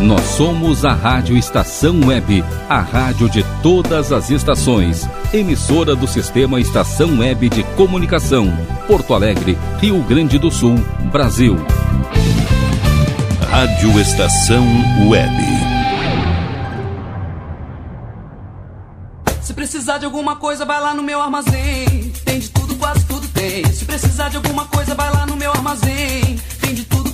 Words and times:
Nós 0.00 0.22
somos 0.22 0.82
a 0.86 0.94
Rádio 0.94 1.36
Estação 1.36 2.00
Web, 2.06 2.42
a 2.70 2.80
rádio 2.80 3.28
de 3.28 3.44
todas 3.62 4.12
as 4.12 4.30
estações. 4.30 5.06
Emissora 5.30 5.94
do 5.94 6.08
Sistema 6.08 6.58
Estação 6.58 7.18
Web 7.18 7.50
de 7.50 7.62
Comunicação. 7.76 8.50
Porto 8.86 9.12
Alegre, 9.12 9.58
Rio 9.78 10.02
Grande 10.02 10.38
do 10.38 10.50
Sul, 10.50 10.76
Brasil. 11.12 11.54
Rádio 13.50 14.00
Estação 14.00 14.64
Web. 15.06 15.70
Se 19.42 19.52
precisar 19.52 19.98
de 19.98 20.06
alguma 20.06 20.36
coisa, 20.36 20.64
vai 20.64 20.80
lá 20.80 20.94
no 20.94 21.02
meu 21.02 21.20
armazém. 21.20 22.10
Tem 22.24 22.38
de 22.38 22.48
tudo, 22.48 22.74
quase 22.76 23.04
tudo 23.04 23.28
tem. 23.28 23.66
Se 23.66 23.84
precisar 23.84 24.30
de 24.30 24.36
alguma 24.36 24.64
coisa, 24.64 24.94
vai 24.94 25.12
lá 25.12 25.26
no 25.26 25.36
meu 25.36 25.50
armazém. 25.50 26.40
Tem 26.58 26.72
de 26.72 26.84
tudo, 26.84 27.09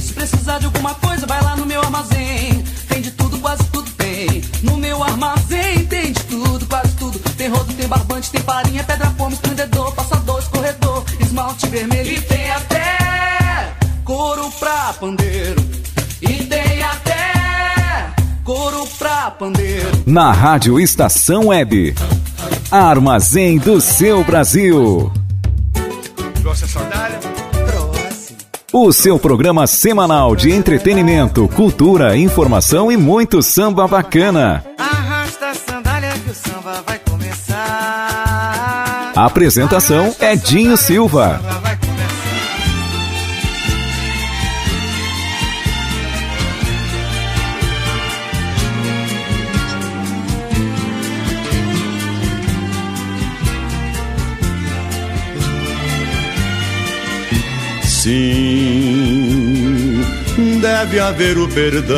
Se 0.00 0.12
precisar 0.12 0.58
de 0.58 0.66
alguma 0.66 0.94
coisa, 0.96 1.26
vai 1.26 1.42
lá 1.42 1.56
no 1.56 1.64
meu 1.64 1.80
armazém. 1.80 2.62
Tem 2.88 3.00
de 3.00 3.10
tudo, 3.12 3.38
quase 3.38 3.64
tudo 3.64 3.90
tem. 3.92 4.42
No 4.62 4.76
meu 4.76 5.02
armazém 5.02 5.86
tem 5.86 6.12
de 6.12 6.22
tudo, 6.24 6.66
quase 6.66 6.92
tudo. 6.96 7.18
Tem 7.36 7.48
rodo, 7.48 7.72
tem 7.72 7.88
barbante, 7.88 8.30
tem 8.30 8.40
farinha, 8.42 8.84
pedra, 8.84 9.10
fome, 9.16 9.34
estendedor, 9.34 9.92
passador, 9.94 10.38
escorredor, 10.40 11.04
esmalte 11.20 11.66
vermelho. 11.68 12.12
E 12.12 12.20
tem 12.20 12.50
até 12.50 13.72
couro 14.04 14.50
pra 14.60 14.92
pandeiro. 15.00 15.64
E 16.20 16.44
tem 16.44 16.82
até 16.82 18.12
couro 18.44 18.86
pra 18.98 19.30
pandeiro. 19.30 20.02
Na 20.04 20.32
Rádio 20.32 20.78
Estação 20.78 21.46
Web. 21.46 21.94
Armazém 22.70 23.58
do 23.58 23.80
seu 23.80 24.22
Brasil. 24.22 25.10
Trouxe 26.42 26.64
a 26.64 26.68
sandália? 26.68 27.18
Trouxe. 27.18 27.31
O 28.74 28.90
seu 28.90 29.18
programa 29.18 29.66
semanal 29.66 30.34
de 30.34 30.50
entretenimento, 30.50 31.46
cultura, 31.48 32.16
informação 32.16 32.90
e 32.90 32.96
muito 32.96 33.42
samba 33.42 33.86
bacana. 33.86 34.64
Arrasta 34.78 35.50
a 35.50 35.54
sandália 35.54 36.10
que 36.12 36.30
o 36.30 36.34
samba 36.34 36.82
vai 36.86 36.98
começar. 37.00 37.52
A 39.14 39.26
apresentação 39.26 40.16
é 40.18 40.34
Dinho 40.34 40.78
Silva. 40.78 41.38
Sim, 58.02 60.00
deve 60.60 60.98
haver 60.98 61.38
o 61.38 61.46
perdão 61.46 61.94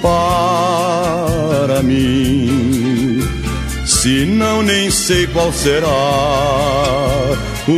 para 0.00 1.82
mim. 1.82 3.20
Se 3.84 4.24
não, 4.24 4.62
nem 4.62 4.90
sei 4.90 5.26
qual 5.26 5.52
será 5.52 5.86
o 7.68 7.72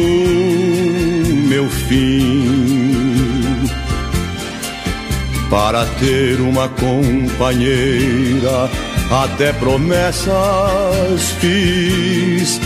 meu 1.49 1.69
fim. 1.69 3.67
Para 5.51 5.87
ter 5.99 6.41
uma 6.41 6.69
companheira, 6.69 8.71
até 9.11 9.53
promessas 9.55 11.33
fiz 11.41 12.61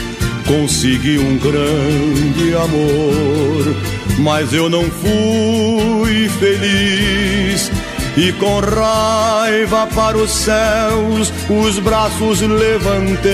consegui 0.53 1.19
um 1.19 1.39
grande 1.39 2.55
amor, 2.55 3.75
mas 4.19 4.53
eu 4.53 4.69
não 4.69 4.85
fui 4.85 6.29
feliz. 6.39 7.73
E 8.15 8.31
com 8.33 8.61
raiva 8.61 9.87
para 9.87 10.19
os 10.19 10.31
céus 10.31 11.33
os 11.49 11.79
braços 11.79 12.43
levantei. 12.43 13.33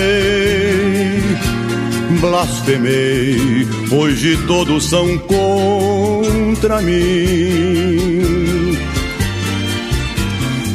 Blasfemei, 2.21 3.67
hoje 3.91 4.39
todos 4.47 4.89
são 4.89 5.19
contra 5.19 6.81
mim. 6.81 8.79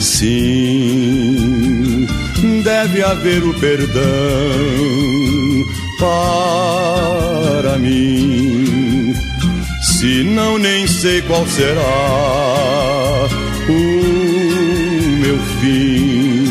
Sim, 0.01 1.25
deve 2.61 3.01
haver 3.01 3.41
o 3.45 3.53
perdão 3.53 5.32
para 6.03 7.77
mim. 7.77 9.13
Se 9.81 10.23
não, 10.23 10.57
nem 10.57 10.85
sei 10.85 11.21
qual 11.21 11.47
será 11.47 11.81
o 13.69 13.73
meu 15.21 15.37
fim. 15.61 16.43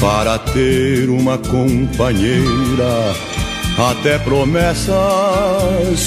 Para 0.00 0.38
ter 0.38 1.10
uma 1.10 1.36
companheira, 1.36 3.14
até 3.90 4.18
promessas 4.18 4.96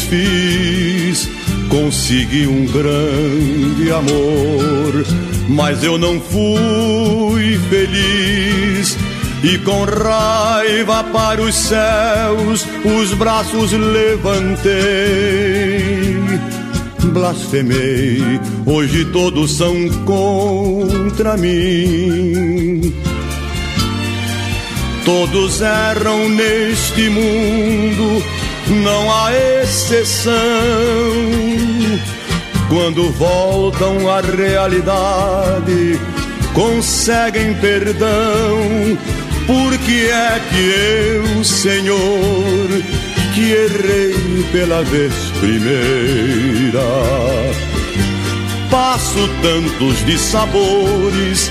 fiz. 0.09 1.29
Consegui 1.69 2.47
um 2.47 2.65
grande 2.65 3.91
amor, 3.91 5.05
mas 5.47 5.83
eu 5.83 5.97
não 5.97 6.19
fui 6.19 7.57
feliz 7.69 8.97
e 9.43 9.57
com 9.59 9.83
raiva 9.85 11.03
para 11.05 11.41
os 11.41 11.55
céus 11.55 12.65
os 12.85 13.13
braços 13.13 13.71
levantei. 13.71 14.71
Blasfemei, 17.05 18.39
hoje 18.65 19.05
todos 19.05 19.57
são 19.57 19.89
contra 20.05 21.35
mim. 21.37 22.93
Todos 25.03 25.61
erram 25.61 26.29
neste 26.29 27.09
mundo, 27.09 28.23
não 28.83 29.11
há 29.11 29.33
exceção. 29.63 30.31
Quando 32.69 33.11
voltam 33.11 34.07
à 34.09 34.21
realidade, 34.21 35.99
conseguem 36.53 37.55
perdão 37.55 38.97
por 39.47 39.77
que 39.79 40.09
é 40.09 40.39
que 40.49 40.57
eu, 41.37 41.43
Senhor, 41.43 42.69
que 43.33 43.51
errei 43.51 44.45
pela 44.51 44.83
vez 44.83 45.13
primeira, 45.39 46.81
passo 48.69 49.27
tantos 49.41 50.05
dissabores 50.05 51.49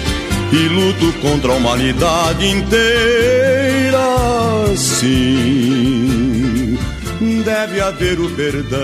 e 0.53 0.69
luto 0.69 1.12
contra 1.21 1.53
a 1.53 1.56
humanidade 1.56 2.47
inteira? 2.47 3.99
Sim, 4.77 6.78
deve 7.45 7.81
haver 7.81 8.21
o 8.21 8.31
perdão 8.31 8.78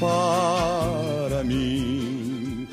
para 0.00 1.42
mim. 1.44 2.68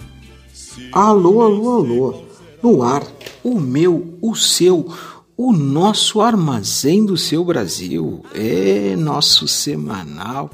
Alô, 0.91 1.41
alô, 1.41 1.77
alô. 1.77 2.23
No 2.61 2.83
ar, 2.83 3.01
o 3.43 3.59
meu, 3.59 4.17
o 4.21 4.35
seu, 4.35 4.87
o 5.35 5.51
nosso 5.51 6.21
armazém 6.21 7.05
do 7.05 7.17
seu 7.17 7.43
Brasil. 7.43 8.23
É 8.33 8.95
nosso 8.95 9.47
semanal 9.47 10.49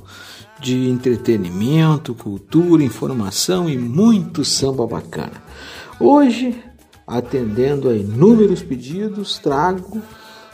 de 0.60 0.90
entretenimento, 0.90 2.16
cultura, 2.16 2.84
informação 2.84 3.70
e 3.70 3.78
muito 3.78 4.44
samba 4.44 4.88
bacana. 4.88 5.44
Hoje, 6.00 6.64
atendendo 7.06 7.90
a 7.90 7.96
inúmeros 7.96 8.62
pedidos, 8.62 9.38
trago 9.38 10.02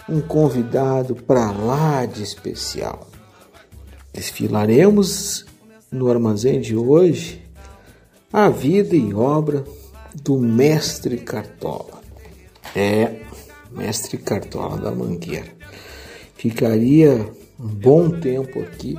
um 0.08 0.20
convidado 0.20 1.16
para 1.16 1.52
lá 1.52 2.06
de 2.06 2.24
especial. 2.24 3.08
Desfilaremos 4.14 5.46
no 5.92 6.10
armazém 6.10 6.60
de 6.60 6.76
hoje 6.76 7.42
a 8.32 8.50
vida 8.50 8.96
e 8.96 9.14
obra 9.14 9.64
do 10.22 10.38
mestre 10.38 11.18
Cartola. 11.18 12.03
É, 12.76 13.22
mestre 13.72 14.18
Cartola 14.18 14.78
da 14.78 14.92
Mangueira. 14.92 15.52
Ficaria 16.36 17.30
um 17.60 17.68
bom 17.68 18.10
tempo 18.20 18.60
aqui 18.62 18.96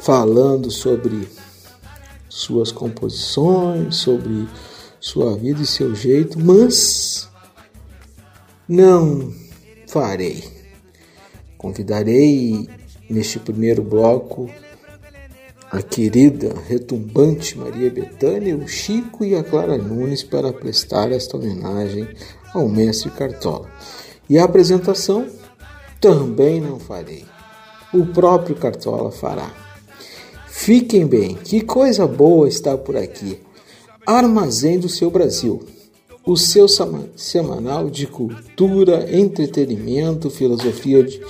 falando 0.00 0.70
sobre 0.70 1.28
suas 2.28 2.72
composições, 2.72 3.96
sobre 3.96 4.48
sua 5.00 5.36
vida 5.36 5.62
e 5.62 5.66
seu 5.66 5.94
jeito, 5.94 6.38
mas 6.38 7.28
não 8.68 9.32
farei. 9.86 10.42
Convidarei 11.56 12.68
neste 13.08 13.38
primeiro 13.38 13.82
bloco 13.82 14.50
a 15.70 15.82
querida, 15.82 16.54
retumbante 16.68 17.58
Maria 17.58 17.90
Bethânia, 17.90 18.56
o 18.56 18.68
Chico 18.68 19.24
e 19.24 19.34
a 19.34 19.42
Clara 19.42 19.76
Nunes 19.76 20.22
para 20.22 20.52
prestar 20.52 21.10
esta 21.10 21.36
homenagem 21.36 22.08
ao 22.52 22.68
mestre 22.68 23.10
Cartola. 23.10 23.68
E 24.28 24.38
a 24.38 24.44
apresentação 24.44 25.26
também 26.00 26.60
não 26.60 26.78
farei. 26.78 27.24
O 27.92 28.06
próprio 28.06 28.56
Cartola 28.56 29.10
fará. 29.10 29.50
Fiquem 30.48 31.06
bem, 31.06 31.34
que 31.34 31.60
coisa 31.60 32.06
boa 32.06 32.48
está 32.48 32.76
por 32.76 32.96
aqui. 32.96 33.38
Armazém 34.06 34.78
do 34.78 34.88
seu 34.88 35.10
Brasil. 35.10 35.64
O 36.24 36.36
seu 36.36 36.66
semanal 37.14 37.88
de 37.88 38.06
cultura, 38.06 39.06
entretenimento, 39.16 40.28
filosofia 40.28 41.04
de, 41.04 41.20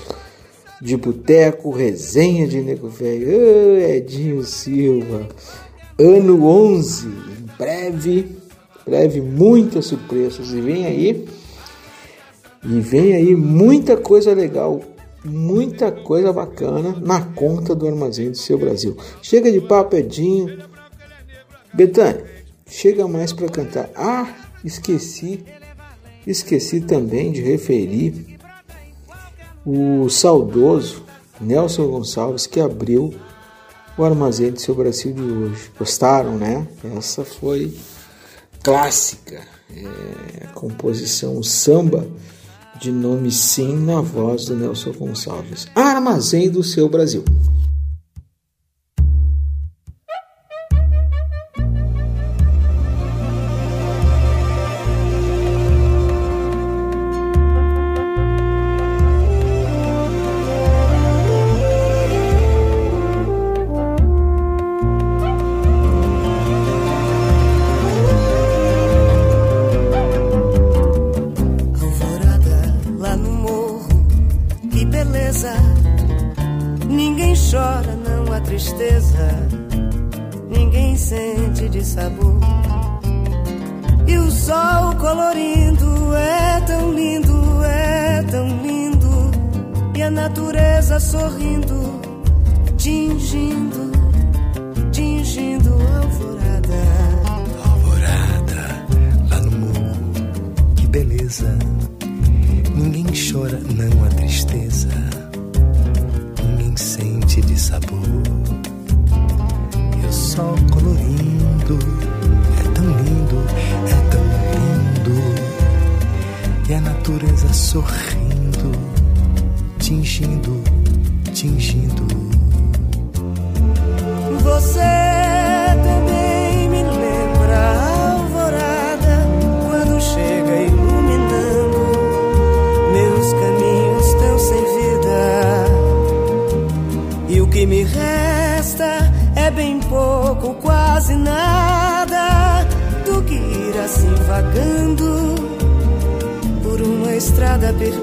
de 0.80 0.96
boteco, 0.96 1.70
resenha 1.70 2.46
de 2.48 2.62
nego 2.62 2.88
velho. 2.88 3.78
Edinho 3.78 4.42
Silva. 4.42 5.28
Ano 5.98 6.46
11. 6.46 7.06
Em 7.08 7.56
breve, 7.58 8.35
breve 8.86 9.20
muitas 9.20 9.86
surpresas. 9.86 10.50
E 10.50 10.60
vem 10.60 10.86
aí. 10.86 11.26
E 12.64 12.80
vem 12.80 13.14
aí 13.14 13.34
muita 13.34 13.96
coisa 13.96 14.32
legal 14.32 14.80
muita 15.26 15.90
coisa 15.90 16.32
bacana 16.32 16.94
na 17.00 17.20
conta 17.20 17.74
do 17.74 17.86
Armazém 17.86 18.30
do 18.30 18.36
Seu 18.36 18.56
Brasil. 18.56 18.96
Chega 19.20 19.50
de 19.50 19.60
papo, 19.60 19.96
Edinho. 19.96 20.62
Betânia, 21.74 22.24
chega 22.66 23.06
mais 23.06 23.32
para 23.32 23.48
cantar. 23.48 23.90
Ah, 23.94 24.32
esqueci, 24.64 25.44
esqueci 26.26 26.80
também 26.80 27.32
de 27.32 27.42
referir 27.42 28.38
o 29.64 30.08
saudoso 30.08 31.02
Nelson 31.40 31.88
Gonçalves 31.88 32.46
que 32.46 32.60
abriu 32.60 33.12
o 33.98 34.04
Armazém 34.04 34.52
do 34.52 34.60
Seu 34.60 34.74
Brasil 34.74 35.12
de 35.12 35.20
hoje. 35.20 35.70
Gostaram, 35.78 36.36
né? 36.36 36.66
Essa 36.96 37.24
foi 37.24 37.74
clássica. 38.66 39.42
É, 39.70 40.46
composição 40.48 41.40
samba 41.40 42.04
de 42.80 42.90
nome 42.90 43.30
sim 43.30 43.76
na 43.76 44.00
voz 44.00 44.46
do 44.46 44.56
Nelson 44.56 44.90
Gonçalves. 44.90 45.68
Armazém 45.72 46.50
do 46.50 46.64
seu 46.64 46.88
Brasil. 46.88 47.22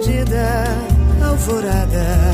perdida 0.04 0.66
alvorada. 1.22 2.34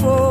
for 0.00 0.29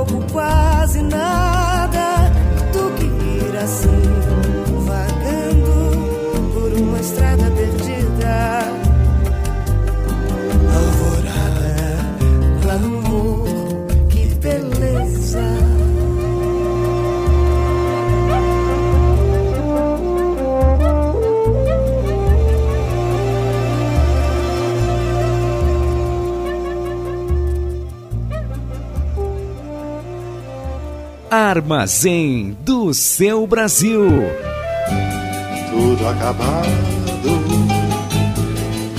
Armazém 31.29 32.57
do 32.61 32.91
seu 32.91 33.45
Brasil. 33.45 34.03
Tudo 35.69 36.07
acabado 36.07 36.67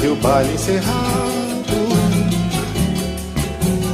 e 0.02 0.06
o 0.06 0.14
baile 0.16 0.54
encerrado. 0.54 1.10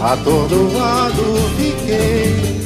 Atordoado 0.03 1.23
fiquei. 1.57 2.57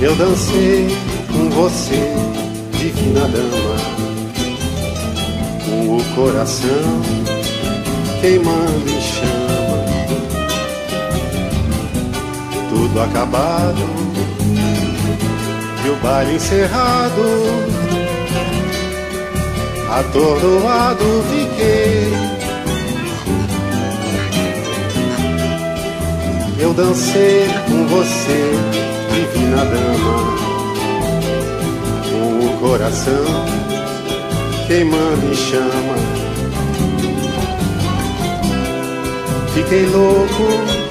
Eu 0.00 0.14
dancei 0.16 0.88
com 1.32 1.48
você, 1.50 2.12
divina 2.76 3.26
dama, 3.28 3.76
com 5.64 5.96
o 5.96 6.04
coração 6.14 7.22
queimando 8.22 8.88
em 8.88 9.00
tudo 12.92 13.00
acabado 13.00 13.82
e 15.84 15.88
o 15.88 15.96
baile 15.96 16.34
encerrado. 16.34 17.22
Atordoado 19.90 21.04
fiquei. 21.30 22.12
Eu 26.58 26.72
dancei 26.74 27.48
com 27.66 27.86
você, 27.88 28.52
divina 29.10 29.64
dama, 29.64 30.36
com 32.10 32.46
o 32.46 32.58
coração 32.60 33.24
queimando 34.66 35.26
em 35.26 35.34
chama. 35.34 35.96
Fiquei 39.54 39.86
louco 39.86 40.81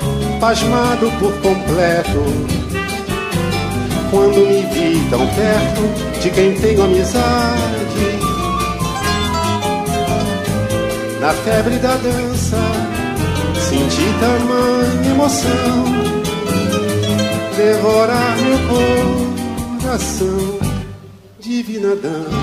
pasmado 0.41 1.11
por 1.19 1.31
completo, 1.39 2.23
quando 4.09 4.37
me 4.47 4.63
vi 4.73 5.07
tão 5.11 5.19
perto 5.27 6.19
de 6.19 6.31
quem 6.31 6.55
tenho 6.55 6.83
amizade. 6.83 8.19
Na 11.19 11.31
febre 11.31 11.77
da 11.77 11.95
dança, 11.95 12.57
senti 13.69 14.01
tamanha 14.19 15.11
emoção, 15.11 15.85
devorar 17.55 18.35
meu 18.37 18.57
coração, 19.79 20.59
divina 21.39 21.95
dama. 21.95 22.40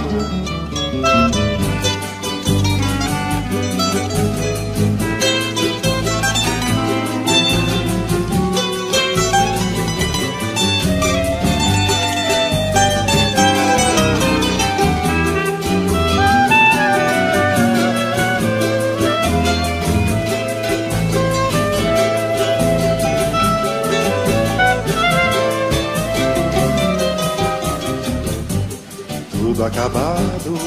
Acabado 29.79 30.59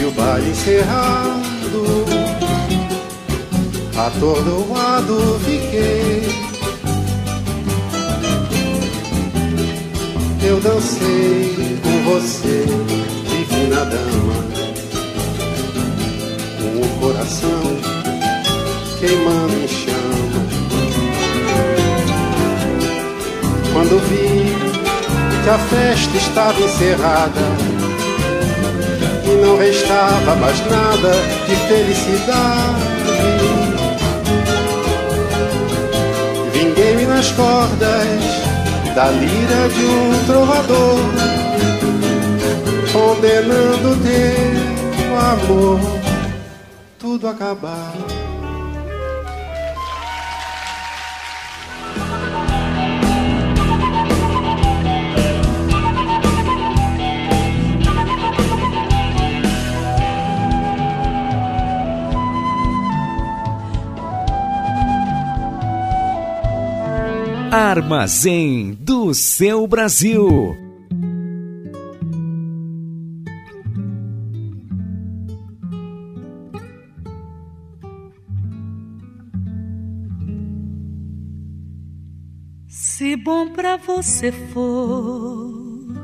e 0.00 0.04
o 0.04 0.10
baile 0.12 0.50
encerrado. 0.50 1.44
Atordoado 3.94 5.38
fiquei. 5.44 6.22
Eu 10.42 10.58
dancei 10.60 11.78
com 11.82 12.10
você, 12.10 12.64
divina 13.28 13.84
dama, 13.84 14.34
com 16.58 16.80
o 16.80 17.00
coração 17.00 17.62
queimando 18.98 19.52
em 19.52 19.68
chama. 19.68 20.48
Quando 23.74 23.98
vi 24.08 24.47
que 25.42 25.48
a 25.50 25.58
festa 25.58 26.16
estava 26.16 26.60
encerrada 26.60 27.40
e 29.24 29.46
não 29.46 29.56
restava 29.58 30.34
mais 30.36 30.58
nada 30.66 31.12
de 31.46 31.56
felicidade. 31.68 32.98
Vinguei-me 36.52 37.04
nas 37.06 37.30
cordas 37.32 38.08
da 38.94 39.10
lira 39.10 39.68
de 39.68 39.84
um 39.84 40.24
trovador, 40.26 40.98
condenando 42.92 43.96
teu 44.02 45.18
amor, 45.18 45.80
tudo 46.98 47.28
acabar. 47.28 48.17
Armazém 67.50 68.74
do 68.74 69.14
seu 69.14 69.66
Brasil. 69.66 70.54
Se 82.68 83.16
bom 83.16 83.50
pra 83.54 83.78
você 83.78 84.30
for, 84.30 85.94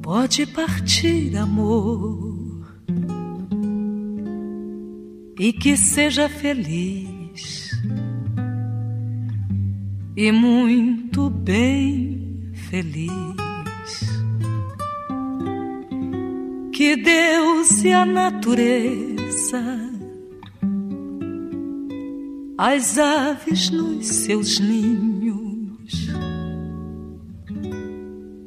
pode 0.00 0.46
partir, 0.46 1.36
amor, 1.36 2.80
e 5.38 5.52
que 5.52 5.76
seja 5.76 6.30
feliz 6.30 7.17
e 10.18 10.32
muito 10.32 11.30
bem 11.30 12.50
feliz. 12.68 13.12
Que 16.72 16.96
Deus 16.96 17.84
e 17.84 17.92
a 17.92 18.04
natureza, 18.04 19.62
as 22.58 22.98
aves 22.98 23.70
nos 23.70 24.08
seus 24.08 24.58
ninhos, 24.58 26.08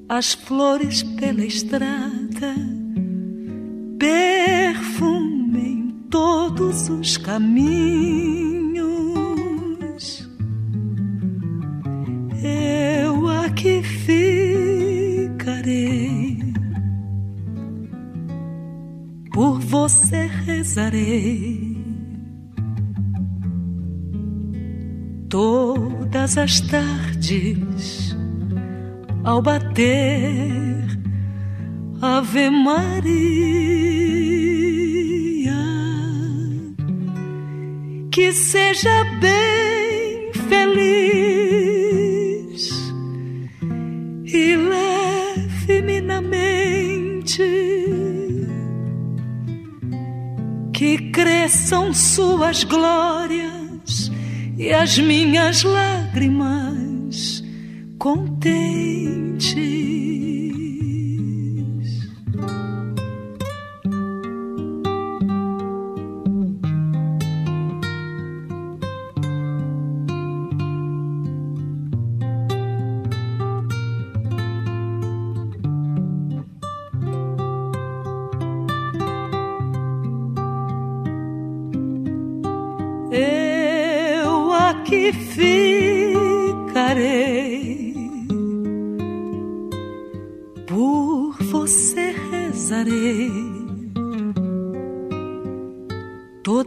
as 0.10 0.34
flores 0.34 1.04
pela 1.04 1.46
estrada, 1.46 2.54
perfumem 3.98 5.96
todos 6.10 6.90
os 6.90 7.16
caminhos 7.16 8.42
que 13.62 13.82
ficarei. 13.84 15.32
Por 19.32 19.60
você 19.60 20.26
rezarei. 20.46 21.80
Todas 25.30 26.38
as 26.38 26.60
tardes, 26.62 28.18
ao 29.24 29.42
bater 29.42 30.86
Ave 32.02 32.50
Maria, 32.50 33.12
que 38.12 38.34
seja 38.34 39.06
bem 39.22 40.34
feliz 40.50 41.11
leve-me 44.56 46.02
na 46.02 46.22
mente 46.22 47.44
que 50.74 51.12
cresçam 51.12 51.94
suas 51.94 52.64
glórias 52.64 54.12
e 54.58 54.74
as 54.74 54.98
minhas 54.98 55.64
lágrimas 55.64 57.44
contente. 85.12 85.72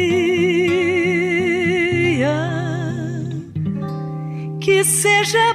que 4.61 4.85
seja 4.85 5.54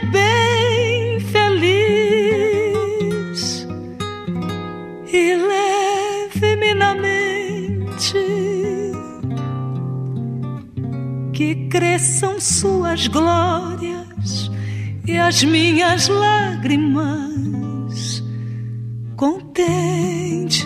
cresçam 11.65 12.39
suas 12.39 13.07
glórias 13.07 14.51
e 15.07 15.17
as 15.17 15.43
minhas 15.43 16.07
lágrimas 16.07 18.23
contentes. 19.15 20.65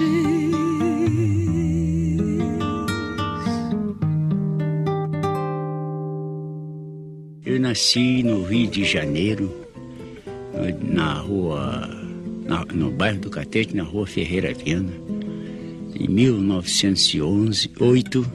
Eu 7.46 7.60
nasci 7.60 8.24
no 8.24 8.44
Rio 8.44 8.68
de 8.68 8.84
Janeiro, 8.84 9.52
na 10.82 11.16
rua, 11.16 11.90
na, 12.46 12.66
no 12.66 12.92
bairro 12.92 13.20
do 13.20 13.30
Catete, 13.30 13.76
na 13.76 13.84
rua 13.84 14.06
Ferreira 14.06 14.54
Viana, 14.54 14.94
em 15.96 16.08
1911, 16.08 17.72
8, 17.80 18.32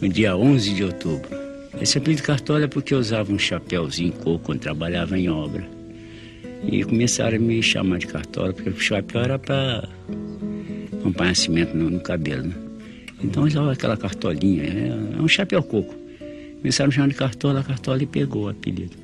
no 0.00 0.08
dia 0.08 0.36
11 0.36 0.74
de 0.74 0.84
outubro. 0.84 1.39
Esse 1.80 1.96
apelido 1.96 2.22
Cartola 2.22 2.64
é 2.64 2.68
porque 2.68 2.92
eu 2.92 2.98
usava 2.98 3.32
um 3.32 3.38
chapéuzinho 3.38 4.12
coco 4.12 4.38
quando 4.44 4.60
trabalhava 4.60 5.18
em 5.18 5.30
obra. 5.30 5.66
E 6.62 6.84
começaram 6.84 7.38
a 7.38 7.40
me 7.40 7.62
chamar 7.62 7.98
de 7.98 8.06
Cartola, 8.06 8.52
porque 8.52 8.68
o 8.68 8.78
chapéu 8.78 9.22
era 9.22 9.38
para 9.38 9.88
um 11.02 11.10
panhacimento 11.10 11.74
no, 11.74 11.88
no 11.88 12.00
cabelo, 12.00 12.48
né? 12.48 12.54
Então 13.24 13.44
usava 13.44 13.72
aquela 13.72 13.96
cartolinha, 13.96 14.62
é, 14.62 15.16
é 15.18 15.22
um 15.22 15.28
chapéu 15.28 15.62
coco. 15.62 15.94
Começaram 16.58 16.86
a 16.86 16.88
me 16.88 16.94
chamar 16.94 17.08
de 17.08 17.14
Cartola, 17.14 17.64
Cartola 17.64 18.02
e 18.02 18.06
pegou 18.06 18.44
o 18.44 18.48
apelido. 18.48 18.96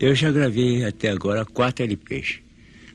Eu 0.00 0.12
já 0.14 0.32
gravei 0.32 0.84
até 0.84 1.10
agora 1.10 1.44
quatro 1.44 1.84
LPs. 1.84 2.40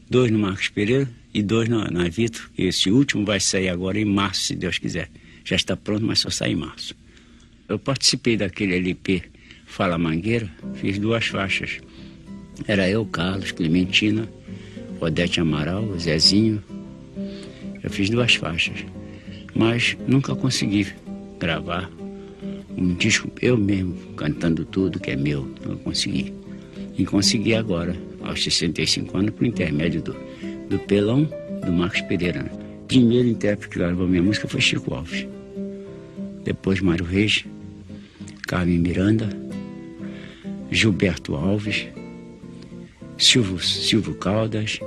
Dois 0.09 0.29
no 0.31 0.39
Marcos 0.39 0.67
Pereira 0.67 1.09
e 1.33 1.41
dois 1.41 1.69
na, 1.69 1.89
na 1.89 2.09
Vito. 2.09 2.51
Esse 2.57 2.91
último 2.91 3.25
vai 3.25 3.39
sair 3.39 3.69
agora 3.69 3.97
em 3.97 4.05
março, 4.05 4.41
se 4.41 4.55
Deus 4.55 4.77
quiser. 4.77 5.09
Já 5.45 5.55
está 5.55 5.77
pronto, 5.77 6.05
mas 6.05 6.19
só 6.19 6.29
sai 6.29 6.51
em 6.51 6.55
março. 6.55 6.93
Eu 7.69 7.77
participei 7.77 8.35
daquele 8.35 8.75
LP 8.75 9.21
Fala 9.67 9.97
Mangueira, 9.99 10.49
fiz 10.73 10.97
duas 10.97 11.27
faixas. 11.27 11.79
Era 12.67 12.89
eu, 12.89 13.05
Carlos, 13.05 13.51
Clementina, 13.51 14.27
Odete 14.99 15.39
Amaral, 15.39 15.97
Zezinho. 15.99 16.61
Eu 17.83 17.89
fiz 17.91 18.09
duas 18.09 18.33
faixas, 18.33 18.83
mas 19.53 19.95
nunca 20.07 20.35
consegui 20.35 20.87
gravar 21.39 21.89
um 22.75 22.95
disco 22.95 23.31
eu 23.41 23.55
mesmo, 23.55 23.93
cantando 24.15 24.65
tudo 24.65 24.99
que 24.99 25.11
é 25.11 25.15
meu. 25.15 25.47
Não 25.65 25.77
consegui. 25.77 26.33
E 26.97 27.05
consegui 27.05 27.53
agora, 27.53 27.95
aos 28.23 28.43
65 28.43 29.15
anos, 29.15 29.31
por 29.31 29.45
intermédio 29.45 30.01
do, 30.01 30.15
do 30.69 30.79
Pelão, 30.79 31.29
do 31.63 31.71
Marcos 31.71 32.01
Pereira. 32.01 32.41
Né? 32.43 32.51
Primeiro 32.87 33.27
intérprete 33.27 33.71
que 33.71 33.79
gravou 33.79 34.07
minha 34.07 34.23
música 34.23 34.47
foi 34.47 34.59
Chico 34.59 34.93
Alves. 34.93 35.27
Depois 36.43 36.81
Mário 36.81 37.05
Reis, 37.05 37.45
Carmen 38.49 38.79
Miranda, 38.79 39.29
Gilberto 40.71 41.35
Alves, 41.35 41.85
Silvio, 43.15 43.59
Silvio 43.59 44.15
Caldas, 44.15 44.79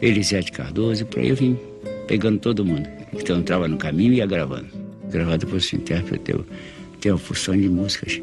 Elisete 0.00 0.52
Cardoso, 0.52 1.02
e 1.02 1.04
por 1.04 1.18
aí 1.18 1.30
eu 1.30 1.34
vim 1.34 1.58
pegando 2.06 2.38
todo 2.38 2.64
mundo. 2.64 2.88
Então 3.12 3.40
entrava 3.40 3.66
no 3.66 3.76
caminho 3.76 4.12
e 4.12 4.18
ia 4.18 4.26
gravando. 4.26 4.68
Gravado 5.10 5.48
por 5.48 5.56
esse 5.56 5.74
intérprete, 5.74 6.30
eu 6.30 6.46
tenho 7.00 7.16
uma 7.16 7.18
função 7.18 7.56
de 7.56 7.68
músicas. 7.68 8.22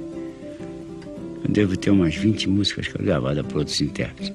Eu 1.43 1.49
devo 1.49 1.75
ter 1.75 1.89
umas 1.89 2.15
20 2.15 2.47
músicas 2.47 2.87
gravadas 2.87 3.45
por 3.47 3.57
outros 3.57 3.81
intérpretes. 3.81 4.31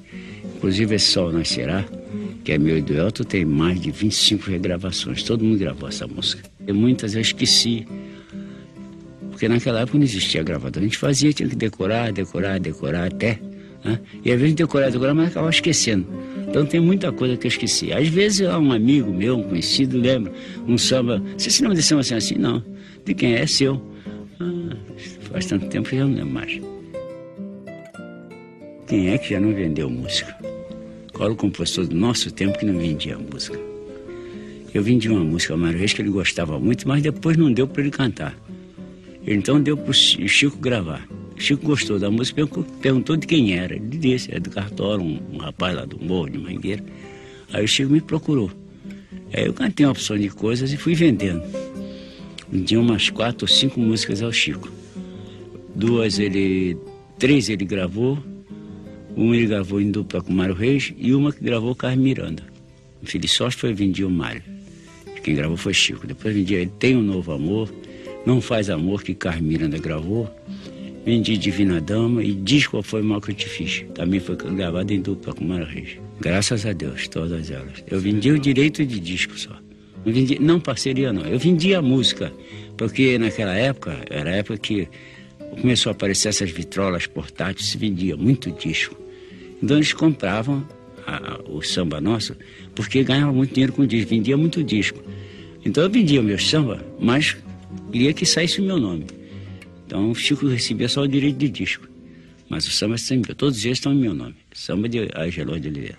Inclusive 0.57 0.93
esse 0.93 1.07
Sol 1.07 1.31
Nascerá, 1.31 1.83
que 2.43 2.51
é 2.51 2.59
meu 2.59 2.77
e 2.77 2.83
do 2.83 2.93
Elton, 2.93 3.23
tem 3.23 3.45
mais 3.45 3.81
de 3.81 3.89
25 3.89 4.51
regravações. 4.51 5.23
Todo 5.23 5.43
mundo 5.43 5.57
gravou 5.57 5.89
essa 5.89 6.05
música. 6.05 6.43
E 6.67 6.71
muitas 6.71 7.15
eu 7.15 7.21
esqueci 7.21 7.87
porque 9.41 9.49
naquela 9.49 9.79
época 9.79 9.97
não 9.97 10.05
existia 10.05 10.43
gravador. 10.43 10.83
A 10.83 10.85
gente 10.85 10.99
fazia, 10.99 11.33
tinha 11.33 11.49
que 11.49 11.55
decorar, 11.55 12.11
decorar, 12.11 12.59
decorar 12.59 13.07
até. 13.07 13.39
Né? 13.83 13.99
E 14.23 14.31
às 14.31 14.39
vezes 14.39 14.53
decorar, 14.53 14.91
decorar, 14.91 15.15
mas 15.15 15.29
acabava 15.29 15.49
esquecendo. 15.49 16.05
Então 16.47 16.63
tem 16.63 16.79
muita 16.79 17.11
coisa 17.11 17.35
que 17.35 17.47
eu 17.47 17.49
esqueci. 17.49 17.91
Às 17.91 18.07
vezes 18.07 18.41
um 18.41 18.71
amigo 18.71 19.11
meu, 19.11 19.39
um 19.39 19.41
conhecido, 19.41 19.97
lembra 19.97 20.31
um 20.67 20.77
samba. 20.77 21.23
Você 21.35 21.49
se 21.49 21.63
lembra 21.63 21.75
desse 21.75 21.87
samba 21.87 22.01
assim, 22.01 22.13
assim? 22.13 22.35
Não. 22.35 22.63
De 23.03 23.15
quem 23.15 23.33
é? 23.33 23.41
É 23.41 23.47
seu. 23.47 23.81
Ah, 24.39 24.77
faz 25.31 25.47
tanto 25.47 25.65
tempo 25.69 25.89
que 25.89 25.95
eu 25.95 26.07
não 26.07 26.17
lembro 26.17 26.33
mais. 26.33 26.61
Quem 28.85 29.09
é 29.09 29.17
que 29.17 29.31
já 29.31 29.39
não 29.39 29.55
vendeu 29.55 29.89
música? 29.89 30.37
Qual 31.13 31.31
o 31.31 31.35
compositor 31.35 31.87
do 31.87 31.95
nosso 31.95 32.29
tempo 32.31 32.59
que 32.59 32.65
não 32.67 32.77
vendia 32.77 33.17
música? 33.17 33.59
Eu 34.71 34.83
vendi 34.83 35.09
uma 35.09 35.23
música, 35.23 35.57
Mário 35.57 35.79
Reis, 35.79 35.93
que 35.93 36.03
ele 36.03 36.11
gostava 36.11 36.59
muito, 36.59 36.87
mas 36.87 37.01
depois 37.01 37.35
não 37.37 37.51
deu 37.51 37.67
para 37.67 37.81
ele 37.81 37.89
cantar. 37.89 38.37
Então 39.25 39.61
deu 39.61 39.77
para 39.77 39.91
o 39.91 39.93
Chico 39.93 40.57
gravar. 40.57 41.07
Chico 41.41 41.65
gostou 41.65 41.97
da 41.97 42.09
música, 42.11 42.47
perguntou 42.81 43.17
de 43.17 43.25
quem 43.25 43.57
era. 43.57 43.75
Ele 43.75 43.97
disse, 43.97 44.33
é 44.33 44.39
do 44.39 44.49
Cartola, 44.49 45.01
um, 45.01 45.19
um, 45.33 45.37
rapaz 45.37 45.75
lá 45.75 45.85
do 45.85 45.99
Morro 45.99 46.29
de 46.29 46.37
Mangueira. 46.37 46.83
Aí 47.51 47.65
o 47.65 47.67
Chico 47.67 47.91
me 47.91 47.99
procurou. 47.99 48.51
Aí 49.33 49.45
eu 49.45 49.53
cantei 49.53 49.85
uma 49.85 49.91
opção 49.91 50.17
de 50.17 50.29
coisas 50.29 50.71
e 50.71 50.77
fui 50.77 50.93
vendendo. 50.93 51.41
Vendi 52.51 52.77
umas 52.77 53.09
quatro 53.09 53.45
ou 53.45 53.47
cinco 53.47 53.79
músicas 53.79 54.21
ao 54.21 54.31
Chico. 54.31 54.69
Duas 55.73 56.19
ele. 56.19 56.77
Três 57.17 57.49
ele 57.49 57.65
gravou, 57.65 58.17
uma 59.15 59.35
ele 59.35 59.45
gravou 59.45 59.79
em 59.79 59.91
dupla 59.91 60.21
com 60.21 60.33
Mário 60.33 60.55
Reis 60.55 60.91
e 60.97 61.13
uma 61.13 61.31
que 61.31 61.43
gravou 61.43 61.77
a 61.79 61.95
Miranda. 61.95 62.43
Feliz 63.03 63.31
sorte 63.31 63.57
foi 63.57 63.73
vendi 63.73 64.03
o 64.03 64.09
Mário. 64.09 64.43
Quem 65.23 65.35
gravou 65.35 65.55
foi 65.55 65.73
Chico. 65.73 66.07
Depois 66.07 66.33
vendi 66.33 66.55
ele 66.55 66.71
Tem 66.79 66.95
um 66.95 67.01
Novo 67.01 67.31
Amor 67.31 67.71
não 68.25 68.41
Faz 68.41 68.69
Amor, 68.69 69.03
que 69.03 69.13
Carmen 69.13 69.43
Miranda 69.43 69.77
gravou. 69.77 70.29
Vendi 71.03 71.35
Divina 71.35 71.81
Dama 71.81 72.23
e 72.23 72.33
Diz 72.33 72.67
Qual 72.67 72.83
Foi 72.83 73.01
o 73.01 73.05
Mal 73.05 73.19
Que 73.19 73.31
Eu 73.31 73.35
Te 73.35 73.49
Fiz. 73.49 73.83
Também 73.95 74.19
foi 74.19 74.35
gravado 74.35 74.93
em 74.93 75.01
dupla 75.01 75.33
com 75.33 75.43
Mara 75.43 75.65
Reis. 75.65 75.97
Graças 76.19 76.65
a 76.65 76.73
Deus, 76.73 77.07
todas 77.07 77.49
elas. 77.49 77.83
Eu 77.87 77.99
vendi 77.99 78.31
o 78.31 78.37
direito 78.37 78.85
de 78.85 78.99
disco 78.99 79.37
só. 79.37 79.55
Não, 80.05 80.13
vendi, 80.13 80.39
não 80.39 80.59
parceria 80.59 81.11
não. 81.11 81.23
Eu 81.23 81.39
vendi 81.39 81.73
a 81.73 81.81
música, 81.81 82.31
porque 82.77 83.17
naquela 83.17 83.55
época, 83.55 83.97
era 84.09 84.29
a 84.29 84.35
época 84.35 84.59
que 84.59 84.87
começou 85.59 85.89
a 85.89 85.93
aparecer 85.93 86.29
essas 86.29 86.51
vitrolas 86.51 87.07
portáteis, 87.07 87.69
se 87.69 87.77
vendia 87.77 88.15
muito 88.15 88.51
disco. 88.51 88.95
Então 89.61 89.77
eles 89.77 89.93
compravam 89.93 90.63
a, 91.05 91.39
o 91.49 91.61
samba 91.63 91.99
nosso, 91.99 92.35
porque 92.75 93.03
ganhava 93.03 93.33
muito 93.33 93.53
dinheiro 93.53 93.73
com 93.73 93.85
disco, 93.85 94.09
vendia 94.09 94.37
muito 94.37 94.63
disco. 94.63 94.99
Então 95.65 95.83
eu 95.83 95.89
vendia 95.89 96.21
o 96.21 96.23
meu 96.23 96.39
samba, 96.39 96.83
mas 96.99 97.35
queria 97.91 98.13
que 98.13 98.25
saísse 98.25 98.61
o 98.61 98.63
meu 98.63 98.79
nome. 98.79 99.05
Então 99.85 100.11
o 100.11 100.15
Chico 100.15 100.47
recebia 100.47 100.87
só 100.87 101.01
o 101.01 101.07
direito 101.07 101.37
de 101.37 101.49
disco. 101.49 101.87
Mas 102.49 102.67
o 102.67 102.71
samba 102.71 102.97
sempre, 102.97 103.33
todos 103.33 103.63
eles 103.63 103.77
estão 103.77 103.93
em 103.93 103.97
meu 103.97 104.13
nome. 104.13 104.35
Samba 104.53 104.89
de 104.89 105.09
Agenor 105.13 105.59
de 105.59 105.69
Oliveira. 105.69 105.97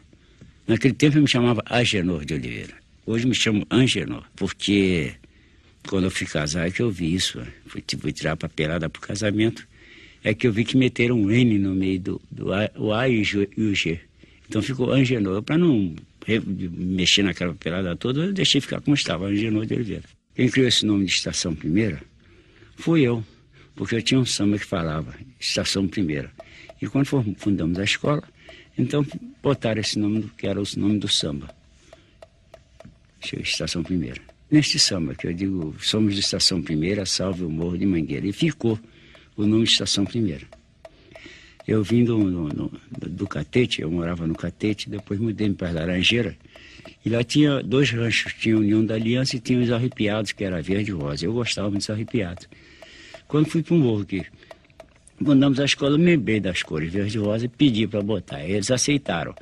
Naquele 0.66 0.94
tempo 0.94 1.18
eu 1.18 1.22
me 1.22 1.28
chamava 1.28 1.62
Agenor 1.66 2.24
de 2.24 2.34
Oliveira. 2.34 2.74
Hoje 3.04 3.26
me 3.26 3.34
chamo 3.34 3.66
Angenor, 3.70 4.24
porque 4.36 5.12
quando 5.88 6.04
eu 6.04 6.10
fui 6.10 6.26
casar 6.26 6.68
é 6.68 6.70
que 6.70 6.80
eu 6.80 6.90
vi 6.90 7.14
isso. 7.14 7.42
Fui, 7.66 7.82
fui 7.98 8.12
tirar 8.12 8.32
a 8.32 8.36
papelada 8.36 8.88
para 8.88 8.98
o 8.98 9.02
casamento. 9.02 9.66
É 10.22 10.32
que 10.32 10.46
eu 10.46 10.52
vi 10.52 10.64
que 10.64 10.76
meteram 10.76 11.20
um 11.20 11.30
N 11.30 11.58
no 11.58 11.74
meio 11.74 11.98
do, 11.98 12.20
do 12.30 12.52
A, 12.52 12.70
o 12.76 12.92
A 12.92 13.08
e 13.08 13.20
o 13.22 13.74
G. 13.74 14.00
Então 14.48 14.62
ficou 14.62 14.92
Angenor. 14.92 15.42
Para 15.42 15.58
não 15.58 15.94
mexer 16.76 17.22
naquela 17.22 17.52
papelada 17.52 17.96
toda, 17.96 18.26
eu 18.26 18.32
deixei 18.32 18.60
ficar 18.60 18.80
como 18.80 18.94
estava, 18.94 19.26
Angenor 19.26 19.66
de 19.66 19.74
Oliveira. 19.74 20.04
Quem 20.34 20.48
criou 20.48 20.68
esse 20.68 20.86
nome 20.86 21.04
de 21.04 21.12
Estação 21.12 21.54
Primeira 21.54 22.02
fui 22.76 23.02
eu, 23.02 23.24
porque 23.74 23.96
eu 23.96 24.02
tinha 24.02 24.18
um 24.18 24.24
samba 24.24 24.58
que 24.58 24.64
falava 24.64 25.14
Estação 25.38 25.86
Primeira. 25.86 26.32
E 26.80 26.86
quando 26.86 27.06
fundamos 27.36 27.78
a 27.78 27.84
escola, 27.84 28.22
então 28.76 29.06
botaram 29.42 29.80
esse 29.80 29.98
nome, 29.98 30.30
que 30.36 30.46
era 30.46 30.60
o 30.60 30.64
nome 30.76 30.98
do 30.98 31.08
samba. 31.08 31.54
Estação 33.40 33.82
Primeira. 33.82 34.20
Neste 34.50 34.78
samba, 34.78 35.14
que 35.14 35.26
eu 35.26 35.32
digo, 35.32 35.74
somos 35.80 36.14
de 36.14 36.20
Estação 36.20 36.60
Primeira, 36.60 37.06
salve 37.06 37.44
o 37.44 37.50
Morro 37.50 37.78
de 37.78 37.86
Mangueira. 37.86 38.26
E 38.26 38.32
ficou 38.32 38.78
o 39.36 39.46
nome 39.46 39.64
de 39.64 39.70
Estação 39.70 40.04
Primeira. 40.04 40.46
Eu 41.66 41.84
vim 41.84 42.04
do, 42.04 42.48
do, 42.50 42.80
do 43.08 43.26
Catete, 43.28 43.82
eu 43.82 43.90
morava 43.90 44.26
no 44.26 44.34
Catete, 44.34 44.90
depois 44.90 45.20
mudei 45.20 45.48
para 45.52 45.70
Laranjeira, 45.70 46.36
e 47.04 47.10
lá 47.10 47.24
tinha 47.24 47.62
dois 47.62 47.90
ranchos, 47.90 48.32
tinha 48.34 48.54
a 48.54 48.58
União 48.58 48.84
da 48.84 48.94
Aliança 48.94 49.36
e 49.36 49.40
tinha 49.40 49.60
os 49.60 49.70
Arrepiados, 49.70 50.32
que 50.32 50.44
era 50.44 50.62
verde 50.62 50.90
e 50.90 50.94
rosa. 50.94 51.26
Eu 51.26 51.32
gostava 51.32 51.68
muito 51.68 51.80
dos 51.80 51.90
Arrepiados. 51.90 52.48
Quando 53.26 53.48
fui 53.48 53.62
para 53.62 53.74
um 53.74 53.78
morro 53.78 54.02
aqui, 54.02 54.24
mandamos 55.18 55.58
a 55.58 55.64
escola, 55.64 55.98
me 55.98 56.04
lembrei 56.04 56.38
das 56.38 56.62
cores 56.62 56.92
verde 56.92 57.18
e 57.18 57.44
e 57.44 57.48
pedi 57.48 57.86
para 57.86 58.02
botar. 58.02 58.44
Eles 58.44 58.70
aceitaram. 58.70 59.34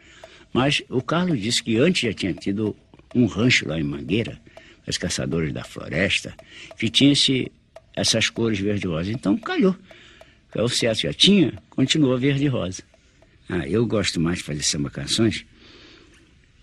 Mas 0.53 0.83
o 0.89 1.03
Carlos 1.03 1.41
disse 1.41 1.63
que 1.63 1.77
antes 1.77 2.03
já 2.03 2.13
tinha 2.13 2.33
tido 2.33 2.75
um 3.15 3.27
rancho 3.27 3.69
lá 3.69 3.79
em 3.79 3.83
Mangueira, 3.83 4.41
os 4.87 4.97
caçadores 4.97 5.53
da 5.53 5.63
floresta, 5.63 6.35
que 6.79 6.89
tinha 6.89 7.13
esse, 7.13 7.53
essas 7.95 8.31
cores 8.31 8.59
verde 8.59 8.87
e 8.87 8.89
rosa. 8.89 9.13
Então 9.13 9.37
calhou. 9.37 9.77
O 10.55 10.69
certo, 10.69 11.03
já 11.03 11.13
tinha, 11.13 11.53
continuou 11.69 12.19
verde 12.19 12.45
e 12.45 12.49
rosa. 12.49 12.83
Ah, 13.49 13.69
eu 13.69 13.87
gosto 13.87 14.19
mais 14.21 14.39
de 14.39 14.45
fazer 14.45 14.63
samba 14.63 14.91
canções 14.91 15.45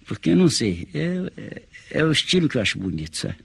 porque, 0.07 0.29
eu 0.29 0.37
não 0.37 0.49
sei, 0.49 0.87
é, 0.93 1.31
é, 1.37 1.61
é, 1.99 2.03
o 2.05 2.11
estilo 2.11 2.47
que 2.47 2.57
eu 2.57 2.61
acho 2.61 2.79
bonito, 2.79 3.17
sabe? 3.17 3.35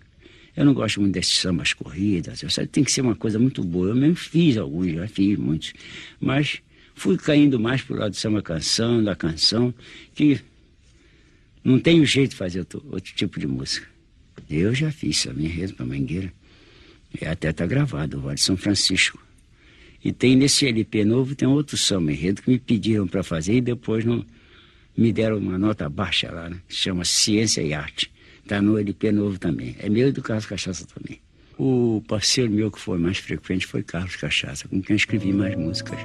Eu 0.57 0.64
não 0.64 0.72
gosto 0.72 1.01
muito 1.01 1.12
desses 1.12 1.37
sambas 1.38 1.72
corridas, 1.72 2.44
sabe? 2.48 2.68
tem 2.68 2.85
que 2.85 2.92
ser 2.92 3.01
uma 3.01 3.16
coisa 3.16 3.38
muito 3.38 3.64
boa. 3.64 3.88
Eu 3.88 3.96
mesmo 3.96 4.14
fiz 4.14 4.57
alguns, 4.57 4.92
já 4.92 5.09
fiz 5.09 5.37
muitos. 5.38 5.72
Mas 6.20 6.62
fui 6.94 7.16
caindo 7.16 7.59
mais 7.59 7.83
pro 7.83 7.96
lado 7.96 8.11
do 8.11 8.16
samba 8.16 8.42
canção, 8.42 9.03
da 9.03 9.16
canção, 9.16 9.75
que 10.14 10.40
não 11.64 11.81
tenho 11.81 12.07
jeito 12.07 12.31
de 12.31 12.37
fazer 12.37 12.61
outro, 12.61 12.85
outro 12.92 13.12
tipo 13.12 13.40
de 13.40 13.46
música. 13.46 13.88
Eu 14.48 14.75
já 14.75 14.92
fiz 14.92 15.27
a 15.27 15.33
minha 15.33 15.51
rede 15.51 15.72
para 15.72 15.87
Mangueira. 15.87 16.33
E 17.20 17.25
até 17.25 17.51
está 17.51 17.66
gravado, 17.66 18.18
o 18.18 18.20
Vale 18.20 18.38
São 18.38 18.57
Francisco. 18.57 19.20
E 20.05 20.12
tem 20.12 20.37
nesse 20.37 20.66
LP 20.66 21.05
novo, 21.05 21.35
tem 21.35 21.48
outro 21.48 21.77
samba 21.77 22.12
enredo 22.12 22.42
que 22.42 22.51
me 22.51 22.59
pediram 22.59 23.09
para 23.09 23.22
fazer 23.22 23.55
e 23.55 23.61
depois 23.61 24.05
não 24.05 24.25
me 24.97 25.13
deram 25.13 25.39
uma 25.39 25.59
nota 25.59 25.89
baixa 25.89 26.31
lá, 26.31 26.49
né? 26.51 26.59
Chama 26.69 27.05
Ciência 27.05 27.63
e 27.63 27.73
Arte. 27.73 28.11
Está 28.43 28.61
no 28.61 28.79
LP 28.79 29.13
novo 29.13 29.39
também. 29.39 29.77
É 29.79 29.89
meu 29.89 30.09
e 30.09 30.13
do 30.13 30.23
Carlos 30.23 30.47
Cachaça 30.47 30.87
também. 30.87 31.21
O 31.59 32.03
parceiro 32.09 32.51
meu 32.51 32.71
que 32.71 32.81
foi 32.81 32.99
mais 32.99 33.19
frequente 33.19 33.67
foi 33.67 33.83
Carlos 33.83 34.17
Cachaça, 34.17 34.69
com 34.69 34.83
quem 34.83 34.95
eu 34.95 34.97
escrevi 34.97 35.33
mais 35.33 35.57
músicas. 35.57 35.99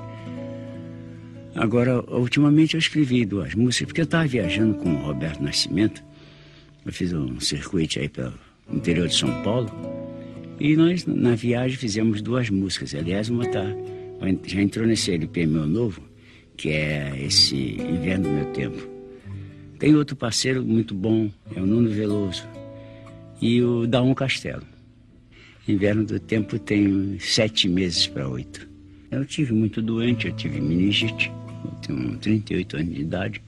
Agora, 1.55 2.01
ultimamente 2.13 2.75
eu 2.75 2.79
escrevi 2.79 3.25
duas 3.25 3.55
músicas, 3.55 3.87
porque 3.87 4.01
eu 4.01 4.05
estava 4.05 4.27
viajando 4.27 4.75
com 4.75 4.93
o 4.93 4.97
Roberto 4.97 5.41
Nascimento. 5.41 6.03
Eu 6.85 6.93
fiz 6.93 7.11
um 7.11 7.39
circuito 7.39 7.99
aí 7.99 8.07
pelo 8.07 8.33
interior 8.71 9.07
de 9.07 9.15
São 9.15 9.41
Paulo. 9.41 9.71
E 10.59 10.75
nós, 10.75 11.05
na 11.05 11.33
viagem, 11.33 11.77
fizemos 11.77 12.21
duas 12.21 12.49
músicas. 12.49 12.93
Aliás, 12.93 13.29
uma 13.29 13.45
tá, 13.49 13.63
já 14.45 14.61
entrou 14.61 14.85
nesse 14.85 15.11
LP 15.11 15.47
meu 15.47 15.65
novo, 15.65 16.01
que 16.57 16.69
é 16.69 17.13
esse 17.23 17.55
Inverno 17.55 18.27
do 18.27 18.35
Meu 18.35 18.45
Tempo. 18.47 18.89
Tem 19.77 19.95
outro 19.95 20.15
parceiro 20.15 20.65
muito 20.65 20.95
bom, 20.95 21.29
é 21.55 21.61
o 21.61 21.65
Nuno 21.65 21.89
Veloso. 21.89 22.43
E 23.39 23.61
o 23.61 23.85
Daum 23.85 24.15
Castelo. 24.15 24.63
Inverno 25.67 26.03
do 26.03 26.19
Tempo 26.19 26.57
tem 26.57 27.19
sete 27.19 27.69
meses 27.69 28.07
para 28.07 28.27
oito. 28.27 28.67
Eu 29.11 29.23
tive 29.23 29.53
muito 29.53 29.81
doente, 29.81 30.27
eu 30.27 30.33
tive 30.33 30.59
meningite, 30.59 31.31
eu 31.63 31.71
tenho 31.81 32.17
38 32.17 32.77
anos 32.77 32.95
de 32.95 33.01
idade. 33.01 33.43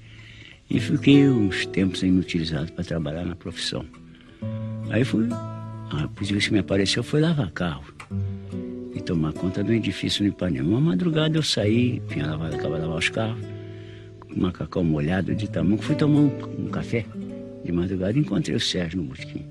E 0.69 0.79
fiquei 0.79 1.27
uns 1.27 1.65
tempos 1.65 2.03
inutilizado 2.03 2.71
para 2.73 2.83
trabalhar 2.83 3.25
na 3.25 3.35
profissão. 3.35 3.83
Aí 4.91 5.03
fui 5.03 5.27
a 5.31 6.07
polícia 6.09 6.39
que 6.39 6.53
me 6.53 6.59
apareceu 6.59 7.01
foi 7.01 7.19
lavar 7.19 7.49
carro 7.51 7.98
tomar 9.09 9.33
conta 9.33 9.63
do 9.63 9.73
edifício 9.73 10.23
no 10.23 10.29
Ipanema. 10.29 10.69
Uma 10.69 10.81
madrugada 10.91 11.35
eu 11.35 11.41
saí, 11.41 11.99
tinha 12.09 12.27
lavado, 12.27 12.53
acabado 12.53 12.75
de 12.75 12.85
lavar 12.85 12.99
os 12.99 13.09
carros, 13.09 13.43
com 14.19 14.39
macacão 14.39 14.83
molhado 14.83 15.33
de 15.33 15.49
tamanho, 15.49 15.81
fui 15.81 15.95
tomar 15.95 16.19
um, 16.19 16.65
um 16.65 16.69
café 16.69 17.03
de 17.65 17.71
madrugada 17.71 18.15
e 18.15 18.21
encontrei 18.21 18.55
o 18.55 18.59
Sérgio 18.59 19.01
no 19.01 19.07
busquinho. 19.07 19.47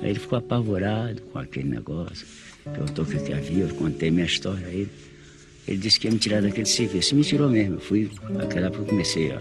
Aí 0.00 0.10
ele 0.10 0.20
ficou 0.20 0.38
apavorado 0.38 1.20
com 1.22 1.40
aquele 1.40 1.68
negócio, 1.68 2.24
perguntou 2.62 3.04
o 3.04 3.08
que, 3.08 3.18
que 3.18 3.32
havia, 3.32 3.64
eu 3.64 3.74
contei 3.74 4.08
minha 4.08 4.24
história 4.24 4.64
a 4.64 4.70
ele. 4.70 4.90
Ele 5.66 5.78
disse 5.78 5.98
que 5.98 6.06
ia 6.06 6.12
me 6.12 6.18
tirar 6.20 6.40
daquele 6.40 6.66
serviço. 6.66 7.16
Me 7.16 7.22
tirou 7.22 7.50
mesmo. 7.50 7.74
Eu 7.74 7.80
fui, 7.80 8.10
naquela 8.30 8.68
época 8.68 8.82
eu 8.82 8.86
comecei 8.86 9.32
a, 9.32 9.40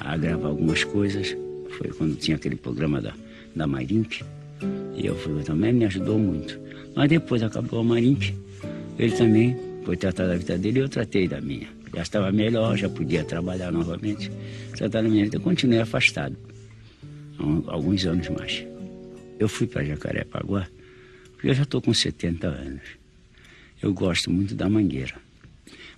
a 0.00 0.16
gravar 0.16 0.48
algumas 0.48 0.84
coisas. 0.84 1.36
Foi 1.76 1.88
quando 1.90 2.16
tinha 2.16 2.36
aquele 2.36 2.56
programa 2.56 3.00
da, 3.00 3.14
da 3.54 3.66
Marink. 3.66 4.24
E 4.96 5.06
eu 5.06 5.14
fui 5.16 5.42
também, 5.42 5.72
me 5.72 5.84
ajudou 5.84 6.18
muito. 6.18 6.67
Mas 6.98 7.10
depois 7.10 7.40
acabou 7.44 7.78
a 7.78 7.84
Marink, 7.84 8.34
ele 8.98 9.12
também 9.12 9.56
foi 9.84 9.96
tratar 9.96 10.26
da 10.26 10.36
vida 10.36 10.58
dele 10.58 10.80
e 10.80 10.82
eu 10.82 10.88
tratei 10.88 11.28
da 11.28 11.40
minha. 11.40 11.68
Já 11.94 12.02
estava 12.02 12.32
melhor, 12.32 12.76
já 12.76 12.88
podia 12.88 13.22
trabalhar 13.22 13.70
novamente. 13.70 14.28
Tratar 14.76 15.02
da 15.02 15.08
minha 15.08 15.22
vida, 15.22 15.36
eu 15.36 15.40
continuei 15.40 15.78
afastado. 15.78 16.36
Alguns 17.68 18.04
anos 18.04 18.28
mais. 18.30 18.66
Eu 19.38 19.48
fui 19.48 19.68
para 19.68 19.84
Jacarepaguá, 19.84 20.66
porque 21.34 21.50
eu 21.50 21.54
já 21.54 21.62
estou 21.62 21.80
com 21.80 21.94
70 21.94 22.48
anos. 22.48 22.82
Eu 23.80 23.94
gosto 23.94 24.28
muito 24.28 24.56
da 24.56 24.68
Mangueira. 24.68 25.14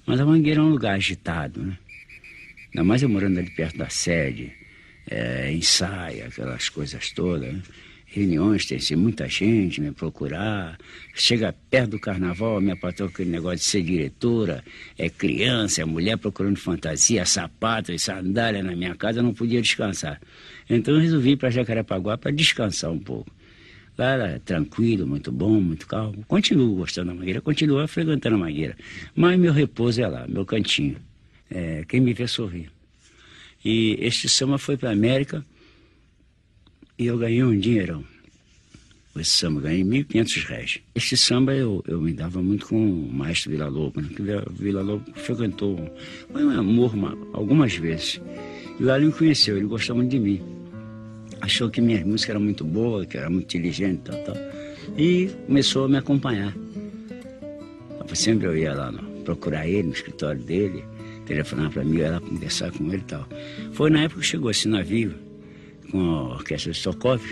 Mas 0.05 0.21
a 0.21 0.27
Mangueira 0.27 0.61
é 0.61 0.63
um 0.63 0.69
lugar 0.69 0.97
agitado, 0.97 1.63
né? 1.63 1.79
Ainda 2.75 2.85
mais 2.85 3.03
eu 3.03 3.09
morando 3.09 3.39
ali 3.39 3.49
perto 3.49 3.79
da 3.79 3.89
sede, 3.89 4.53
é, 5.11 5.51
ensaia, 5.51 6.27
aquelas 6.27 6.69
coisas 6.69 7.11
todas. 7.11 7.55
Né? 7.55 7.63
Reuniões, 8.11 8.67
tem 8.67 8.77
assim, 8.77 8.97
muita 8.97 9.29
gente 9.29 9.81
me 9.81 9.93
procurar. 9.93 10.77
Chega 11.15 11.55
perto 11.71 11.91
do 11.91 12.01
carnaval, 12.01 12.61
minha 12.61 12.77
patroa 12.77 13.09
aquele 13.09 13.31
negócio 13.31 13.59
de 13.59 13.65
ser 13.65 13.83
diretora, 13.83 14.65
é 14.99 15.09
criança, 15.09 15.81
é 15.81 15.85
mulher 15.85 16.19
procurando 16.19 16.59
fantasia, 16.59 17.25
sapato 17.25 17.93
e 17.93 17.99
sandália 17.99 18.63
na 18.63 18.75
minha 18.75 18.95
casa, 18.97 19.21
eu 19.21 19.23
não 19.23 19.33
podia 19.33 19.63
descansar. 19.63 20.21
Então 20.69 20.95
eu 20.95 21.01
resolvi 21.01 21.31
ir 21.31 21.37
para 21.37 21.51
Jacarepaguá 21.51 22.19
para 22.19 22.33
descansar 22.33 22.91
um 22.91 22.99
pouco. 22.99 23.31
Lá 23.97 24.13
era 24.13 24.41
tranquilo, 24.41 25.07
muito 25.07 25.31
bom, 25.31 25.61
muito 25.61 25.87
calmo. 25.87 26.25
Continuo 26.27 26.75
gostando 26.75 27.09
da 27.09 27.15
Mangueira, 27.15 27.41
continuo 27.41 27.87
frequentando 27.87 28.37
a 28.37 28.39
Mangueira. 28.39 28.77
Mas 29.15 29.39
meu 29.39 29.53
repouso 29.53 30.01
é 30.01 30.09
lá, 30.09 30.27
meu 30.27 30.45
cantinho. 30.45 30.97
É, 31.51 31.85
quem 31.87 32.01
me 32.01 32.13
vê 32.13 32.27
sorrir. 32.27 32.71
E 33.65 33.99
este 34.01 34.29
samba 34.29 34.57
foi 34.57 34.77
para 34.77 34.89
a 34.89 34.93
América 34.93 35.45
e 37.01 37.07
eu 37.07 37.17
ganhei 37.17 37.43
um 37.43 37.59
dinheirão. 37.59 38.05
Esse 39.17 39.31
samba, 39.31 39.63
ganhei 39.63 39.83
1.500 39.83 40.45
reais. 40.47 40.79
Este 40.95 41.17
samba 41.17 41.55
eu, 41.55 41.83
eu 41.89 41.99
me 41.99 42.13
dava 42.13 42.43
muito 42.43 42.67
com 42.67 42.77
o 42.77 43.11
maestro 43.11 43.51
Vila 43.51 43.69
Lobo, 43.69 44.03
né? 44.03 44.09
Vila 44.51 44.83
Lobo 44.83 45.11
frequentou, 45.15 45.79
foi 46.31 46.45
um 46.45 46.51
amor 46.51 46.95
uma, 46.95 47.17
algumas 47.33 47.75
vezes. 47.75 48.21
E 48.79 48.83
lá 48.83 48.99
ele 48.99 49.07
me 49.07 49.13
conheceu, 49.13 49.57
ele 49.57 49.67
gostou 49.67 49.97
muito 49.97 50.11
de 50.11 50.19
mim. 50.19 50.43
Achou 51.41 51.71
que 51.71 51.81
minha 51.81 52.05
música 52.05 52.33
era 52.33 52.39
muito 52.39 52.65
boa, 52.65 53.07
que 53.07 53.17
era 53.17 53.31
muito 53.31 53.45
inteligente 53.45 54.01
e 54.01 54.11
tal, 54.11 54.23
tal. 54.25 54.37
E 54.99 55.31
começou 55.47 55.87
a 55.87 55.89
me 55.89 55.97
acompanhar. 55.97 56.55
Sempre 58.13 58.47
eu 58.47 58.57
ia 58.57 58.75
lá 58.75 58.93
no, 58.93 59.03
procurar 59.23 59.67
ele 59.67 59.85
no 59.85 59.95
escritório 59.95 60.43
dele, 60.43 60.85
telefonar 61.25 61.71
para 61.71 61.83
mim, 61.83 61.97
eu 61.97 62.01
ia 62.01 62.11
lá 62.13 62.21
conversar 62.21 62.71
com 62.73 62.85
ele 62.89 62.97
e 62.97 63.05
tal. 63.05 63.27
Foi 63.73 63.89
na 63.89 64.03
época 64.03 64.21
que 64.21 64.27
chegou 64.27 64.51
esse 64.51 64.69
navio 64.69 65.30
com 65.91 66.01
a 66.01 66.23
orquestra 66.35 66.73
Sokov 66.73 67.23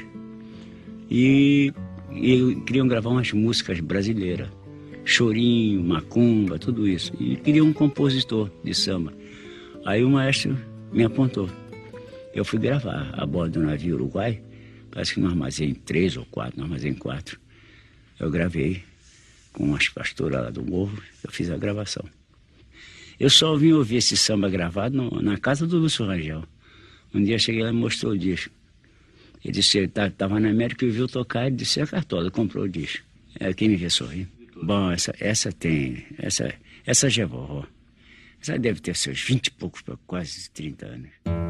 e, 1.11 1.73
e 2.13 2.55
queriam 2.67 2.87
gravar 2.87 3.11
umas 3.11 3.33
músicas 3.33 3.81
brasileiras. 3.81 4.49
Chorinho, 5.05 5.83
macumba, 5.83 6.59
tudo 6.59 6.87
isso. 6.87 7.13
E 7.19 7.37
queria 7.37 7.65
um 7.65 7.73
compositor 7.73 8.51
de 8.63 8.75
samba. 8.75 9.13
Aí 9.87 10.05
o 10.05 10.11
maestro 10.11 10.59
me 10.93 11.03
apontou. 11.05 11.49
Eu 12.35 12.45
fui 12.45 12.59
gravar 12.59 13.11
a 13.15 13.25
bordo 13.25 13.59
do 13.59 13.67
navio 13.67 13.95
Uruguai, 13.95 14.41
parece 14.91 15.15
que 15.15 15.21
no 15.21 15.29
armazém 15.29 15.75
3 15.75 16.19
ou 16.19 16.27
4, 16.27 16.59
no 16.59 16.65
armazém 16.65 16.95
4. 16.95 17.41
Eu 18.21 18.31
gravei 18.31 18.83
com 19.53 19.75
as 19.75 19.89
pastoras 19.89 20.43
lá 20.43 20.51
do 20.51 20.63
morro, 20.63 21.03
eu 21.25 21.33
fiz 21.33 21.51
a 21.51 21.57
gravação. 21.57 22.05
Eu 23.19 23.31
só 23.31 23.57
vim 23.57 23.73
ouvir 23.73 23.97
esse 23.97 24.17
samba 24.17 24.49
gravado 24.49 24.97
no, 24.97 25.23
na 25.23 25.37
casa 25.37 25.67
do 25.67 25.79
Lúcio 25.79 26.07
Rangel. 26.07 26.45
Um 27.15 27.23
dia 27.23 27.39
cheguei 27.39 27.63
lá 27.63 27.71
e 27.71 27.73
mostrou 27.73 28.13
o 28.13 28.19
disco. 28.19 28.53
Ele 29.45 29.53
disse, 29.53 29.79
ele 29.79 29.87
estava 29.87 30.11
tá, 30.11 30.29
na 30.29 30.51
América 30.51 30.85
e 30.85 30.91
viu 30.91 31.07
tocar, 31.07 31.47
ele 31.47 31.57
disse, 31.57 31.81
é 31.81 31.87
cartola, 31.87 32.31
comprou 32.31 32.65
o 32.65 32.69
disco. 32.69 33.05
É 33.39 33.53
quem 33.53 33.69
me 33.69 33.77
vê 33.77 33.89
sorrir. 33.89 34.29
Bom, 34.61 34.91
essa, 34.91 35.15
essa 35.21 35.53
tem, 35.53 36.05
essa, 36.19 36.53
essa 36.85 37.09
já 37.09 37.23
é 37.23 37.27
vovó. 37.27 37.65
Essa 38.41 38.59
deve 38.59 38.81
ter 38.81 38.97
seus 38.97 39.21
vinte 39.21 39.49
e 39.49 39.51
poucos 39.53 39.83
quase 40.07 40.51
30 40.51 40.87
anos. 40.87 41.48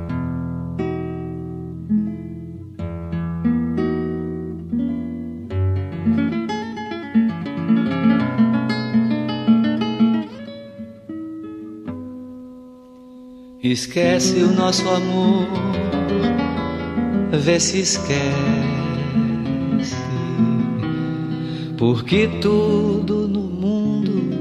Esquece 13.70 14.42
o 14.42 14.50
nosso 14.50 14.88
amor, 14.88 15.46
vê 17.31 17.61
se 17.61 17.81
esquece, 17.81 18.24
porque 21.76 22.31
tudo 22.40 23.28
no 23.28 23.42
mundo 23.42 24.33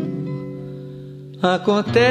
acontece. 1.42 2.08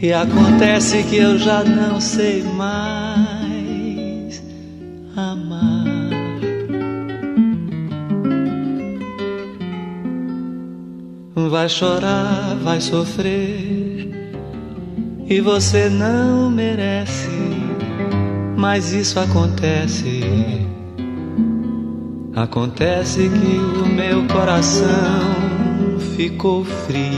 E 0.00 0.12
acontece 0.12 1.02
que 1.02 1.16
eu 1.16 1.36
já 1.38 1.64
não 1.64 2.00
sei 2.00 2.44
mais 2.44 3.11
vai 11.62 11.68
chorar, 11.68 12.56
vai 12.60 12.80
sofrer, 12.80 14.10
e 15.28 15.40
você 15.40 15.88
não 15.88 16.50
merece, 16.50 17.30
mas 18.56 18.92
isso 18.92 19.20
acontece. 19.20 20.22
Acontece 22.34 23.28
que 23.28 23.80
o 23.80 23.86
meu 23.86 24.26
coração 24.26 26.00
ficou 26.16 26.64
frio 26.64 27.12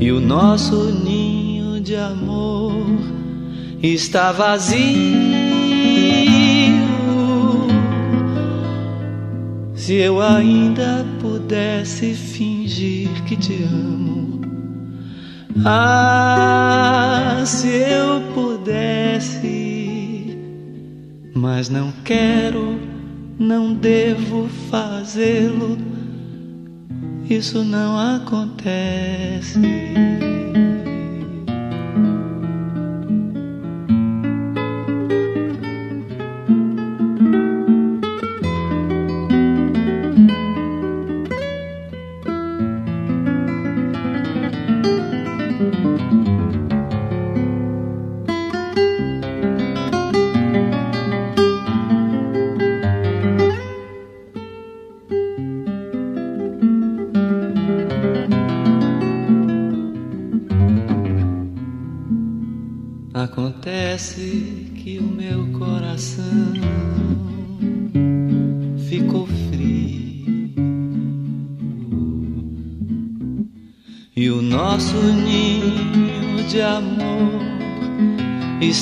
e 0.00 0.10
o 0.10 0.18
nosso 0.18 0.84
ninho 0.92 1.78
de 1.78 1.94
amor 1.94 2.86
está 3.82 4.32
vazio. 4.32 5.27
Se 9.88 9.94
eu 9.94 10.20
ainda 10.20 11.02
pudesse 11.18 12.12
fingir 12.12 13.08
que 13.24 13.34
te 13.34 13.62
amo. 13.62 14.42
Ah, 15.64 17.42
se 17.46 17.68
eu 17.68 18.20
pudesse, 18.34 19.46
mas 21.34 21.70
não 21.70 21.90
quero 22.04 22.78
não 23.38 23.72
devo 23.72 24.46
fazê-lo. 24.70 25.78
Isso 27.30 27.64
não 27.64 27.98
acontece. 27.98 29.58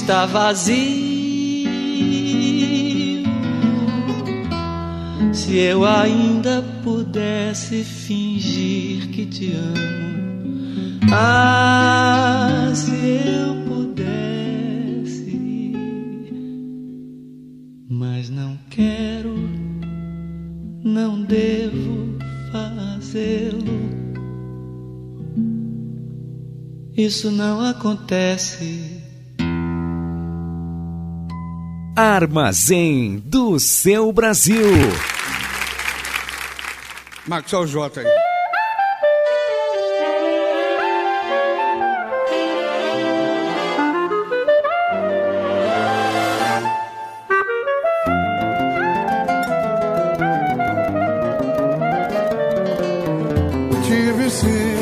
Está 0.06 0.24
vazio. 0.24 0.86
Se 5.32 5.56
eu 5.56 5.84
ainda 5.84 6.62
pudesse 6.84 7.82
fingir 7.82 9.08
que 9.08 9.26
te 9.26 9.52
amo, 9.52 11.00
ah, 11.12 12.70
se 12.72 12.92
eu 12.92 13.56
mas 17.88 18.28
não 18.30 18.58
quero, 18.70 19.34
não 20.84 21.22
devo 21.22 22.16
fazê-lo. 22.52 23.64
Isso 26.96 27.30
não 27.30 27.60
acontece. 27.60 28.95
Armazém 31.96 33.22
do 33.24 33.59
seu 33.59 34.12
Brasil. 34.12 34.66
Maxwell 37.26 37.66
J 37.66 38.00
aí. 38.00 38.06
Tive 53.87 54.30
sim 54.30 54.76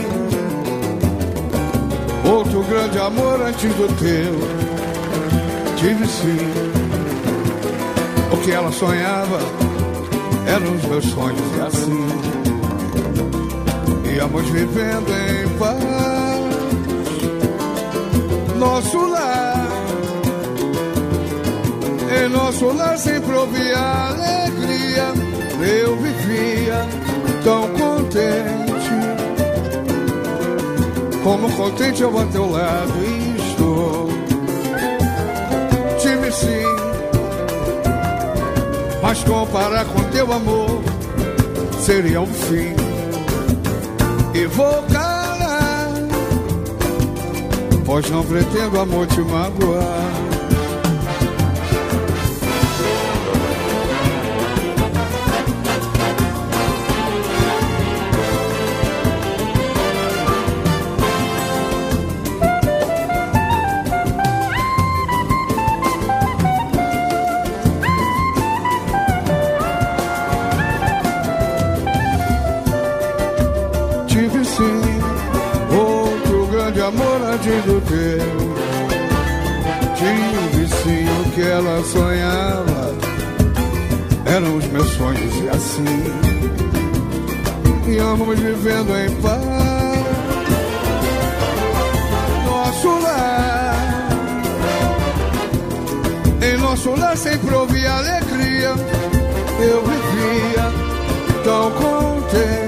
outro 2.28 2.64
grande 2.64 2.98
amor 2.98 3.40
antes 3.40 3.72
do 3.74 3.86
teu. 4.00 4.34
Tive 5.76 6.08
sim 6.08 6.83
o 8.34 8.36
que 8.38 8.50
ela 8.50 8.72
sonhava 8.72 9.38
eram 10.46 10.74
os 10.74 10.84
meus 10.84 11.04
sonhos 11.04 11.56
e 11.56 11.60
assim 11.60 12.06
íamos 14.16 14.48
vivendo 14.50 15.08
em 15.08 15.48
paz. 15.58 15.84
Nosso 18.56 19.06
lar, 19.06 19.66
em 22.10 22.28
nosso 22.28 22.66
lar 22.72 22.98
sempre 22.98 23.32
ouvia 23.34 23.78
alegria. 23.78 25.14
Eu 25.60 25.96
vivia 25.96 26.86
tão 27.42 27.68
contente, 27.68 28.90
como 31.22 31.50
contente 31.52 32.02
eu 32.02 32.18
a 32.18 32.26
teu 32.26 32.50
lado 32.50 33.13
mas 39.04 39.22
comparar 39.22 39.84
com 39.84 40.02
teu 40.04 40.32
amor 40.32 40.82
seria 41.78 42.22
um 42.22 42.26
fim. 42.26 42.74
E 44.32 44.46
vou 44.46 44.82
calar, 44.84 45.92
pois 47.84 48.08
não 48.08 48.24
pretendo 48.24 48.80
amor 48.80 49.06
te 49.06 49.20
magoar. 49.20 50.23
Do 77.62 77.80
teu. 77.86 78.54
Tive 79.96 80.68
sim 80.68 81.06
o 81.20 81.30
que 81.30 81.42
ela 81.42 81.82
sonhava, 81.84 82.94
eram 84.26 84.56
os 84.56 84.66
meus 84.66 84.88
sonhos 84.90 85.34
e 85.42 85.48
assim 85.48 86.44
íamos 87.88 88.38
vivendo 88.38 88.96
em 88.96 89.10
paz. 89.20 89.44
Nosso 92.44 92.88
lar, 93.00 93.76
em 96.42 96.56
nosso 96.58 96.90
lar 96.96 97.16
sempre 97.16 97.54
houve 97.54 97.86
alegria. 97.86 98.74
Eu 99.60 99.82
vivia 99.84 100.72
tão 101.44 101.70
contente. 101.72 102.63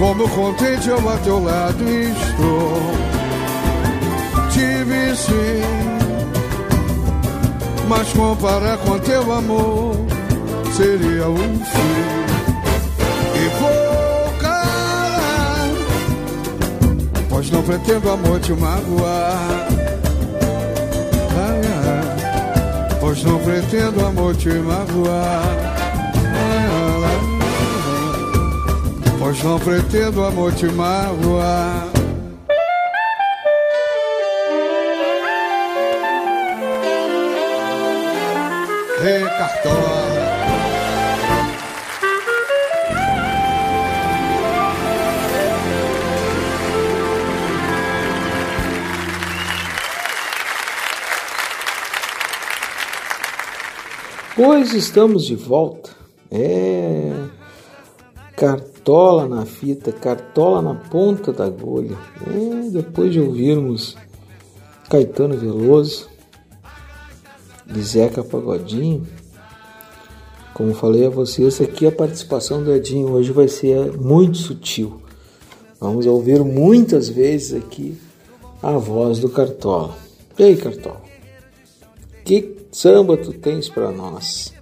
Como 0.00 0.26
contente 0.30 0.88
eu 0.88 1.08
a 1.10 1.16
teu 1.18 1.44
lado 1.44 1.84
estou. 1.86 2.80
Tive 4.50 5.14
sim, 5.14 5.60
mas 7.86 8.10
comparar 8.14 8.78
com 8.78 8.98
teu 9.00 9.30
amor 9.30 9.94
seria 10.74 11.28
um 11.28 11.36
fim. 11.36 12.00
E 13.36 13.48
vou 13.60 14.38
calar, 14.40 15.68
pois 17.28 17.50
não 17.50 17.62
pretendo 17.62 18.10
amor 18.10 18.40
te 18.40 18.54
magoar. 18.54 19.68
Ai, 21.36 21.60
ai, 21.84 22.96
pois 23.00 23.22
não 23.22 23.38
pretendo 23.38 24.06
amor 24.06 24.34
te 24.34 24.48
magoar. 24.48 25.79
Pois 29.30 29.44
não 29.44 29.60
pretendo 29.60 30.24
amor 30.24 30.52
te 30.52 30.66
magoar. 30.66 31.88
Ei, 39.04 39.22
cartola. 39.22 40.10
Pois 54.34 54.74
estamos 54.74 55.24
de 55.24 55.36
volta. 55.36 55.90
É. 56.32 56.79
Fita, 59.60 59.92
cartola 59.92 60.62
na 60.62 60.74
ponta 60.74 61.34
da 61.34 61.44
agulha. 61.44 61.94
É, 62.26 62.70
depois 62.70 63.12
de 63.12 63.20
ouvirmos 63.20 63.94
Caetano 64.88 65.36
Veloso 65.36 66.08
de 67.66 67.82
Zeca 67.82 68.24
Pagodinho, 68.24 69.06
como 70.54 70.72
falei 70.72 71.04
a 71.04 71.10
vocês, 71.10 71.60
aqui 71.60 71.86
a 71.86 71.92
participação 71.92 72.64
do 72.64 72.72
Edinho 72.72 73.12
hoje 73.12 73.32
vai 73.32 73.48
ser 73.48 73.92
muito 73.98 74.38
sutil. 74.38 75.02
Vamos 75.78 76.06
ouvir 76.06 76.42
muitas 76.42 77.10
vezes 77.10 77.52
aqui 77.52 77.98
a 78.62 78.72
voz 78.72 79.18
do 79.18 79.28
Cartola. 79.28 79.94
E 80.38 80.42
aí, 80.42 80.56
Cartola? 80.56 81.02
Que 82.24 82.56
samba 82.72 83.18
tu 83.18 83.34
tens 83.34 83.68
para 83.68 83.90
nós? 83.90 84.54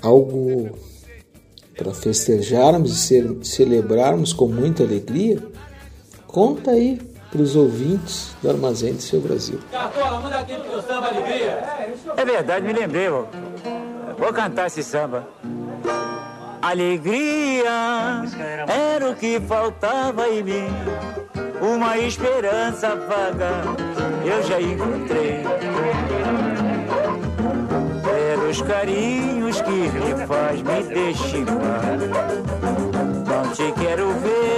Algo 0.00 0.70
para 1.80 1.94
festejarmos 1.94 3.10
e 3.10 3.42
celebrarmos 3.42 4.34
com 4.34 4.46
muita 4.46 4.82
alegria? 4.82 5.38
Conta 6.26 6.72
aí 6.72 7.00
para 7.30 7.40
os 7.40 7.56
ouvintes 7.56 8.36
do 8.42 8.50
Armazém 8.50 8.92
do 8.92 9.00
Seu 9.00 9.18
Brasil. 9.18 9.58
É 12.16 12.24
verdade, 12.24 12.66
me 12.66 12.74
lembrei, 12.74 13.08
vou, 13.08 13.26
vou 14.18 14.30
cantar 14.30 14.66
esse 14.66 14.82
samba. 14.82 15.26
Alegria 16.60 18.22
era 18.68 19.10
o 19.10 19.16
que 19.16 19.40
faltava 19.40 20.28
em 20.28 20.42
mim, 20.42 20.68
uma 21.62 21.96
esperança 21.96 22.94
vaga 22.94 23.62
eu 24.24 24.42
já 24.42 24.60
encontrei. 24.60 25.42
Pelos 28.50 28.62
carinhos 28.62 29.60
que 29.60 29.70
me 29.70 30.26
faz 30.26 30.60
me 30.60 30.82
deixar, 30.82 31.46
não 33.24 33.48
te 33.52 33.70
quero 33.80 34.08
ver 34.14 34.49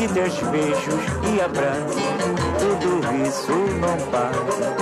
que 0.00 0.08
teus 0.14 0.34
beijos 0.48 1.04
e 1.30 1.40
abraços, 1.42 2.02
tudo 2.58 3.00
isso 3.22 3.52
não 3.80 3.98
passa 4.10 4.74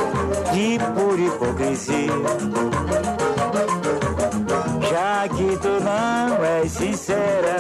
de 0.53 0.79
pura 0.95 1.21
hipocrisia. 1.21 2.13
Já 4.89 5.29
que 5.29 5.57
tu 5.59 5.81
não 5.83 6.45
és 6.45 6.71
sincera, 6.71 7.57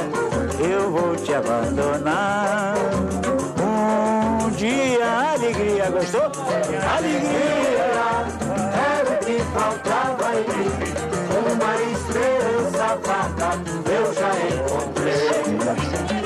eu 0.60 0.92
vou 0.92 1.16
te 1.16 1.34
abandonar. 1.34 2.74
Um 3.60 4.50
dia 4.50 5.32
alegria, 5.34 5.90
gostou? 5.90 6.30
Alegria 6.96 7.88
era 8.94 9.10
o 9.10 9.18
que 9.18 9.42
faltava 9.52 10.32
em 10.36 10.44
mim. 10.54 10.70
Uma 11.50 11.74
esperança 11.90 12.98
vaga 13.02 13.50
eu 13.90 14.14
já 14.14 14.32
encontrei. 14.46 16.17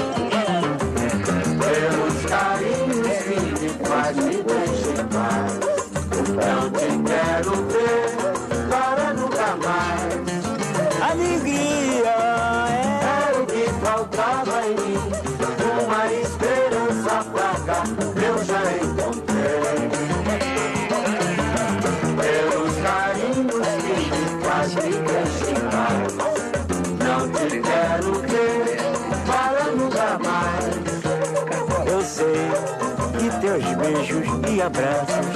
Beijos 33.92 34.26
e 34.50 34.62
abraços, 34.62 35.26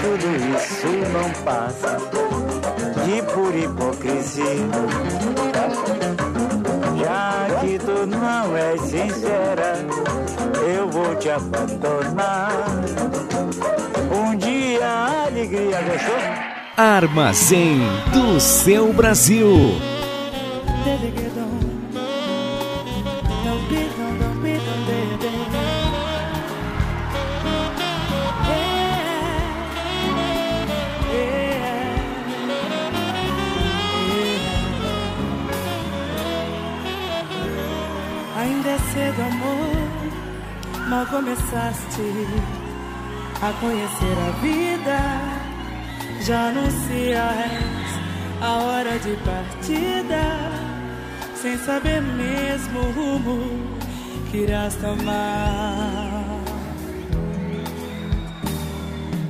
tudo 0.00 0.56
isso 0.56 0.86
não 1.12 1.30
passa 1.44 1.98
de 3.04 3.22
pura 3.32 3.56
hipocrisia. 3.56 4.44
Já 6.98 7.60
que 7.60 7.78
tu 7.78 8.06
não 8.06 8.56
és 8.56 8.80
sincera, 8.80 9.86
eu 10.66 10.88
vou 10.88 11.14
te 11.16 11.28
abandonar. 11.28 12.52
Um 14.10 14.36
dia 14.36 14.86
a 14.86 15.26
alegria 15.26 15.80
gostou? 15.82 16.14
Armazém 16.76 17.80
do 18.12 18.40
seu 18.40 18.92
Brasil. 18.92 19.97
Começaste 41.10 42.02
a 43.40 43.52
conhecer 43.60 44.16
a 44.26 44.30
vida. 44.40 44.98
Já 46.22 46.48
anuncias 46.48 47.88
a 48.40 48.56
hora 48.58 48.98
de 48.98 49.16
partida, 49.24 50.22
sem 51.34 51.56
saber 51.58 52.02
mesmo 52.02 52.80
o 52.80 52.92
rumo 52.92 53.78
que 54.30 54.38
irás 54.38 54.74
tomar. 54.76 56.38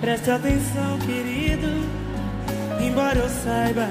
Preste 0.01 0.31
atenção, 0.31 0.99
querido, 1.01 1.69
embora 2.81 3.19
eu 3.19 3.29
saiba 3.29 3.87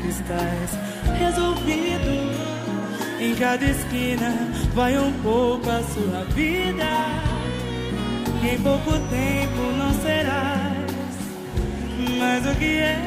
que 0.00 0.08
estás 0.08 0.70
resolvido. 1.18 2.35
Em 3.18 3.34
cada 3.34 3.64
esquina 3.64 4.30
vai 4.74 4.98
um 4.98 5.10
pouco 5.22 5.70
a 5.70 5.82
sua 5.82 6.24
vida. 6.34 6.84
E 8.42 8.48
em 8.54 8.58
pouco 8.60 8.90
tempo 8.90 9.62
não 9.78 9.92
serás 10.02 10.76
mais 12.18 12.46
o 12.46 12.54
que 12.56 12.78
é. 12.78 12.98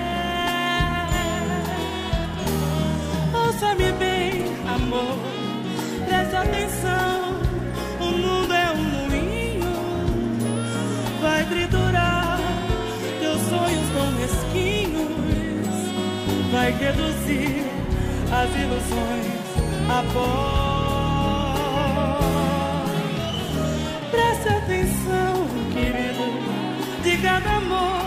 Ouça-me 3.33 3.91
bem, 3.93 4.45
amor, 4.67 5.17
preste 6.07 6.35
atenção. 6.35 7.39
O 7.99 8.05
mundo 8.05 8.53
é 8.53 8.71
um 8.71 8.83
moinho, 8.83 9.75
vai 11.21 11.45
triturar 11.45 12.39
teus 13.19 13.41
sonhos 13.41 13.89
com 13.93 14.05
mesquinhos, 14.19 15.11
vai 16.51 16.71
reduzir 16.71 17.65
as 18.31 18.49
ilusões 18.55 19.38
a 19.89 20.03
pó. 20.13 20.29
Preste 24.11 24.49
atenção, 24.49 25.47
querido, 25.73 26.25
de 27.03 27.17
cada 27.17 27.57
amor 27.57 28.01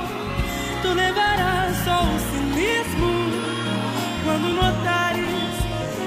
tu 0.83 0.89
levarás 0.95 1.77
só 1.85 2.03
o 2.03 2.19
cinismo. 2.31 3.13
Quando 4.25 4.49
notares, 4.55 5.55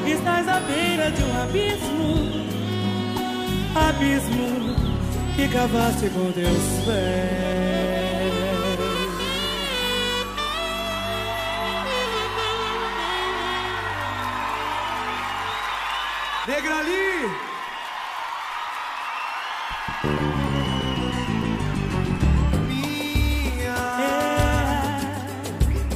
estás 0.06 0.48
à 0.48 0.60
beira 0.62 1.12
de 1.12 1.24
um 1.24 1.42
abismo, 1.44 2.46
abismo 3.76 4.76
que 5.36 5.48
cavaste 5.50 6.10
com 6.10 6.32
teus 6.32 6.86
pés. 6.86 7.65
Negrali! 16.48 17.46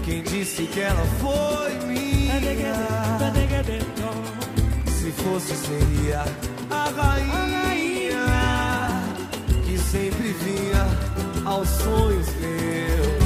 Quem 0.03 0.23
disse 0.23 0.63
que 0.63 0.79
ela 0.79 1.05
foi 1.21 1.87
minha? 1.87 2.39
Se 4.87 5.11
fosse, 5.11 5.55
seria 5.55 6.25
a 6.71 6.89
rainha 6.89 8.25
que 9.67 9.77
sempre 9.77 10.33
vinha 10.33 10.87
aos 11.45 11.69
sonhos 11.69 12.27
meus. 12.37 13.18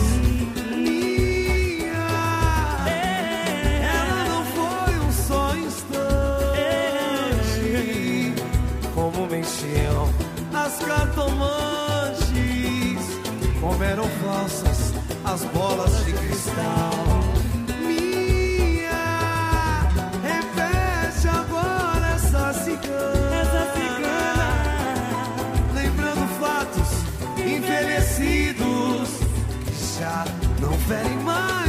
encheu 9.35 10.09
as 10.53 10.77
cartomantes, 10.79 12.23
como 13.59 13.83
eram 13.83 14.07
falsas 14.23 14.93
as 15.25 15.43
bolas 15.45 16.05
de 16.05 16.13
cristal. 16.13 16.91
Minha, 17.79 18.91
repete 20.21 21.27
agora 21.27 22.07
essa 22.15 22.53
cigana. 22.63 22.93
Lembrando 25.73 26.27
fatos 26.39 26.89
envelhecidos 27.39 29.09
que 29.65 29.99
já 29.99 30.25
não 30.59 30.73
ferem 30.79 31.17
mais. 31.19 31.62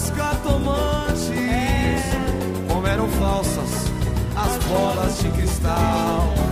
as 0.00 0.10
cartomantes. 0.10 1.30
É. 1.30 2.00
Como 2.72 2.86
eram 2.86 3.08
falsas 3.08 3.90
as 4.34 4.56
bolas 4.64 5.18
de 5.20 5.28
cristal. 5.30 6.49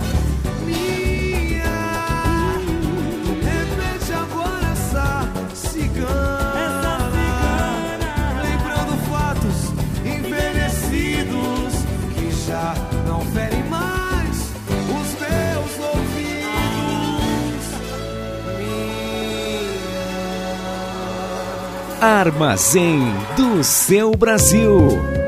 Armazém 22.01 23.13
do 23.35 23.61
seu 23.61 24.11
Brasil. 24.11 25.18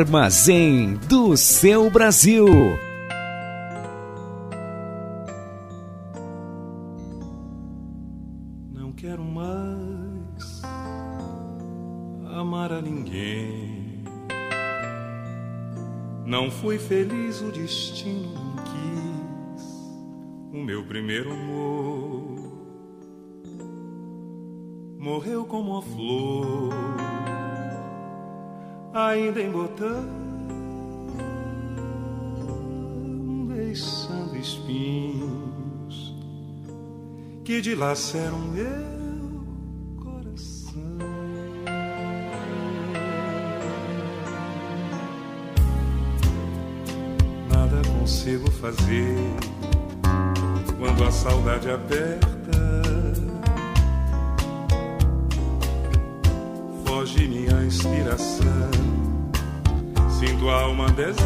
Armazém 0.00 0.94
do 1.08 1.36
seu 1.36 1.90
Brasil. 1.90 2.46
Não 8.72 8.92
quero 8.92 9.24
mais 9.24 10.62
amar 12.32 12.70
a 12.72 12.80
ninguém. 12.80 14.04
Não 16.24 16.48
fui 16.48 16.78
feliz, 16.78 17.40
o 17.40 17.50
destino 17.50 18.34
não 18.34 18.56
quis. 18.56 19.64
O 20.52 20.62
meu 20.62 20.84
primeiro 20.84 21.32
amor 21.32 22.38
morreu 24.96 25.44
como 25.44 25.76
a 25.76 25.82
flor 25.82 26.57
ainda 29.06 29.40
em 29.40 29.50
botão, 29.50 30.04
deixando 33.46 34.36
espinhos 34.36 36.14
que 37.44 37.60
dilaceram 37.60 38.38
meu 38.38 39.46
coração. 40.02 40.82
Nada 47.48 47.88
consigo 48.00 48.50
fazer 48.50 49.16
quando 50.78 51.04
a 51.04 51.10
saudade 51.12 51.70
aperta. 51.70 52.28
Foge 56.84 57.28
minha 57.28 57.47
inspiração. 57.68 58.70
Sinto 60.18 60.48
a 60.48 60.62
alma 60.62 60.88
deserta. 60.90 61.20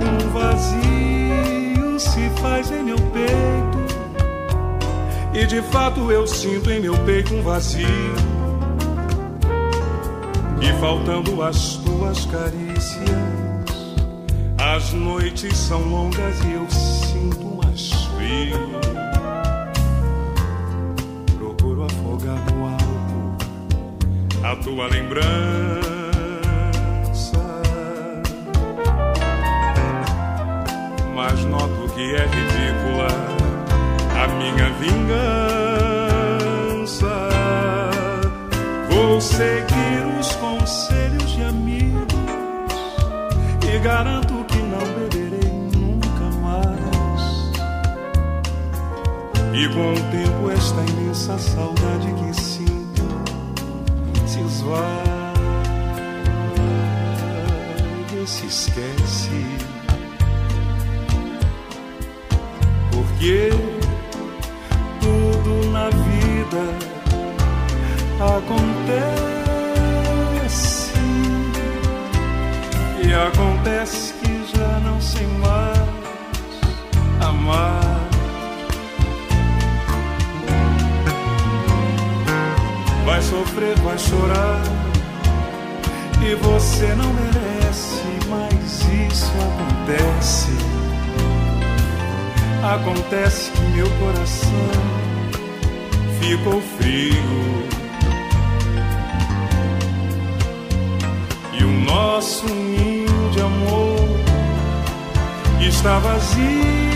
Um 0.00 0.30
vazio 0.30 2.00
se 2.00 2.30
faz 2.40 2.70
em 2.70 2.82
meu 2.82 2.96
peito. 2.96 3.80
E 5.34 5.46
de 5.46 5.60
fato 5.70 6.10
eu 6.10 6.26
sinto 6.26 6.70
em 6.70 6.80
meu 6.80 6.96
peito 7.04 7.34
um 7.34 7.42
vazio. 7.42 7.86
E 10.62 10.72
faltando 10.80 11.42
as 11.42 11.76
tuas 11.76 12.24
carícias, 12.26 13.06
as 14.58 14.92
noites 14.92 15.56
são 15.56 15.82
longas 15.82 16.40
e 16.44 16.52
eu 16.52 16.70
sinto 16.70 17.44
mais 17.62 17.92
frio. 17.92 18.79
A 24.50 24.56
tua 24.56 24.88
lembrança. 24.88 25.30
Mas 31.14 31.44
noto 31.44 31.88
que 31.94 32.16
é 32.16 32.26
ridícula 32.26 33.06
a 34.20 34.26
minha 34.38 34.70
vingança. 34.80 35.20
Vou 38.90 39.20
seguir 39.20 40.18
os 40.18 40.34
conselhos 40.36 41.30
de 41.30 41.44
amigos 41.44 42.12
e 43.72 43.78
garanto 43.78 44.44
que 44.48 44.58
não 44.58 44.84
beberei 44.98 45.52
nunca 45.76 46.28
mais. 46.42 47.22
E 49.54 49.68
com 49.68 49.92
o 49.92 50.00
tempo, 50.10 50.50
esta 50.50 50.80
imensa 50.90 51.38
saudade 51.38 52.12
que 52.14 52.34
se 52.34 52.59
esvai 54.70 55.32
e 58.22 58.26
se 58.26 58.46
esquece. 58.46 59.44
Porque 62.92 63.50
tudo 65.00 65.70
na 65.70 65.90
vida 65.90 66.62
acontece 68.36 69.30
e 73.02 73.12
acontece 73.14 74.14
que 74.14 74.56
já 74.56 74.80
não 74.80 75.00
sei 75.00 75.26
mais 75.26 75.80
amar. 77.20 77.99
Vai 83.20 83.28
sofrer, 83.28 83.78
vai 83.80 83.98
chorar 83.98 84.62
e 86.22 86.34
você 86.36 86.86
não 86.94 87.12
merece, 87.12 88.02
mas 88.30 88.80
isso 89.12 89.30
acontece. 89.46 90.56
Acontece 92.62 93.50
que 93.50 93.60
meu 93.76 93.90
coração 93.98 94.70
ficou 96.18 96.62
frio. 96.78 97.68
E 101.52 101.62
o 101.62 101.70
nosso 101.84 102.46
ninho 102.46 103.30
de 103.32 103.40
amor 103.42 104.08
está 105.60 105.98
vazio. 105.98 106.89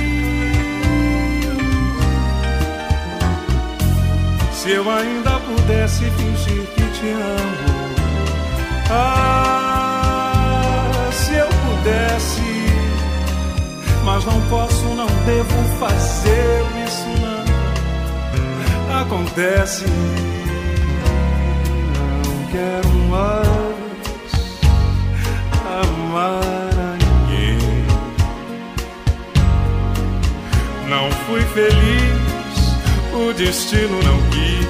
Se 4.64 4.70
eu 4.70 4.90
ainda 4.90 5.38
pudesse 5.40 6.10
fingir 6.12 6.64
que 6.68 6.82
te 6.98 7.10
amo. 7.10 7.84
Ah, 8.90 10.30
se 11.12 11.34
eu 11.34 11.48
pudesse, 11.48 12.40
mas 14.06 14.24
não 14.24 14.40
posso, 14.48 14.82
não 14.94 15.06
devo 15.26 15.62
fazer 15.78 16.64
isso 16.82 17.06
não. 17.20 17.44
Acontece, 19.02 19.84
não 22.24 22.46
quero 22.50 22.88
mais 23.10 23.36
amar 25.84 26.72
a 26.72 26.96
ninguém. 27.04 27.84
Não 30.88 31.10
fui 31.26 31.42
feliz, 31.52 32.13
o 33.16 33.32
destino 33.32 34.02
não 34.02 34.18
quis 34.30 34.66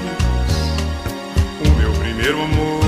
o 1.67 1.77
meu 1.79 1.93
primeiro 1.93 2.43
amor. 2.43 2.84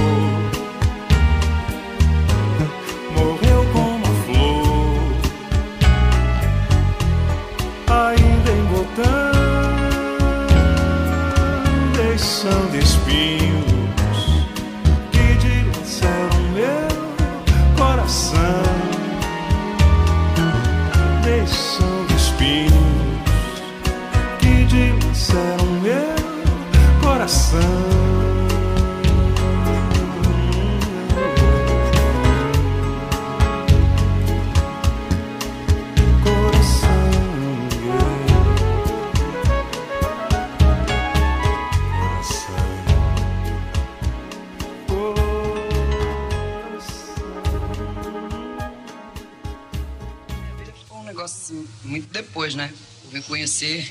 Conhecer 53.56 53.90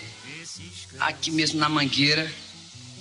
aqui 1.00 1.32
mesmo 1.32 1.60
na 1.60 1.68
Mangueira. 1.68 2.32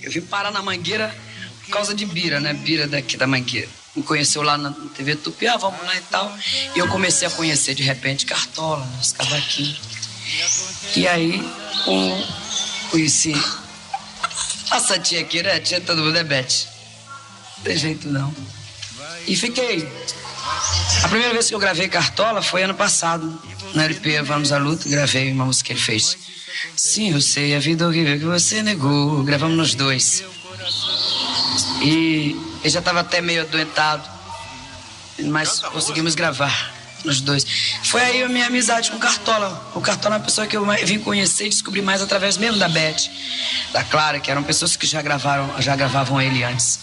Eu 0.01 0.11
vim 0.11 0.23
parar 0.23 0.51
na 0.51 0.62
Mangueira 0.62 1.15
por 1.62 1.71
causa 1.71 1.95
de 1.95 2.07
Bira, 2.07 2.41
né? 2.41 2.55
Bira 2.55 2.87
daqui 2.87 3.19
da 3.19 3.27
Mangueira. 3.27 3.69
Me 3.95 4.03
conheceu 4.03 4.41
lá 4.41 4.57
na 4.57 4.71
TV 4.97 5.15
Tupi, 5.15 5.47
ah, 5.47 5.59
vamos 5.59 5.83
lá 5.85 5.95
e 5.95 6.01
tal. 6.03 6.35
E 6.75 6.79
eu 6.79 6.89
comecei 6.89 7.29
a 7.29 7.31
conhecer 7.31 7.75
de 7.75 7.83
repente 7.83 8.25
Cartola, 8.25 8.89
os 8.99 9.12
cavaquinhos. 9.12 9.79
E 10.97 11.07
aí, 11.07 11.39
um, 11.87 12.27
conheci 12.91 13.35
essa 14.73 14.99
tia 14.99 15.21
aqui, 15.21 15.43
né? 15.43 15.61
Tia 15.61 15.83
todo 15.83 16.03
mundo 16.03 16.17
é 16.17 16.25
Beth. 16.25 16.67
Não 17.59 17.65
tem 17.65 17.77
jeito 17.77 18.09
não. 18.09 18.35
E 19.27 19.37
fiquei. 19.37 19.87
A 21.03 21.09
primeira 21.09 21.35
vez 21.35 21.49
que 21.49 21.55
eu 21.55 21.59
gravei 21.59 21.89
Cartola 21.89 22.41
foi 22.41 22.62
ano 22.62 22.75
passado, 22.75 23.39
na 23.75 23.85
LP 23.85 24.23
Vamos 24.23 24.51
à 24.51 24.57
Luta, 24.57 24.89
gravei 24.89 25.31
uma 25.31 25.45
música 25.45 25.67
que 25.67 25.73
ele 25.75 25.81
fez. 25.81 26.25
Sim, 26.76 27.12
eu 27.12 27.20
sei, 27.20 27.55
a 27.55 27.59
vida 27.59 27.86
horrível 27.86 28.18
que 28.18 28.24
você 28.24 28.62
negou. 28.62 29.22
Gravamos 29.22 29.57
nós 29.57 29.74
dois. 29.74 30.24
E 31.82 32.36
ele 32.62 32.70
já 32.70 32.78
estava 32.78 33.00
até 33.00 33.20
meio 33.20 33.42
adoentado, 33.42 34.09
mas 35.24 35.61
conseguimos 35.61 36.14
gravar 36.14 36.72
nós 37.05 37.20
dois. 37.20 37.46
Foi 37.84 38.00
aí 38.00 38.22
a 38.22 38.28
minha 38.28 38.46
amizade 38.46 38.90
com 38.90 38.96
o 38.96 39.00
Cartola. 39.00 39.72
O 39.74 39.80
Cartola 39.80 40.16
é 40.16 40.18
uma 40.18 40.24
pessoa 40.24 40.46
que 40.46 40.57
eu 40.57 40.66
vim 40.84 40.98
conhecer 40.98 41.46
e 41.46 41.48
descobrir 41.50 41.82
mais 41.82 42.00
através 42.00 42.36
mesmo 42.36 42.59
da 42.59 42.68
Beth, 42.68 43.11
da 43.72 43.84
Clara, 43.84 44.18
que 44.18 44.30
eram 44.30 44.42
pessoas 44.42 44.76
que 44.76 44.86
já 44.86 45.02
gravaram, 45.02 45.50
já 45.61 45.76
gravavam 45.76 46.20
ele 46.20 46.42
antes. 46.42 46.78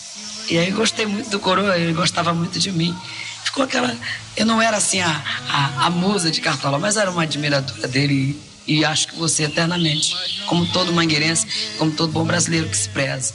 E 0.50 0.58
aí 0.58 0.72
gostei 0.72 1.06
muito 1.06 1.30
do 1.30 1.40
Coroa, 1.40 1.78
ele 1.78 1.94
gostava 1.94 2.34
muito 2.34 2.60
de 2.60 2.72
mim. 2.72 2.96
Ficou 3.44 3.64
aquela. 3.64 3.96
Eu 4.36 4.46
não 4.46 4.62
era 4.62 4.78
assim 4.78 5.02
a, 5.02 5.24
a, 5.50 5.86
a 5.88 5.90
musa 5.90 6.30
de 6.30 6.42
Cartola, 6.42 6.78
mas 6.78 6.98
era 6.98 7.10
uma 7.10 7.24
admiradora 7.24 7.88
dele 7.88 8.40
e, 8.80 8.86
acho 8.86 9.08
que 9.08 9.16
você 9.16 9.44
eternamente. 9.44 10.16
Como 10.48 10.66
todo 10.68 10.94
mangueirense, 10.94 11.48
como 11.78 11.92
todo 11.92 12.12
bom 12.12 12.26
brasileiro 12.26 12.70
que 12.70 12.78
se 12.78 12.90
preza. 12.90 13.34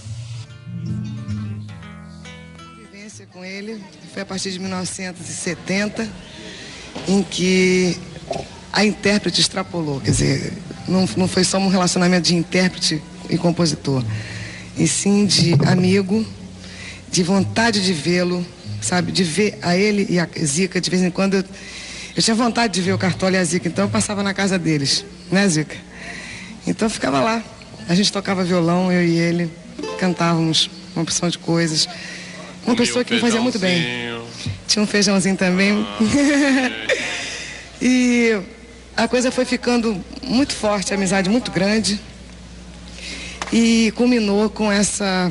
vivência 2.93 3.27
com 3.33 3.45
ele 3.45 3.83
foi 4.13 4.23
a 4.23 4.27
partir 4.27 4.51
de 4.51 4.59
1970, 4.59 6.09
em 7.09 7.23
que 7.23 7.99
a 8.73 8.85
intérprete 8.85 9.41
extrapolou. 9.41 10.01
Quer 10.01 10.11
dizer, 10.11 10.53
não, 10.89 11.09
não 11.17 11.29
foi 11.29 11.45
só 11.45 11.59
um 11.59 11.69
relacionamento 11.69 12.29
de 12.29 12.35
intérprete 12.35 13.03
e 13.29 13.37
compositor, 13.37 14.05
e 14.77 14.87
sim 14.87 15.27
de 15.27 15.55
amigo, 15.67 16.27
de 17.11 17.23
vontade 17.23 17.83
de 17.83 17.93
vê-lo, 17.93 18.47
sabe? 18.81 19.13
De 19.13 19.25
ver 19.25 19.59
a 19.63 19.77
ele 19.77 20.07
e 20.09 20.19
a 20.19 20.29
Zica, 20.45 20.81
de 20.81 20.91
vez 20.91 21.03
em 21.03 21.11
quando 21.11 21.35
eu, 21.35 21.45
eu 22.17 22.23
tinha 22.23 22.35
vontade 22.35 22.73
de 22.75 22.81
ver 22.81 22.93
o 22.93 22.99
Cartola 22.99 23.37
e 23.37 23.39
a 23.39 23.45
Zica, 23.45 23.69
então 23.69 23.85
eu 23.85 23.91
passava 23.91 24.23
na 24.23 24.33
casa 24.33 24.59
deles, 24.59 25.05
né, 25.31 25.49
Zica? 25.49 25.77
Então 26.67 26.87
eu 26.87 26.91
ficava 26.91 27.21
lá. 27.21 27.43
A 27.89 27.95
gente 27.95 28.13
tocava 28.13 28.43
violão, 28.43 28.91
eu 28.91 29.05
e 29.05 29.17
ele, 29.17 29.51
cantávamos 29.99 30.69
uma 30.95 31.03
opção 31.03 31.29
de 31.29 31.39
coisas. 31.39 31.89
Uma 32.67 32.75
pessoa 32.75 33.05
que 33.05 33.15
me 33.15 33.21
fazia 33.21 33.41
muito 33.41 33.59
bem. 33.59 33.85
Tinha 34.67 34.83
um 34.83 34.87
feijãozinho 34.87 35.37
também. 35.37 35.87
e 37.81 38.37
a 38.97 39.07
coisa 39.07 39.31
foi 39.31 39.45
ficando 39.45 40.03
muito 40.23 40.53
forte, 40.55 40.93
a 40.93 40.97
amizade 40.97 41.31
muito 41.31 41.53
grande. 41.53 42.01
E 43.53 43.93
culminou 43.95 44.51
com 44.51 44.73
essa. 44.73 45.31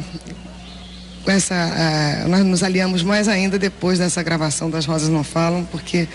Com 1.26 1.32
essa 1.32 1.56
uh, 1.56 2.30
nós 2.30 2.46
nos 2.46 2.64
aliamos 2.64 3.02
mais 3.02 3.28
ainda 3.28 3.58
depois 3.58 4.00
dessa 4.00 4.22
gravação 4.22 4.70
das 4.70 4.86
Rosas 4.86 5.10
Não 5.10 5.24
Falam, 5.24 5.66
porque 5.66 6.08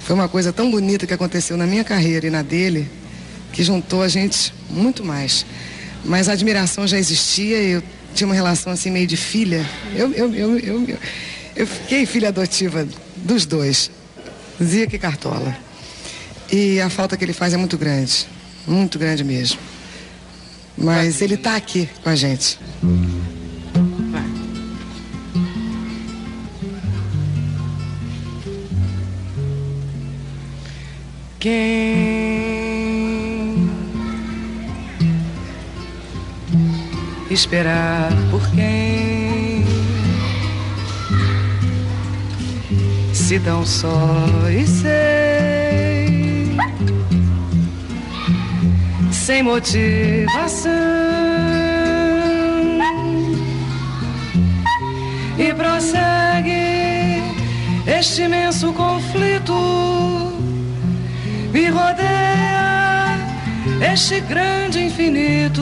foi 0.00 0.14
uma 0.14 0.28
coisa 0.28 0.52
tão 0.52 0.70
bonita 0.70 1.04
que 1.04 1.12
aconteceu 1.12 1.56
na 1.56 1.66
minha 1.66 1.82
carreira 1.82 2.28
e 2.28 2.30
na 2.30 2.40
dele, 2.40 2.88
que 3.52 3.62
juntou 3.62 4.02
a 4.02 4.08
gente 4.08 4.52
muito 4.70 5.04
mais. 5.04 5.46
Mas 6.04 6.28
a 6.28 6.32
admiração 6.32 6.86
já 6.86 6.98
existia, 6.98 7.58
eu 7.62 7.82
tinha 8.14 8.26
uma 8.26 8.34
relação 8.34 8.72
assim 8.72 8.90
meio 8.90 9.06
de 9.06 9.16
filha. 9.16 9.64
Eu, 9.94 10.12
eu, 10.12 10.34
eu, 10.34 10.58
eu, 10.58 10.98
eu 11.54 11.66
fiquei 11.66 12.06
filha 12.06 12.28
adotiva 12.28 12.86
dos 13.16 13.46
dois, 13.46 13.90
Zica 14.62 14.96
e 14.96 14.98
Cartola. 14.98 15.56
E 16.50 16.80
a 16.80 16.88
falta 16.88 17.16
que 17.16 17.24
ele 17.24 17.32
faz 17.32 17.52
é 17.52 17.56
muito 17.56 17.76
grande, 17.76 18.26
muito 18.66 18.98
grande 18.98 19.24
mesmo. 19.24 19.58
Mas 20.76 21.20
ele 21.20 21.34
está 21.34 21.56
aqui 21.56 21.88
com 22.02 22.10
a 22.10 22.14
gente. 22.14 22.58
Quem 31.40 32.15
esperar 37.36 38.10
por 38.30 38.40
quem 38.52 39.62
se 43.12 43.38
tão 43.40 43.66
só 43.66 44.26
e 44.50 44.66
sei. 44.66 46.56
Sem 49.12 49.42
motivação. 49.42 50.72
E 55.38 55.52
prossegue 55.52 57.22
este 57.86 58.22
imenso 58.22 58.72
conflito. 58.72 59.52
Me 61.52 61.68
rodeia 61.68 63.18
este 63.92 64.20
grande 64.20 64.84
infinito. 64.86 65.55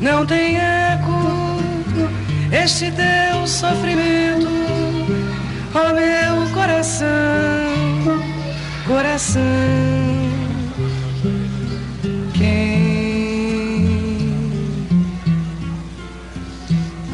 Não 0.00 0.26
tem 0.26 0.56
eco 0.56 1.56
este 2.52 2.90
teu 2.92 3.46
sofrimento, 3.46 4.48
ó 5.74 5.92
meu 5.92 6.48
coração, 6.52 7.06
coração. 8.86 9.42
Quem, 12.34 13.88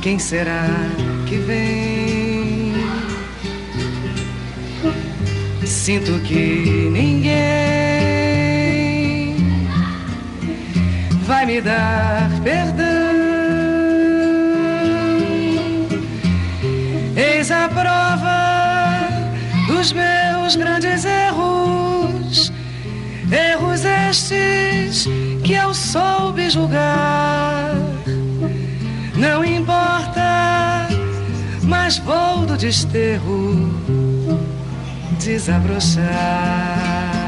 quem 0.00 0.18
será 0.18 0.66
que 1.28 1.36
vem? 1.36 2.72
Sinto 5.64 6.20
que 6.20 6.88
ninguém 6.92 7.81
vai 11.42 11.46
me 11.46 11.60
dar 11.60 12.30
perdão. 12.42 13.12
Eis 17.16 17.50
a 17.50 17.68
prova 17.68 19.08
dos 19.66 19.92
meus 19.92 20.56
grandes 20.56 21.04
erros, 21.04 22.52
erros 23.30 23.84
estes 23.84 25.08
que 25.42 25.54
eu 25.54 25.74
soube 25.74 26.48
julgar. 26.48 27.74
Não 29.16 29.44
importa, 29.44 30.86
mas 31.62 31.98
vou 31.98 32.46
do 32.46 32.56
desterro 32.56 33.74
desabrochar. 35.18 37.21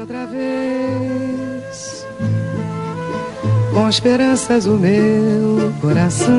Outra 0.00 0.26
vez, 0.26 2.06
com 3.72 3.88
esperanças 3.88 4.66
o 4.66 4.76
meu 4.76 5.72
coração, 5.80 6.30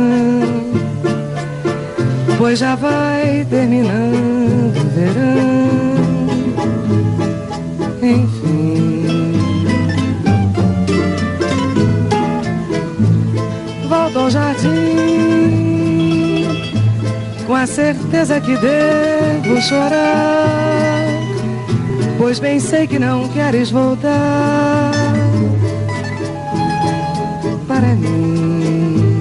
pois 2.38 2.60
já 2.60 2.76
vai 2.76 3.46
terminando 3.50 4.78
o 4.78 4.90
verão. 4.96 6.00
Enfim, 8.02 9.34
volta 13.90 14.20
ao 14.20 14.30
jardim 14.30 15.60
com 17.50 17.56
a 17.56 17.66
certeza 17.66 18.40
que 18.40 18.56
devo 18.56 19.60
chorar, 19.60 21.09
pois 22.20 22.38
bem 22.38 22.60
sei 22.60 22.86
que 22.86 23.00
não 23.00 23.30
queres 23.30 23.72
voltar 23.72 24.92
para 27.66 27.96
mim. 27.96 29.16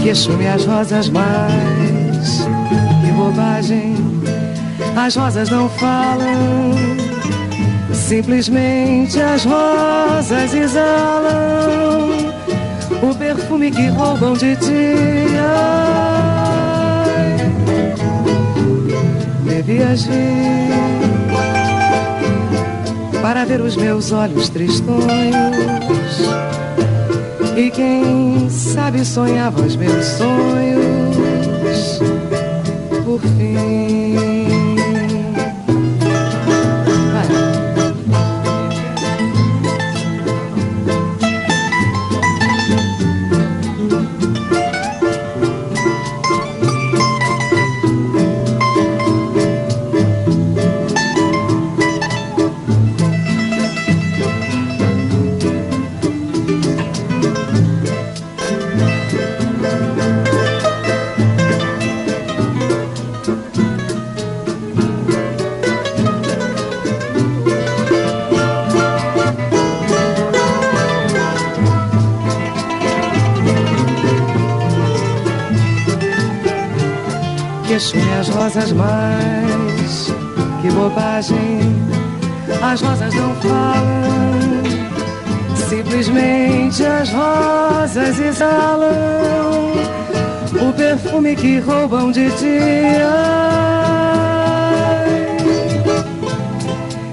Que 0.00 0.14
chume 0.14 0.46
as 0.46 0.64
rosas 0.64 1.10
mais, 1.10 2.46
que 3.04 3.12
bobagem, 3.12 3.96
as 4.96 5.16
rosas 5.16 5.50
não 5.50 5.68
falam. 5.68 6.70
Simplesmente 7.92 9.20
as 9.20 9.44
rosas 9.44 10.54
exalam 10.54 12.08
o 13.02 13.14
perfume 13.14 13.70
que 13.70 13.88
roubam 13.88 14.34
de 14.34 14.56
ti. 14.56 15.26
Ai, 15.38 16.59
vir 19.78 20.10
para 23.22 23.44
ver 23.44 23.60
os 23.60 23.76
meus 23.76 24.10
olhos 24.10 24.48
tristonhos. 24.48 25.00
E 27.56 27.70
quem 27.70 28.48
sabe 28.50 29.04
sonhava 29.04 29.62
os 29.62 29.76
meus 29.76 30.04
sonhos 30.06 31.16
por 33.04 33.20
fim. 33.20 34.29
Rosas 78.28 78.72
mais, 78.72 80.12
que 80.60 80.70
bobagem, 80.70 81.60
as 82.62 82.80
rosas 82.82 83.14
não 83.14 83.34
falam, 83.36 84.62
simplesmente 85.68 86.84
as 86.84 87.10
rosas 87.10 88.20
exalam 88.20 88.90
o 90.60 90.72
perfume 90.74 91.34
que 91.34 91.58
roubam 91.60 92.12
de 92.12 92.28
dia. 92.30 93.10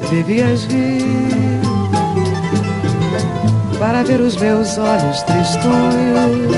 Devias 0.10 0.66
vir 0.66 1.08
para 3.80 4.04
ver 4.04 4.20
os 4.20 4.36
meus 4.36 4.78
olhos 4.78 5.22
tristonhos. 5.24 6.58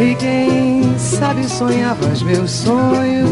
E 0.00 0.14
quem 0.16 0.69
sabe, 1.20 1.46
sonhava 1.46 2.06
os 2.06 2.22
meus 2.22 2.50
sonhos. 2.50 3.30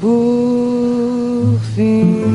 Por 0.00 1.60
fim. 1.74 2.30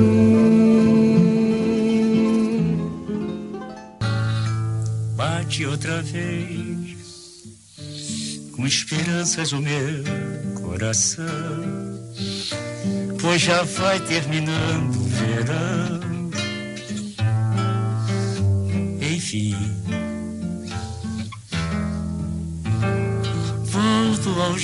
Bate 5.16 5.66
outra 5.66 6.02
vez, 6.02 6.98
com 8.54 8.68
esperanças 8.68 9.54
o 9.54 9.62
meu 9.62 10.04
coração, 10.62 11.26
pois 13.22 13.42
já 13.42 13.64
vai 13.64 14.02
terminando 14.02 14.98
o 14.98 15.04
verão. 15.06 16.05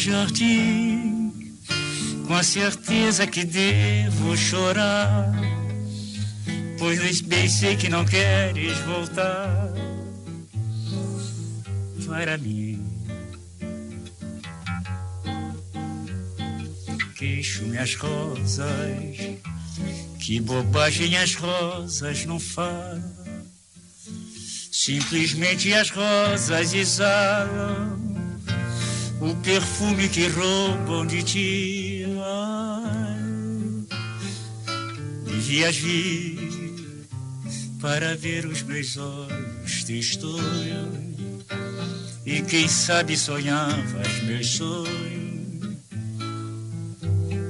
Jardim 0.02 1.32
com 2.26 2.34
a 2.34 2.44
certeza 2.44 3.28
que 3.28 3.44
devo 3.44 4.36
chorar, 4.36 5.32
pois 6.80 7.22
bem 7.22 7.48
sei 7.48 7.76
que 7.76 7.88
não 7.88 8.04
queres 8.04 8.78
voltar 8.80 9.72
para 12.08 12.38
mim. 12.38 12.84
Queixo-me 17.18 17.78
as 17.78 17.96
rosas, 17.96 19.18
que 20.20 20.40
bobagem 20.40 21.16
as 21.18 21.36
rosas 21.36 22.26
não 22.26 22.40
falam. 22.40 23.04
Simplesmente 24.72 25.72
as 25.74 25.92
rosas 25.92 26.74
exalam 26.74 28.11
o 29.22 29.36
perfume 29.44 30.10
que 30.10 30.28
roubam 30.28 31.06
de 31.06 31.24
ti. 31.24 32.06
Ai, 32.20 33.22
vir 35.72 36.42
para 37.80 38.16
ver 38.16 38.46
os 38.46 38.64
meus 38.64 38.98
olhos 38.98 39.84
tristonhos 39.84 41.12
e 42.26 42.42
quem 42.44 42.68
sabe 42.68 43.18
sonhavas 43.18 44.22
meus 44.24 44.48
sonhos 44.48 45.78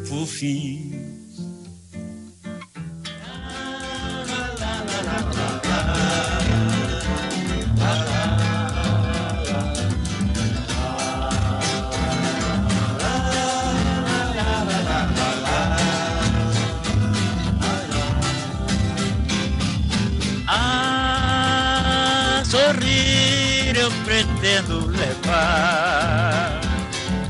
por 0.08 0.26
fim. 0.26 0.92
Ah, 5.08 5.41
pretendo 24.04 24.88
levar 24.88 26.60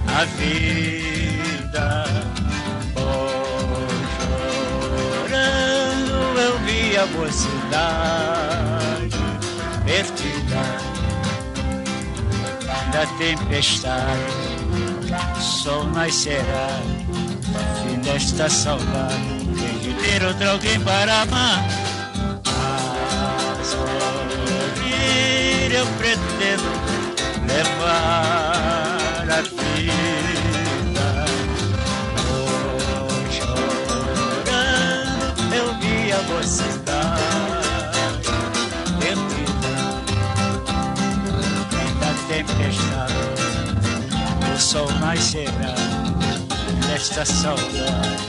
a 0.07 0.26
vida. 0.38 2.05
Oh, 2.95 3.88
chorando 5.18 6.39
eu 6.39 6.59
vi 6.59 6.97
a 6.97 7.05
mocidade 7.07 8.41
perdida 9.86 10.64
da 12.91 13.05
tempestade. 13.18 14.51
Sol 15.39 15.86
nascerá, 15.86 16.80
fim 17.84 17.99
desta 17.99 18.49
saudade. 18.49 19.41
Tem 19.59 19.78
de 19.80 19.93
ter 20.01 20.24
outro 20.24 20.49
alguém 20.49 20.80
para 20.80 21.22
amar. 21.22 21.64
sorrir 23.64 24.20
eu 25.74 25.86
pretendo 25.97 26.72
levar 27.47 29.26
a 29.30 29.41
vida. 29.41 31.07
Oh, 32.30 33.09
chorando 33.32 34.51
eu 35.55 35.67
vi 35.80 36.11
a 36.11 36.22
mocidade 36.24 37.22
perdida 38.99 39.76
da 41.99 42.11
tempestade. 42.28 43.13
O 44.53 44.55
sol 44.59 44.91
nascerá 44.99 45.76
nesta 46.89 47.24
saudade 47.26 48.28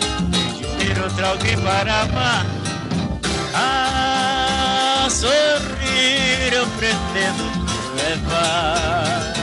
de 0.59 0.65
ter 0.79 0.97
outro 1.03 1.27
alguém 1.27 1.59
para 1.61 2.03
amar. 2.03 2.47
A 3.55 4.02
sorrir 5.13 6.53
eu 6.53 6.67
pretendo 6.79 7.45
levar 7.97 9.35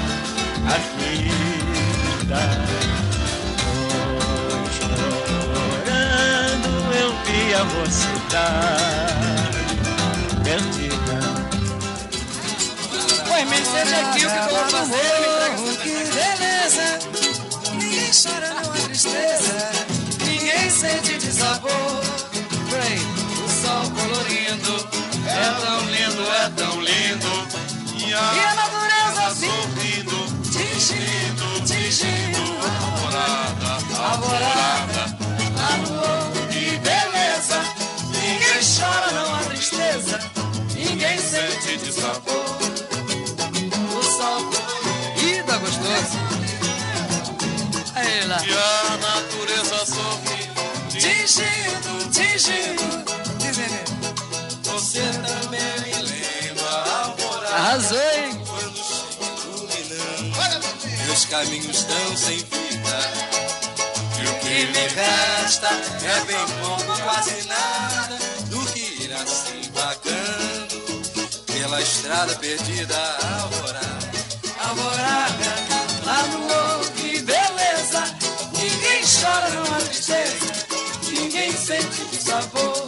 a 0.65 0.77
vida. 0.97 2.41
Oh, 3.67 4.61
chorando 4.77 6.71
eu 6.95 7.09
vi 7.25 7.43
a 7.53 7.63
mocidade 7.65 9.19
perdida. 10.43 11.17
Pois 13.27 13.45
bem, 13.49 13.63
seja 13.63 13.97
aqui 14.01 14.21
o 14.25 14.29
que 14.29 14.39
colocou 14.49 14.79
no 14.79 14.85
rolo, 14.87 15.77
que 15.77 15.95
beleza. 16.15 16.87
Ninguém 17.73 18.11
chora, 18.11 18.49
não 18.49 18.59
há 18.59 18.73
tristeza. 18.85 19.57
Ninguém 20.25 20.69
sente 20.69 21.17
desabor. 21.19 21.71
O 23.45 23.49
sol 23.49 23.83
colorindo. 23.91 24.98
É 25.39 25.51
tão 25.61 25.79
lindo, 25.89 26.23
é 26.31 26.49
tão 26.49 26.81
lindo. 26.81 27.31
E 28.05 28.13
a, 28.13 28.55
natureza 28.55 29.35
sorrindo, 29.35 30.17
tingindo, 30.43 31.45
tingindo. 31.65 32.43
Alvorada, 32.83 33.69
alvorada, 34.11 35.01
amor, 35.73 36.31
que 36.49 36.77
beleza. 36.79 37.59
Ninguém 38.11 38.59
chora, 38.77 39.11
não 39.11 39.35
há 39.35 39.39
tristeza. 39.39 40.19
Ninguém 40.75 41.17
sente 41.19 41.77
desabor. 41.77 42.59
O 43.97 44.03
sol. 44.03 44.41
Ih, 45.17 45.43
tá 45.43 45.57
gostoso. 45.57 46.17
Aí 47.95 48.25
lá. 48.27 48.41
E 48.43 48.53
a 48.53 48.97
natureza 48.97 49.85
sorri, 49.85 50.49
Tingindo, 50.89 52.09
tingindo. 52.11 53.18
Quando 57.89 58.77
chega 58.77 59.25
iluminando, 59.47 60.67
meus 61.07 61.25
caminhos 61.25 61.77
estão 61.79 62.17
sem 62.17 62.37
vida. 62.37 62.99
E 64.21 64.27
o 64.27 64.39
que 64.41 64.65
me 64.67 64.87
resta 64.89 65.69
é 65.69 66.23
bem 66.25 66.45
pouco, 66.61 67.01
quase 67.01 67.47
nada, 67.47 68.19
do 68.45 68.63
que 68.71 69.03
ir 69.03 69.11
assim 69.11 69.71
vagando 69.73 70.79
pela 71.47 71.81
estrada 71.81 72.35
perdida, 72.35 72.95
alvorada. 73.41 74.11
Alvorada, 74.59 75.45
lá 76.05 76.27
no 76.27 76.39
morro, 76.41 76.91
que 76.91 77.21
beleza. 77.23 78.03
Ninguém 78.53 79.01
chora, 79.03 79.49
não 79.49 79.63
há 79.63 79.79
tristeza. 79.79 80.45
Ninguém 81.11 81.51
sente 81.57 82.21
sabor. 82.23 82.85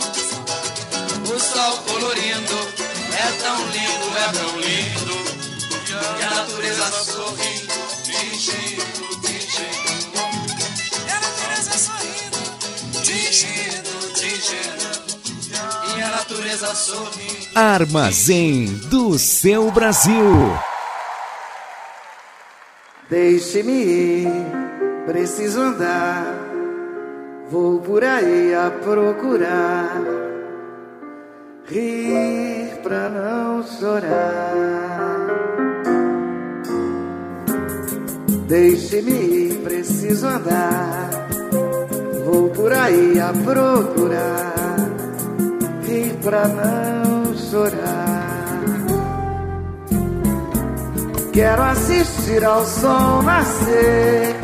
O 1.34 1.40
sol 1.40 1.78
colorindo 1.88 2.92
é 3.14 3.32
tão 3.44 3.58
lindo, 3.70 4.18
é 4.18 4.32
tão 4.32 4.60
lindo. 4.60 4.81
E 6.42 6.44
a 6.44 6.48
natureza 6.48 6.90
sorrindo, 7.04 7.74
tingindo, 8.02 8.84
tingindo. 9.22 10.18
E 11.06 11.12
a 11.12 11.20
natureza 11.22 11.78
sorrindo, 11.78 12.40
tingindo, 13.04 13.92
tingindo. 14.16 14.86
E 15.96 16.02
a 16.02 16.10
natureza 16.10 16.74
sorrindo. 16.74 17.48
Armazém 17.54 18.66
do 18.90 19.20
seu 19.20 19.70
Brasil. 19.70 20.58
Deixe-me 23.08 23.84
ir, 23.84 24.28
preciso 25.06 25.62
andar. 25.62 26.26
Vou 27.52 27.82
por 27.82 28.04
aí 28.04 28.56
a 28.56 28.72
procurar. 28.72 30.02
Rir 31.68 32.80
pra 32.82 33.10
não 33.10 33.64
chorar. 33.64 35.11
Deixe-me 38.52 39.12
ir, 39.14 39.62
preciso 39.64 40.28
andar. 40.28 41.10
Vou 42.26 42.50
por 42.50 42.74
aí 42.74 43.18
a 43.18 43.32
procurar. 43.32 44.90
Rir 45.88 46.18
pra 46.22 46.50
não 46.50 47.34
chorar. 47.34 48.68
Quero 51.32 51.62
assistir 51.62 52.44
ao 52.44 52.66
sol 52.66 53.24
nascer, 53.24 54.36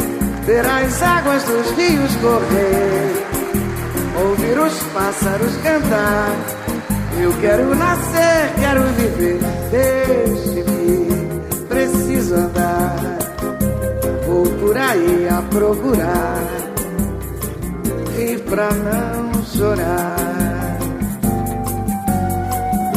ver 0.46 0.66
as 0.66 1.04
águas 1.04 1.44
dos 1.44 1.72
rios 1.72 2.16
correr, 2.22 3.12
ouvir 4.24 4.58
os 4.58 4.84
pássaros 4.94 5.58
cantar. 5.58 6.32
Eu 7.22 7.34
quero 7.42 7.76
nascer, 7.76 8.54
quero 8.58 8.84
viver, 8.84 9.40
deixe-me, 9.70 11.10
preciso 11.68 12.36
andar. 12.36 13.27
Aí 14.88 15.28
a 15.30 15.42
procurar 15.42 16.44
rir 18.16 18.40
pra 18.44 18.70
não 18.72 19.44
chorar. 19.44 20.78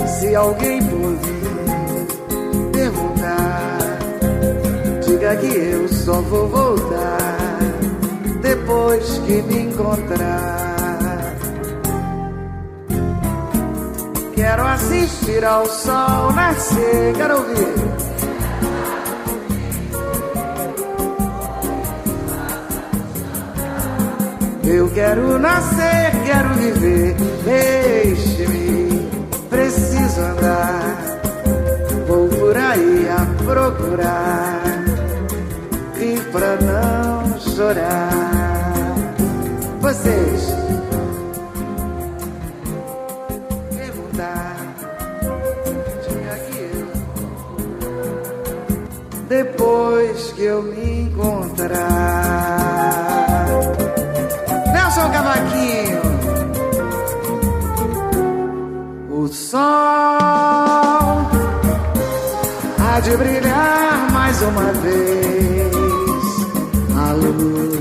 Se 0.06 0.34
alguém 0.34 0.82
por 0.82 1.16
vir 1.16 2.70
perguntar, 2.72 3.78
diga 5.04 5.36
que 5.36 5.56
eu 5.56 5.88
só 5.88 6.20
vou 6.20 6.48
voltar 6.48 7.18
depois 8.42 9.18
que 9.26 9.42
me 9.42 9.62
encontrar. 9.62 11.36
Quero 14.34 14.66
assistir 14.66 15.44
ao 15.44 15.66
sol 15.66 16.32
nascer, 16.32 17.14
quero 17.14 17.36
ouvir. 17.38 18.19
Eu 24.72 24.88
quero 24.90 25.36
nascer, 25.36 26.12
quero 26.24 26.54
viver, 26.54 27.16
deixe-me, 27.44 29.10
preciso 29.50 30.20
andar. 30.20 30.96
Vou 32.06 32.28
por 32.28 32.56
aí 32.56 33.08
a 33.08 33.26
procurar, 33.44 34.62
rir 35.98 36.20
pra 36.30 36.56
não 36.56 37.40
chorar. 37.40 38.94
Vocês 39.80 40.54
perguntar, 43.76 44.56
diga 46.08 46.38
que 46.46 46.58
eu, 46.58 46.86
depois 49.28 50.32
que 50.34 50.44
eu 50.44 50.62
me 50.62 51.02
encontrar. 51.02 52.69
Nelson 55.00 55.10
Cavaquinho. 55.12 56.00
O 59.10 59.28
sol 59.28 59.58
há 62.78 63.00
de 63.02 63.16
brilhar 63.16 64.12
mais 64.12 64.42
uma 64.42 64.72
vez. 64.72 65.74
A 66.96 67.12
luz 67.12 67.80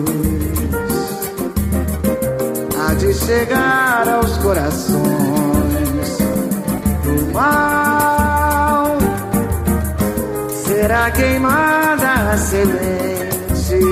há 2.80 2.94
de 2.94 3.14
chegar 3.14 4.08
aos 4.08 4.38
corações 4.38 6.18
do 7.04 7.34
mal. 7.34 8.98
Será 10.66 11.12
queimada 11.12 12.32
a 12.32 12.38
semente, 12.38 13.84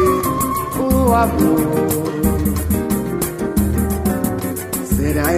o 0.80 1.14
amor 1.14 2.27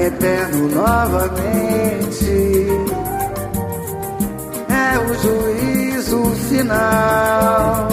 eterno 0.09 0.67
novamente. 0.69 2.67
É 4.69 4.99
o 4.99 5.13
juízo 5.23 6.25
final, 6.49 7.87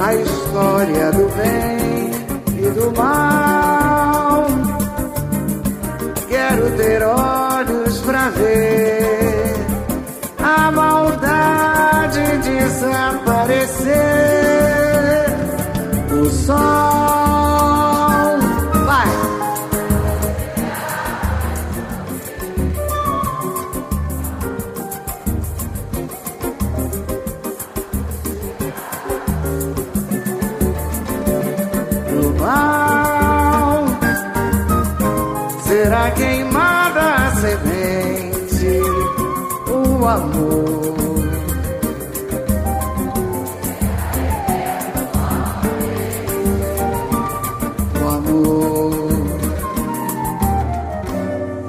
a 0.00 0.14
história 0.14 1.12
do 1.12 1.28
bem 1.36 2.10
e 2.58 2.70
do 2.70 2.92
mal. 2.96 3.33
O 40.04 40.08
amor. 40.08 40.84
O 48.02 48.08
amor 48.08 48.92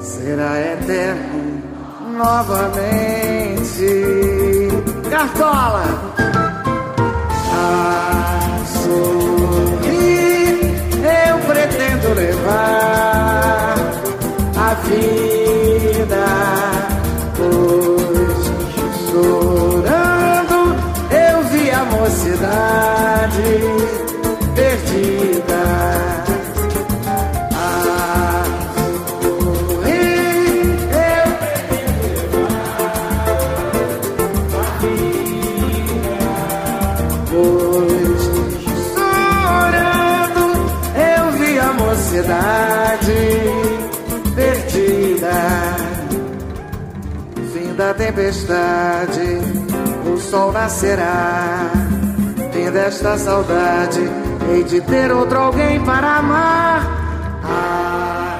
será 0.01 0.59
eterno 0.59 1.63
novamente. 2.17 3.87
Cartola! 5.09 5.84
Tempestade, 48.05 49.39
o 50.05 50.17
sol 50.17 50.51
nascerá. 50.51 51.71
Fim 52.51 52.69
desta 52.71 53.17
saudade, 53.17 54.01
hei 54.49 54.63
de 54.63 54.79
ter 54.81 55.11
outro 55.11 55.39
alguém 55.39 55.83
para 55.83 56.17
amar. 56.17 57.41
A 57.43 58.39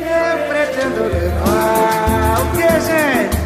eu 0.00 0.38
pretendo 0.48 1.02
levar 1.04 2.40
o 2.40 2.46
que, 2.56 2.68
gente? 2.88 3.36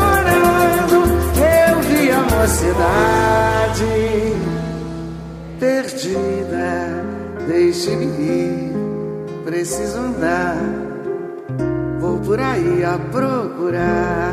Chorando 0.00 0.98
eu 1.36 1.80
vi 1.82 2.10
a 2.10 2.20
mocidade 2.22 3.21
Deixe-me 7.84 8.04
ir, 8.04 8.72
preciso 9.44 9.98
andar. 9.98 10.56
Vou 11.98 12.16
por 12.20 12.38
aí 12.38 12.84
a 12.84 12.96
procurar 13.10 14.31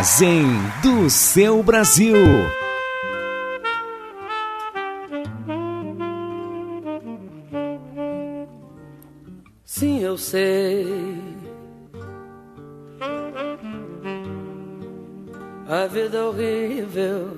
Armazém 0.00 0.46
do 0.82 1.10
seu 1.10 1.62
Brasil. 1.62 2.16
Sim, 9.62 10.00
eu 10.00 10.16
sei. 10.16 11.20
A 15.68 15.86
vida 15.86 16.24
horrível 16.24 17.36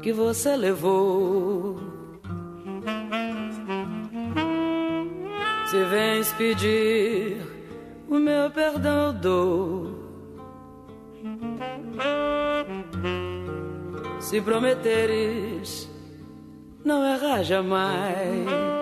que 0.00 0.14
você 0.14 0.56
levou. 0.56 0.95
prometeres, 14.46 15.90
não 16.84 17.04
errar 17.04 17.42
jamais. 17.42 18.75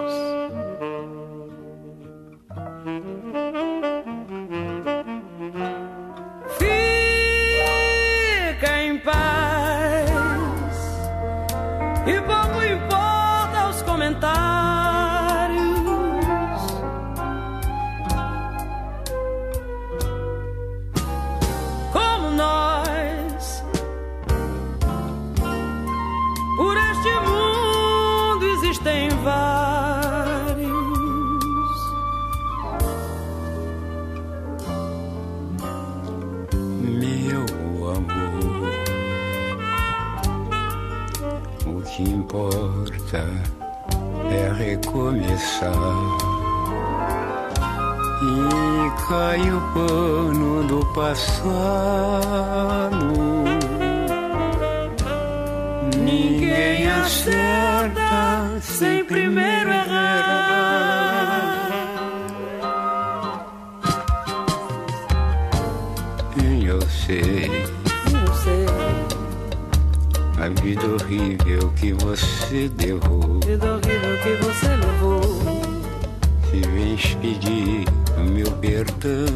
queres 76.95 77.15
pedir 77.17 77.85
meu 78.23 78.51
perdão, 78.53 79.27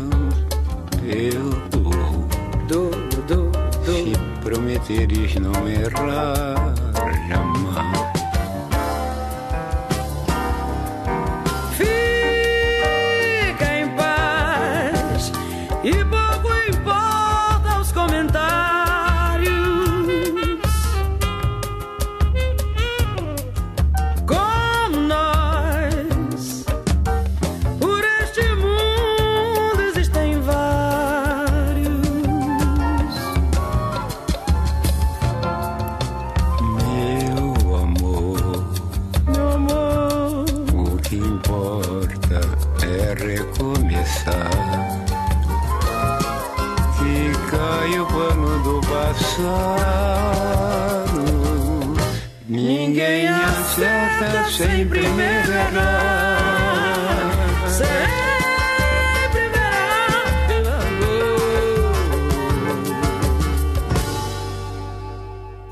eu 1.02 1.50
dou. 1.70 2.28
dou, 2.68 2.90
dou, 3.26 3.50
dou. 3.50 3.52
Se 3.84 4.12
prometeres 4.42 5.34
não 5.36 5.68
errar. 5.68 6.87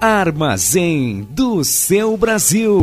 Armazém 0.06 1.26
do 1.32 1.64
seu 1.64 2.16
Brasil. 2.16 2.80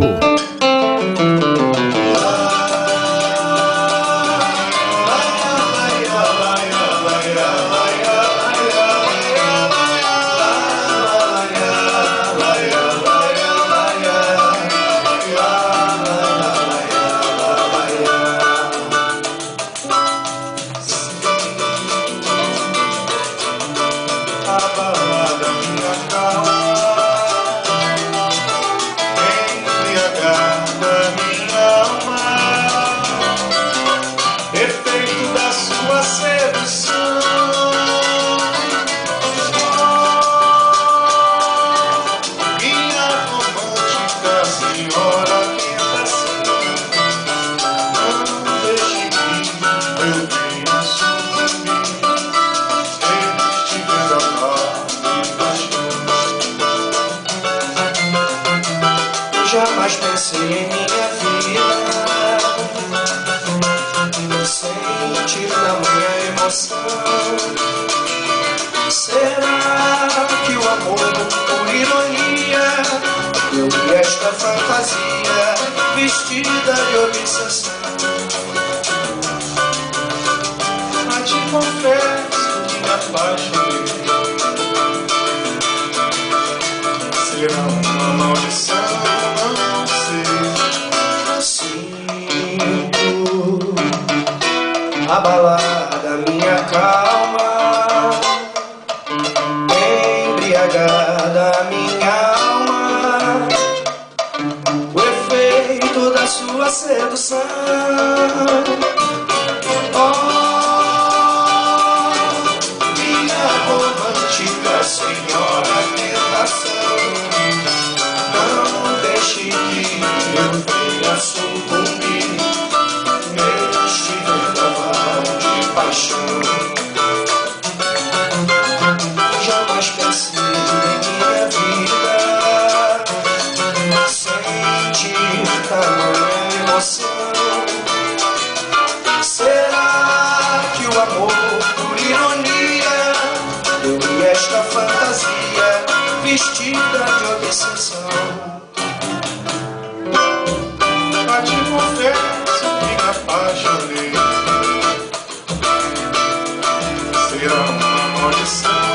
the 158.34 158.46
stars. 158.46 158.93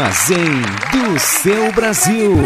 Armazém 0.00 0.62
do 0.92 1.18
seu 1.20 1.70
Brasil. 1.72 2.38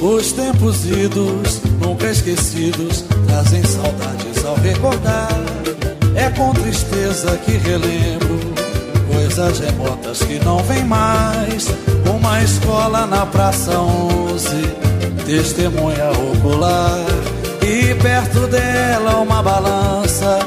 Os 0.00 0.32
tempos 0.32 0.84
idos, 0.84 1.60
nunca 1.80 2.10
esquecidos, 2.10 3.04
trazem 3.26 3.64
saudades 3.64 4.44
ao 4.44 4.54
recordar. 4.54 5.30
É 6.14 6.30
com 6.30 6.52
tristeza 6.54 7.36
que 7.38 7.52
relembro 7.52 8.38
coisas 9.12 9.58
remotas 9.58 10.22
que 10.22 10.38
não 10.44 10.58
vêm 10.62 10.84
mais. 10.84 11.66
Uma 12.08 12.40
escola 12.40 13.04
na 13.06 13.26
Praça 13.26 13.72
11, 13.72 14.89
testemunha 15.30 16.10
ocular. 16.10 17.06
E 17.62 17.94
perto 17.94 18.48
dela 18.48 19.20
uma 19.20 19.40
balança, 19.40 20.40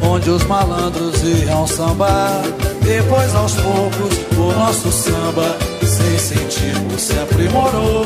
onde 0.00 0.30
os 0.30 0.44
malandros 0.44 1.20
iam 1.24 1.66
sambar. 1.66 2.42
Depois, 2.82 3.34
aos 3.34 3.54
poucos, 3.54 4.16
o 4.36 4.52
nosso 4.52 4.92
samba, 4.92 5.56
sem 5.82 6.14
incentivo, 6.14 6.98
se 6.98 7.18
aprimorou. 7.18 8.04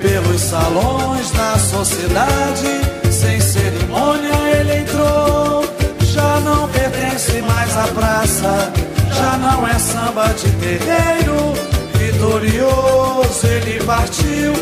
Pelos 0.00 0.40
salões 0.42 1.30
da 1.30 1.58
sociedade, 1.58 2.80
sem 3.10 3.40
cerimônia 3.40 4.34
ele 4.58 4.80
entrou. 4.80 5.64
Já 6.02 6.40
não 6.40 6.68
pertence 6.68 7.40
mais 7.40 7.74
à 7.74 7.88
praça, 7.88 8.72
já 9.14 9.38
não 9.38 9.66
é 9.66 9.78
samba 9.78 10.26
de 10.34 10.50
terreiro. 10.50 11.54
Vitorioso 11.94 13.46
ele 13.46 13.82
partiu 13.84 14.52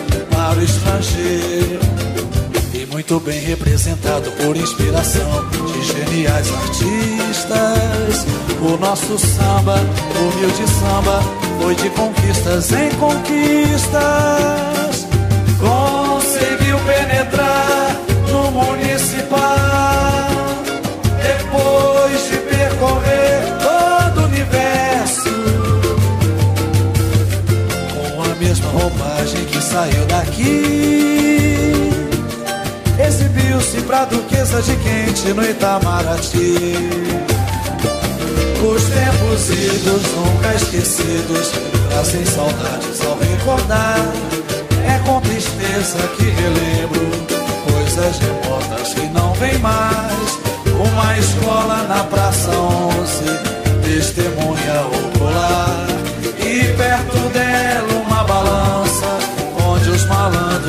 para 0.52 0.60
o 0.60 0.64
estrangeiro. 0.64 1.80
E 2.74 2.86
muito 2.86 3.18
bem 3.20 3.40
representado 3.40 4.30
por 4.32 4.54
inspiração 4.56 5.48
de 5.66 5.82
geniais 5.82 6.52
artistas. 6.52 8.26
O 8.60 8.76
nosso 8.76 9.18
samba, 9.18 9.76
humilde 10.20 10.68
samba, 10.68 11.22
foi 11.60 11.74
de 11.74 11.88
conquistas 11.90 12.70
em 12.72 12.90
conquistas. 12.96 13.92
Conseguiu 15.58 16.78
penetrar 16.80 17.96
no 18.30 18.50
municipal. 18.50 19.71
Saiu 29.72 30.04
daqui. 30.06 31.90
Exibiu-se 32.98 33.80
pra 33.82 34.04
duquesa 34.04 34.60
de 34.60 34.76
quente 34.76 35.32
no 35.32 35.42
Itamaraty. 35.42 36.76
Os 38.62 38.84
tempos 38.84 39.50
idos, 39.50 40.02
nunca 40.14 40.54
esquecidos, 40.54 41.52
trazem 41.88 42.24
saudades 42.26 43.00
ao 43.04 43.18
recordar. 43.18 43.98
É 44.86 44.98
com 45.06 45.20
tristeza 45.22 45.98
que 46.16 46.24
relembro 46.24 47.10
coisas 47.72 48.18
remotas 48.18 48.94
que 48.94 49.06
não 49.06 49.32
vêm 49.34 49.58
mais. 49.58 50.38
Uma 50.66 51.18
escola 51.18 51.82
na 51.88 52.04
Praça 52.04 52.50
11, 52.50 53.24
testemunha 53.84 54.82
ocular. 54.86 55.86
E 56.38 56.64
perto 56.76 57.18
dela 57.32 57.51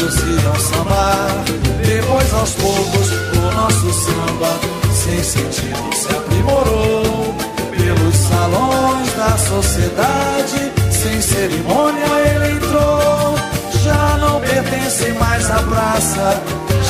malandros 0.04 0.16
iam 0.44 0.56
sambar. 0.56 1.44
Depois, 1.86 2.34
aos 2.34 2.52
poucos, 2.52 3.12
o 3.12 3.52
nosso 3.56 3.94
samba, 3.94 4.60
sem 4.94 5.24
sentido, 5.24 5.96
se 5.96 6.08
aprimorou. 6.10 7.36
Pelos 7.72 8.16
salões 8.16 9.14
da 9.14 9.38
sociedade, 9.38 10.72
sem 10.92 11.22
cerimônia 11.22 12.06
ele 12.26 12.56
entrou. 12.56 13.36
Já 13.84 14.18
não 14.18 14.40
pertence 14.40 15.12
mais 15.14 15.50
à 15.50 15.60
praça, 15.64 16.42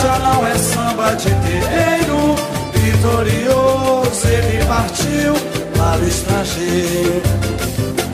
já 0.02 0.20
não 0.20 0.46
é 0.46 0.56
samba 0.58 1.16
de 1.16 1.30
terreiro. 1.30 2.36
Vitorioso 2.74 4.28
ele 4.28 4.66
partiu 4.66 5.34
para 5.76 6.02
o 6.02 6.08
estrangeiro. 6.08 7.22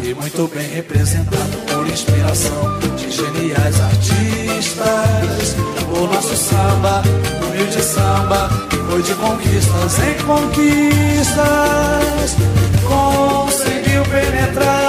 E 0.03 0.13
muito 0.13 0.47
bem 0.47 0.67
representado 0.69 1.68
inspiração 1.91 2.79
de 2.95 3.11
geniais 3.11 3.79
artistas. 3.81 5.55
O 5.91 6.07
nosso 6.07 6.35
samba, 6.35 7.01
humilde 7.45 7.81
samba, 7.83 8.49
foi 8.89 9.01
de 9.01 9.13
conquistas 9.15 9.99
em 9.99 10.15
conquistas. 10.25 11.37
Conseguiu 12.87 14.03
penetrar 14.05 14.88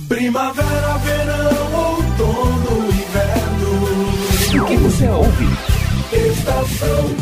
Primavera, 0.08 0.98
verão, 0.98 1.72
outono, 1.72 2.88
inverno. 2.88 4.10
O 4.60 4.64
que 4.66 4.76
você 4.76 5.08
ouve? 5.08 5.46
Estação 6.12 7.21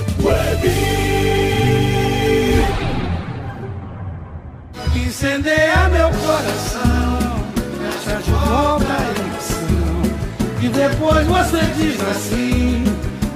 Incendeia 5.23 5.87
meu 5.91 6.09
coração, 6.09 7.45
fecha 7.77 8.17
de 8.23 8.31
volta 8.31 8.87
a 8.91 9.21
emoção. 9.21 10.03
E 10.63 10.69
depois 10.71 11.27
você 11.27 11.61
diz 11.77 12.01
assim: 12.09 12.85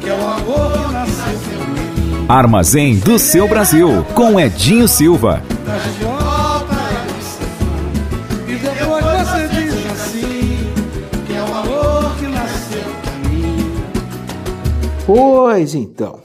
que 0.00 0.08
é 0.08 0.14
o 0.14 0.26
amor 0.26 0.72
que 0.72 0.92
nasceu 0.94 1.60
em 1.60 2.00
mim. 2.00 2.26
Armazém 2.26 2.96
do 2.96 3.18
seu 3.18 3.46
Brasil, 3.46 4.02
com 4.14 4.40
Edinho 4.40 4.88
Silva. 4.88 5.42
Fecha 5.66 5.90
de 5.98 6.04
volta 6.04 6.74
a 6.74 6.90
emoção. 7.02 8.48
E 8.48 8.54
depois 8.54 9.04
você 9.04 9.48
diz 9.48 9.74
assim: 9.92 10.72
que 11.26 11.34
é 11.34 11.42
o 11.42 11.54
amor 11.54 12.16
que 12.18 12.26
nasceu 12.28 12.82
mim. 13.28 13.74
Pois 15.04 15.74
então, 15.74 16.18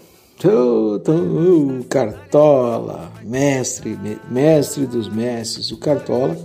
ô, 0.45 0.97
tô- 0.99 1.83
Cartola, 1.89 3.11
mestre, 3.29 3.95
me- 4.01 4.19
mestre 4.29 4.85
dos 4.85 5.07
mestres, 5.07 5.71
o 5.71 5.77
Cartola, 5.77 6.37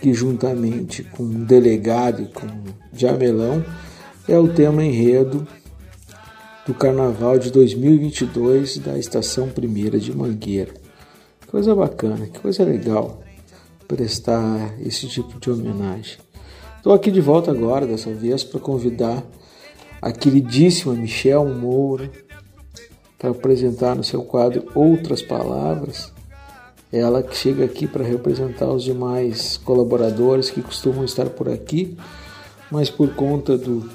que 0.00 0.14
juntamente 0.14 1.02
com 1.04 1.22
o 1.24 1.28
delegado 1.44 2.22
e 2.22 2.26
com 2.26 2.46
o 2.46 2.74
Jamelão, 2.92 3.64
é 4.26 4.38
o 4.38 4.48
tema 4.48 4.84
enredo 4.84 5.46
do 6.66 6.74
Carnaval 6.74 7.38
de 7.38 7.50
2022 7.50 8.78
da 8.78 8.98
Estação 8.98 9.48
Primeira 9.48 9.98
de 9.98 10.14
Mangueira. 10.16 10.72
Coisa 11.46 11.74
bacana, 11.74 12.26
que 12.26 12.38
coisa 12.40 12.62
legal 12.62 13.22
prestar 13.86 14.74
esse 14.80 15.08
tipo 15.08 15.40
de 15.40 15.50
homenagem. 15.50 16.18
Estou 16.76 16.92
aqui 16.92 17.10
de 17.10 17.20
volta 17.20 17.50
agora, 17.50 17.86
dessa 17.86 18.12
vez, 18.12 18.44
para 18.44 18.60
convidar 18.60 19.24
a 20.00 20.12
queridíssima 20.12 20.92
Michel 20.94 21.44
Moura 21.46 22.10
para 23.18 23.30
apresentar 23.30 23.96
no 23.96 24.04
seu 24.04 24.22
quadro 24.22 24.70
Outras 24.74 25.20
Palavras. 25.20 26.12
Ela 26.92 27.22
que 27.22 27.36
chega 27.36 27.64
aqui 27.64 27.86
para 27.86 28.04
representar 28.04 28.68
os 28.68 28.84
demais 28.84 29.58
colaboradores 29.58 30.50
que 30.50 30.62
costumam 30.62 31.04
estar 31.04 31.28
por 31.28 31.48
aqui, 31.48 31.98
mas 32.70 32.88
por 32.88 33.14
conta 33.14 33.58
do, 33.58 33.90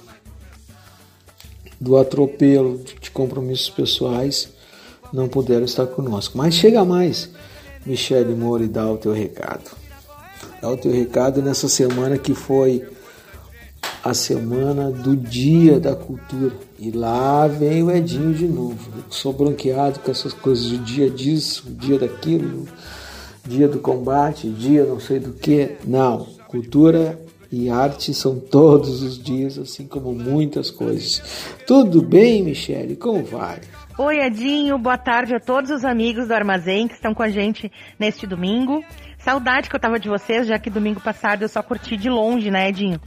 do 1.79 1.97
atropelo 1.97 2.77
de 3.01 3.09
compromissos 3.09 3.69
pessoais 3.69 4.49
não 5.11 5.27
puderam 5.27 5.65
estar 5.65 5.87
conosco. 5.87 6.37
Mas 6.37 6.53
chega 6.53 6.83
mais, 6.83 7.29
Michele 7.85 8.35
Moura, 8.35 8.63
e 8.63 8.67
dá 8.67 8.91
o 8.91 8.97
teu 8.97 9.13
recado. 9.13 9.71
Dá 10.61 10.69
o 10.69 10.77
teu 10.77 10.91
recado 10.91 11.41
nessa 11.41 11.67
semana 11.67 12.17
que 12.17 12.35
foi 12.35 12.85
a 14.03 14.13
semana 14.13 14.91
do 14.91 15.15
Dia 15.15 15.79
da 15.79 15.95
Cultura. 15.95 16.53
E 16.77 16.91
lá 16.91 17.47
vem 17.47 17.81
o 17.83 17.89
Edinho 17.89 18.33
de 18.33 18.47
novo. 18.47 18.89
Eu 18.97 19.03
sou 19.09 19.31
bronqueado 19.31 19.99
com 19.99 20.11
essas 20.11 20.33
coisas, 20.33 20.71
o 20.71 20.77
dia 20.79 21.09
disso, 21.09 21.67
o 21.67 21.71
dia 21.71 21.97
daquilo, 21.97 22.67
o 23.45 23.49
dia 23.49 23.67
do 23.67 23.79
combate, 23.79 24.47
o 24.47 24.53
dia 24.53 24.83
não 24.83 24.99
sei 24.99 25.19
do 25.19 25.31
que. 25.31 25.77
Não, 25.85 26.27
cultura 26.47 27.19
e 27.51 27.69
arte 27.69 28.13
são 28.13 28.39
todos 28.39 29.01
os 29.03 29.21
dias, 29.21 29.57
assim 29.57 29.87
como 29.87 30.13
muitas 30.13 30.71
coisas. 30.71 31.21
Tudo 31.65 32.01
bem, 32.01 32.43
Michele? 32.43 32.95
Como 32.95 33.23
vai? 33.23 33.61
Oi, 33.95 34.19
Edinho, 34.19 34.75
boa 34.79 34.97
tarde 34.97 35.35
a 35.35 35.39
todos 35.39 35.69
os 35.69 35.85
amigos 35.85 36.27
do 36.27 36.33
Armazém 36.33 36.87
que 36.87 36.95
estão 36.95 37.13
com 37.13 37.21
a 37.21 37.29
gente 37.29 37.71
neste 37.99 38.25
domingo. 38.25 38.83
Saudade 39.19 39.69
que 39.69 39.75
eu 39.75 39.79
tava 39.79 39.99
de 39.99 40.09
vocês, 40.09 40.47
já 40.47 40.57
que 40.57 40.69
domingo 40.69 40.99
passado 40.99 41.43
eu 41.43 41.47
só 41.47 41.61
curti 41.61 41.95
de 41.95 42.09
longe, 42.09 42.49
né, 42.49 42.69
Edinho? 42.69 42.99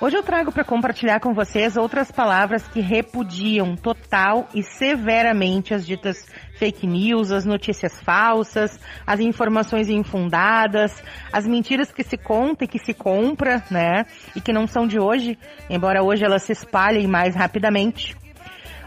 Hoje 0.00 0.16
eu 0.16 0.22
trago 0.22 0.52
para 0.52 0.62
compartilhar 0.62 1.18
com 1.18 1.34
vocês 1.34 1.76
outras 1.76 2.08
palavras 2.12 2.68
que 2.68 2.78
repudiam 2.78 3.74
total 3.74 4.46
e 4.54 4.62
severamente 4.62 5.74
as 5.74 5.84
ditas 5.84 6.24
fake 6.56 6.86
news, 6.86 7.32
as 7.32 7.44
notícias 7.44 8.00
falsas, 8.00 8.78
as 9.04 9.18
informações 9.18 9.88
infundadas, 9.88 11.02
as 11.32 11.48
mentiras 11.48 11.90
que 11.90 12.04
se 12.04 12.16
conta 12.16 12.62
e 12.62 12.68
que 12.68 12.78
se 12.78 12.94
compra, 12.94 13.60
né? 13.72 14.06
E 14.36 14.40
que 14.40 14.52
não 14.52 14.68
são 14.68 14.86
de 14.86 15.00
hoje, 15.00 15.36
embora 15.68 16.00
hoje 16.00 16.24
elas 16.24 16.44
se 16.44 16.52
espalhem 16.52 17.08
mais 17.08 17.34
rapidamente. 17.34 18.16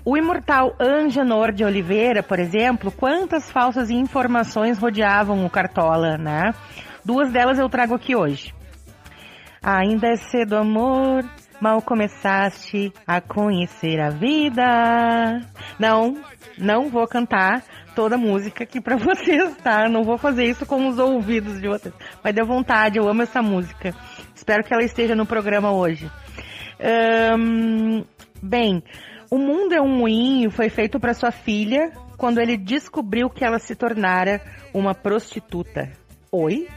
O 0.06 0.16
imortal 0.16 0.74
Angenor 0.80 1.52
de 1.52 1.66
Oliveira, 1.66 2.24
por 2.24 2.40
exemplo, 2.40 2.90
quantas 2.90 3.52
falsas 3.52 3.90
informações 3.90 4.78
rodeavam 4.78 5.46
o 5.46 5.50
Cartola, 5.50 6.18
né? 6.18 6.54
Duas 7.04 7.34
delas 7.34 7.60
eu 7.60 7.68
trago 7.68 7.96
aqui 7.96 8.16
hoje. 8.16 8.61
Ainda 9.64 10.08
é 10.08 10.16
cedo, 10.16 10.56
amor, 10.56 11.24
mal 11.62 11.84
começaste 11.84 12.92
a 13.06 13.22
conhecer 13.22 14.00
a 14.00 14.10
vida. 14.10 15.40
Não, 15.78 16.20
não 16.58 16.90
vou 16.90 17.08
cantar, 17.08 17.64
toda 17.96 18.16
a 18.16 18.18
música 18.18 18.64
aqui 18.64 18.82
pra 18.82 18.96
vocês, 18.98 19.56
tá? 19.58 19.88
Não 19.88 20.04
vou 20.04 20.18
fazer 20.18 20.46
isso 20.46 20.66
com 20.66 20.88
os 20.88 20.98
ouvidos 20.98 21.62
de 21.62 21.68
vocês. 21.68 21.94
Mas 22.24 22.34
deu 22.34 22.44
vontade, 22.44 22.98
eu 22.98 23.08
amo 23.08 23.22
essa 23.22 23.40
música. 23.40 23.94
Espero 24.34 24.64
que 24.64 24.74
ela 24.74 24.84
esteja 24.84 25.16
no 25.16 25.28
programa 25.28 25.72
hoje. 25.72 26.10
Hum, 27.38 28.04
bem, 28.42 28.82
O 29.30 29.38
Mundo 29.38 29.76
é 29.76 29.82
um 29.82 29.96
Moinho 29.96 30.50
foi 30.50 30.70
feito 30.70 31.00
para 31.00 31.14
sua 31.14 31.32
filha 31.32 31.92
quando 32.18 32.40
ele 32.40 32.58
descobriu 32.58 33.30
que 33.30 33.46
ela 33.46 33.60
se 33.60 33.76
tornara 33.76 34.42
uma 34.74 34.96
prostituta. 34.96 35.92
Oi? 36.32 36.68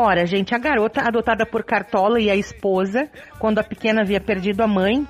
Ora, 0.00 0.24
gente, 0.26 0.54
a 0.54 0.58
garota 0.58 1.00
adotada 1.00 1.44
por 1.44 1.64
Cartola 1.64 2.20
e 2.20 2.30
a 2.30 2.36
esposa, 2.36 3.10
quando 3.40 3.58
a 3.58 3.64
pequena 3.64 4.02
havia 4.02 4.20
perdido 4.20 4.60
a 4.60 4.66
mãe, 4.68 5.04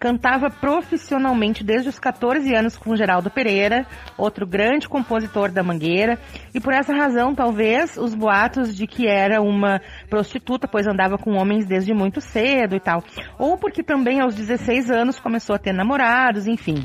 cantava 0.00 0.48
profissionalmente 0.48 1.62
desde 1.62 1.90
os 1.90 1.98
14 1.98 2.54
anos 2.54 2.74
com 2.74 2.96
Geraldo 2.96 3.30
Pereira, 3.30 3.86
outro 4.16 4.46
grande 4.46 4.88
compositor 4.88 5.52
da 5.52 5.62
Mangueira, 5.62 6.18
e 6.54 6.58
por 6.58 6.72
essa 6.72 6.94
razão, 6.94 7.34
talvez, 7.34 7.98
os 7.98 8.14
boatos 8.14 8.74
de 8.74 8.86
que 8.86 9.06
era 9.06 9.42
uma 9.42 9.82
prostituta, 10.08 10.66
pois 10.66 10.86
andava 10.86 11.18
com 11.18 11.36
homens 11.36 11.66
desde 11.66 11.92
muito 11.92 12.22
cedo 12.22 12.74
e 12.74 12.80
tal. 12.80 13.04
Ou 13.38 13.58
porque 13.58 13.82
também 13.82 14.22
aos 14.22 14.34
16 14.34 14.90
anos 14.90 15.20
começou 15.20 15.56
a 15.56 15.58
ter 15.58 15.74
namorados, 15.74 16.46
enfim. 16.46 16.82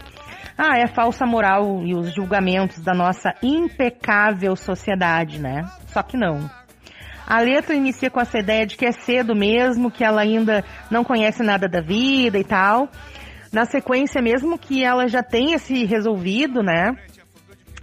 Ah, 0.57 0.77
é 0.77 0.83
a 0.83 0.93
falsa 0.93 1.25
moral 1.25 1.81
e 1.85 1.95
os 1.95 2.13
julgamentos 2.13 2.83
da 2.83 2.93
nossa 2.93 3.33
impecável 3.41 4.53
sociedade, 4.57 5.39
né? 5.39 5.63
Só 5.93 6.03
que 6.03 6.17
não. 6.17 6.56
A 7.27 7.41
letra 7.41 7.75
inicia 7.75 8.09
com 8.09 8.21
essa 8.21 8.39
ideia 8.39 8.65
de 8.65 8.77
que 8.77 8.85
é 8.85 8.91
cedo 8.93 9.35
mesmo, 9.35 9.91
que 9.91 10.01
ela 10.01 10.21
ainda 10.21 10.63
não 10.89 11.03
conhece 11.03 11.43
nada 11.43 11.67
da 11.67 11.81
vida 11.81 12.39
e 12.39 12.43
tal. 12.43 12.89
Na 13.51 13.65
sequência, 13.65 14.21
mesmo 14.21 14.57
que 14.57 14.81
ela 14.81 15.09
já 15.09 15.21
tenha 15.21 15.59
se 15.59 15.83
resolvido, 15.83 16.63
né? 16.63 16.95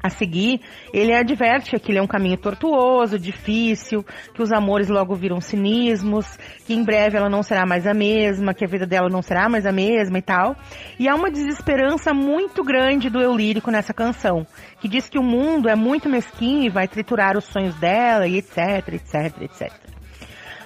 A 0.05 0.11
seguir, 0.11 0.61
ele 0.93 1.15
adverte 1.15 1.79
que 1.79 1.91
ele 1.91 1.99
é 1.99 2.03
um 2.03 2.07
caminho 2.07 2.37
tortuoso, 2.37 3.19
difícil, 3.19 4.05
que 4.35 4.43
os 4.43 4.53
amores 4.53 4.91
logo 4.91 5.15
viram 5.15 5.41
cinismos, 5.41 6.27
que 6.67 6.75
em 6.75 6.85
breve 6.85 7.17
ela 7.17 7.31
não 7.31 7.43
será 7.43 7.65
mais 7.65 7.87
a 7.87 7.95
mesma, 7.95 8.53
que 8.53 8.67
a 8.67 8.69
vida 8.69 8.85
dela 8.85 9.09
não 9.09 9.23
será 9.23 9.49
mais 9.49 9.65
a 9.65 9.73
mesma 9.73 10.19
e 10.19 10.21
tal. 10.21 10.57
E 10.99 11.09
há 11.09 11.15
uma 11.15 11.31
desesperança 11.31 12.13
muito 12.13 12.63
grande 12.63 13.09
do 13.09 13.19
eu 13.19 13.35
lírico 13.35 13.71
nessa 13.71 13.95
canção, 13.95 14.47
que 14.79 14.89
diz 14.89 15.09
que 15.09 15.19
o 15.19 15.23
mundo 15.23 15.71
é 15.71 15.75
muito 15.75 16.07
mesquinho 16.07 16.65
e 16.65 16.69
vai 16.69 16.87
triturar 16.87 17.39
os 17.39 17.47
sonhos 17.47 17.75
dela 17.77 18.27
e 18.27 18.37
etc, 18.37 18.87
etc, 18.93 19.41
etc. 19.41 19.73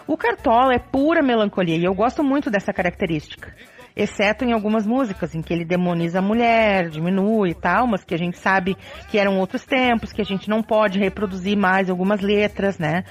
O 0.04 0.16
Cartola 0.16 0.74
é 0.74 0.80
pura 0.80 1.22
melancolia 1.22 1.76
e 1.76 1.84
eu 1.84 1.94
gosto 1.94 2.24
muito 2.24 2.50
dessa 2.50 2.72
característica 2.72 3.54
exceto 3.98 4.44
em 4.44 4.52
algumas 4.52 4.86
músicas 4.86 5.34
em 5.34 5.42
que 5.42 5.52
ele 5.52 5.64
demoniza 5.64 6.20
a 6.20 6.22
mulher, 6.22 6.88
diminui 6.88 7.50
e 7.50 7.54
tal, 7.54 7.84
mas 7.88 8.04
que 8.04 8.14
a 8.14 8.18
gente 8.18 8.38
sabe 8.38 8.76
que 9.10 9.18
eram 9.18 9.38
outros 9.40 9.64
tempos, 9.64 10.12
que 10.12 10.22
a 10.22 10.24
gente 10.24 10.48
não 10.48 10.62
pode 10.62 11.00
reproduzir 11.00 11.56
mais 11.56 11.90
algumas 11.90 12.20
letras, 12.20 12.78
né? 12.78 13.02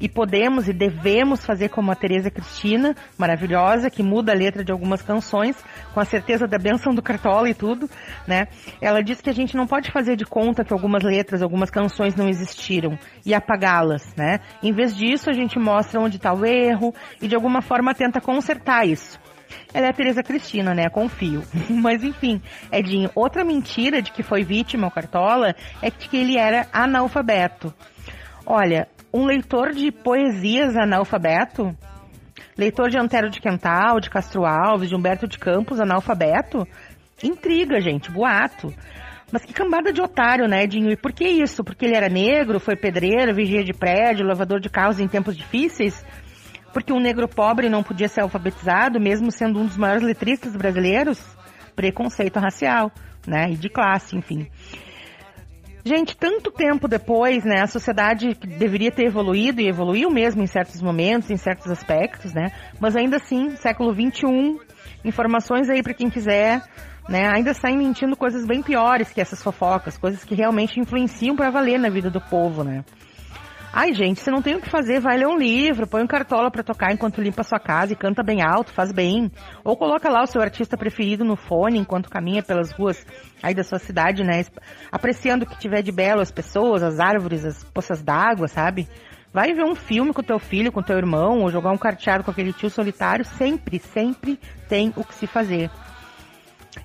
E 0.00 0.08
podemos 0.08 0.68
e 0.68 0.74
devemos 0.74 1.44
fazer 1.44 1.70
como 1.70 1.90
a 1.90 1.94
Tereza 1.94 2.30
Cristina, 2.30 2.94
maravilhosa, 3.18 3.90
que 3.90 4.02
muda 4.02 4.30
a 4.30 4.34
letra 4.34 4.62
de 4.62 4.70
algumas 4.70 5.02
canções, 5.02 5.56
com 5.92 5.98
a 5.98 6.04
certeza 6.04 6.46
da 6.46 6.58
benção 6.58 6.94
do 6.94 7.02
Cartola 7.02 7.48
e 7.48 7.54
tudo, 7.54 7.88
né? 8.26 8.46
Ela 8.80 9.02
diz 9.02 9.20
que 9.20 9.30
a 9.30 9.32
gente 9.32 9.56
não 9.56 9.66
pode 9.66 9.90
fazer 9.90 10.14
de 10.14 10.24
conta 10.24 10.64
que 10.64 10.72
algumas 10.72 11.02
letras, 11.02 11.42
algumas 11.42 11.70
canções 11.70 12.14
não 12.14 12.28
existiram 12.28 12.96
e 13.24 13.34
apagá-las, 13.34 14.14
né? 14.14 14.40
Em 14.62 14.72
vez 14.72 14.94
disso, 14.94 15.28
a 15.30 15.32
gente 15.32 15.58
mostra 15.58 15.98
onde 15.98 16.18
está 16.18 16.32
o 16.32 16.44
erro 16.44 16.94
e 17.20 17.26
de 17.26 17.34
alguma 17.34 17.62
forma 17.62 17.94
tenta 17.94 18.20
consertar 18.20 18.86
isso. 18.86 19.18
Ela 19.76 19.88
é 19.88 19.90
a 19.90 19.92
Tereza 19.92 20.22
Cristina, 20.22 20.72
né? 20.72 20.88
Confio. 20.88 21.42
Mas 21.68 22.02
enfim, 22.02 22.40
Edinho, 22.72 23.10
outra 23.14 23.44
mentira 23.44 24.00
de 24.00 24.10
que 24.10 24.22
foi 24.22 24.42
vítima 24.42 24.86
o 24.86 24.90
Cartola 24.90 25.54
é 25.82 25.90
que 25.90 26.16
ele 26.16 26.38
era 26.38 26.66
analfabeto. 26.72 27.74
Olha, 28.46 28.88
um 29.12 29.26
leitor 29.26 29.74
de 29.74 29.92
poesias 29.92 30.74
analfabeto? 30.78 31.76
Leitor 32.56 32.88
de 32.88 32.96
Antero 32.96 33.28
de 33.28 33.38
Quental, 33.38 34.00
de 34.00 34.08
Castro 34.08 34.46
Alves, 34.46 34.88
de 34.88 34.96
Humberto 34.96 35.28
de 35.28 35.38
Campos, 35.38 35.78
analfabeto? 35.78 36.66
Intriga, 37.22 37.78
gente, 37.78 38.10
boato. 38.10 38.72
Mas 39.30 39.44
que 39.44 39.52
cambada 39.52 39.92
de 39.92 40.00
otário, 40.00 40.48
né, 40.48 40.62
Edinho? 40.62 40.90
E 40.90 40.96
por 40.96 41.12
que 41.12 41.28
isso? 41.28 41.62
Porque 41.62 41.84
ele 41.84 41.96
era 41.96 42.08
negro, 42.08 42.58
foi 42.58 42.76
pedreiro, 42.76 43.34
vigia 43.34 43.62
de 43.62 43.74
prédio, 43.74 44.26
lavador 44.26 44.58
de 44.58 44.70
carros 44.70 44.98
em 44.98 45.06
tempos 45.06 45.36
difíceis? 45.36 46.02
Porque 46.76 46.92
um 46.92 47.00
negro 47.00 47.26
pobre 47.26 47.70
não 47.70 47.82
podia 47.82 48.06
ser 48.06 48.20
alfabetizado, 48.20 49.00
mesmo 49.00 49.32
sendo 49.32 49.58
um 49.58 49.64
dos 49.64 49.78
maiores 49.78 50.02
letristas 50.02 50.54
brasileiros? 50.54 51.18
Preconceito 51.74 52.38
racial, 52.38 52.92
né? 53.26 53.50
E 53.50 53.56
de 53.56 53.70
classe, 53.70 54.14
enfim. 54.14 54.46
Gente, 55.82 56.14
tanto 56.14 56.50
tempo 56.50 56.86
depois, 56.86 57.46
né, 57.46 57.62
a 57.62 57.66
sociedade 57.66 58.34
deveria 58.34 58.92
ter 58.92 59.06
evoluído 59.06 59.62
e 59.62 59.68
evoluiu 59.68 60.10
mesmo 60.10 60.42
em 60.42 60.46
certos 60.46 60.82
momentos, 60.82 61.30
em 61.30 61.38
certos 61.38 61.70
aspectos, 61.70 62.34
né? 62.34 62.52
Mas 62.78 62.94
ainda 62.94 63.16
assim, 63.16 63.56
século 63.56 63.94
21, 63.94 64.58
informações 65.02 65.70
aí 65.70 65.82
para 65.82 65.94
quem 65.94 66.10
quiser, 66.10 66.60
né, 67.08 67.26
ainda 67.26 67.54
saem 67.54 67.78
mentindo 67.78 68.14
coisas 68.18 68.44
bem 68.44 68.62
piores 68.62 69.10
que 69.14 69.20
essas 69.22 69.42
fofocas, 69.42 69.96
coisas 69.96 70.22
que 70.24 70.34
realmente 70.34 70.78
influenciam 70.78 71.34
para 71.34 71.48
valer 71.48 71.78
na 71.78 71.88
vida 71.88 72.10
do 72.10 72.20
povo, 72.20 72.62
né? 72.62 72.84
Ai, 73.72 73.92
gente, 73.92 74.20
você 74.20 74.30
não 74.30 74.40
tem 74.40 74.54
o 74.54 74.60
que 74.60 74.70
fazer, 74.70 75.00
vai 75.00 75.18
ler 75.18 75.26
um 75.26 75.36
livro, 75.36 75.86
põe 75.86 76.02
um 76.02 76.06
cartola 76.06 76.50
para 76.50 76.62
tocar 76.62 76.92
enquanto 76.92 77.20
limpa 77.20 77.42
sua 77.42 77.58
casa 77.58 77.92
e 77.92 77.96
canta 77.96 78.22
bem 78.22 78.42
alto, 78.42 78.72
faz 78.72 78.90
bem. 78.90 79.30
Ou 79.62 79.76
coloca 79.76 80.08
lá 80.08 80.22
o 80.22 80.26
seu 80.26 80.40
artista 80.40 80.76
preferido 80.76 81.24
no 81.24 81.36
fone 81.36 81.78
enquanto 81.78 82.08
caminha 82.08 82.42
pelas 82.42 82.72
ruas 82.72 83.04
aí 83.42 83.54
da 83.54 83.62
sua 83.62 83.78
cidade, 83.78 84.24
né? 84.24 84.44
Apreciando 84.90 85.44
o 85.44 85.48
que 85.48 85.58
tiver 85.58 85.82
de 85.82 85.92
belo, 85.92 86.20
as 86.20 86.30
pessoas, 86.30 86.82
as 86.82 86.98
árvores, 86.98 87.44
as 87.44 87.64
poças 87.64 88.02
d'água, 88.02 88.48
sabe? 88.48 88.88
Vai 89.32 89.52
ver 89.52 89.64
um 89.64 89.74
filme 89.74 90.14
com 90.14 90.22
teu 90.22 90.38
filho, 90.38 90.72
com 90.72 90.82
teu 90.82 90.96
irmão, 90.96 91.40
ou 91.40 91.50
jogar 91.50 91.70
um 91.70 91.76
carteado 91.76 92.24
com 92.24 92.30
aquele 92.30 92.54
tio 92.54 92.70
solitário. 92.70 93.24
Sempre, 93.24 93.78
sempre 93.78 94.40
tem 94.66 94.92
o 94.96 95.04
que 95.04 95.14
se 95.14 95.26
fazer. 95.26 95.70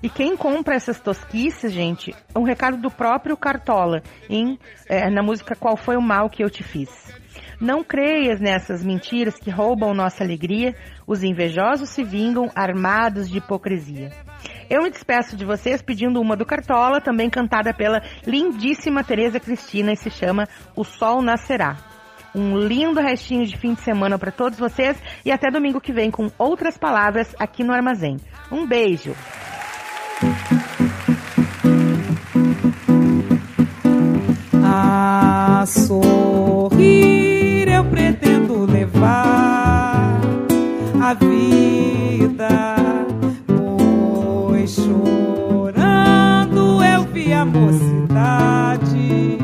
E 0.02 0.08
quem 0.08 0.36
compra 0.36 0.74
essas 0.74 1.00
tosquices, 1.00 1.72
gente, 1.72 2.14
é 2.34 2.38
um 2.38 2.44
recado 2.44 2.76
do 2.76 2.90
próprio 2.90 3.36
Cartola, 3.36 4.02
em, 4.28 4.58
é, 4.88 5.10
na 5.10 5.22
música 5.22 5.56
Qual 5.56 5.76
Foi 5.76 5.96
o 5.96 6.02
Mal 6.02 6.30
Que 6.30 6.44
Eu 6.44 6.50
Te 6.50 6.62
Fiz. 6.62 6.90
Não 7.60 7.84
creias 7.84 8.40
nessas 8.40 8.84
mentiras 8.84 9.36
que 9.36 9.48
roubam 9.48 9.94
nossa 9.94 10.24
alegria, 10.24 10.74
os 11.06 11.22
invejosos 11.22 11.90
se 11.90 12.02
vingam 12.02 12.50
armados 12.56 13.30
de 13.30 13.38
hipocrisia. 13.38 14.10
Eu 14.68 14.82
me 14.82 14.90
despeço 14.90 15.36
de 15.36 15.44
vocês 15.44 15.80
pedindo 15.80 16.20
uma 16.20 16.36
do 16.36 16.44
Cartola, 16.44 17.00
também 17.00 17.30
cantada 17.30 17.72
pela 17.72 18.02
lindíssima 18.26 19.04
Tereza 19.04 19.38
Cristina 19.38 19.92
e 19.92 19.96
se 19.96 20.10
chama 20.10 20.48
O 20.74 20.82
Sol 20.82 21.22
Nascerá. 21.22 21.76
Um 22.34 22.58
lindo 22.58 23.00
restinho 23.00 23.46
de 23.46 23.56
fim 23.56 23.74
de 23.74 23.82
semana 23.82 24.18
para 24.18 24.32
todos 24.32 24.58
vocês 24.58 24.96
e 25.24 25.30
até 25.30 25.50
domingo 25.50 25.80
que 25.80 25.92
vem 25.92 26.10
com 26.10 26.32
outras 26.38 26.76
palavras 26.76 27.32
aqui 27.38 27.62
no 27.62 27.72
Armazém. 27.72 28.16
Um 28.50 28.66
beijo! 28.66 29.14
A 34.62 35.64
sorrir 35.66 37.68
eu 37.68 37.84
pretendo 37.86 38.64
levar 38.64 40.20
a 41.00 41.14
vida, 41.14 42.76
pois 43.48 44.76
chorando 44.76 45.74
eu 46.84 47.02
vi 47.12 47.32
a 47.32 47.44
mocidade 47.44 49.38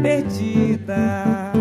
perdida. 0.00 1.52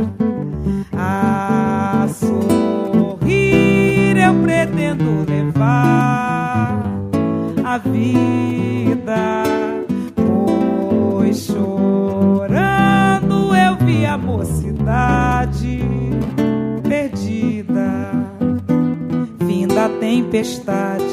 A 0.94 2.08
sorrir 2.14 4.18
eu 4.18 4.36
pretendo 4.36 5.26
levar 5.28 6.15
vida, 7.91 9.44
pois 10.16 11.45
chorando 11.45 13.53
eu 13.56 13.76
vi 13.86 14.06
a 14.06 14.18
mocidade 14.18 15.80
perdida. 16.88 18.12
Fim 19.45 19.68
da 19.68 19.90
tempestade, 19.90 21.03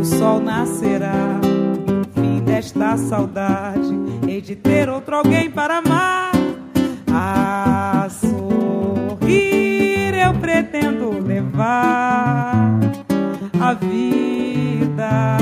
o 0.00 0.04
sol 0.04 0.40
nascerá. 0.40 1.40
Fim 2.14 2.40
desta 2.40 2.96
saudade, 2.96 3.94
hei 4.26 4.40
de 4.40 4.56
ter 4.56 4.88
outro 4.88 5.16
alguém 5.16 5.50
para 5.50 5.78
amar. 5.78 6.32
A 7.12 8.08
sorrir 8.10 10.14
eu 10.14 10.32
pretendo 10.34 11.10
levar 11.24 12.78
a 13.60 13.74
vida, 13.74 15.36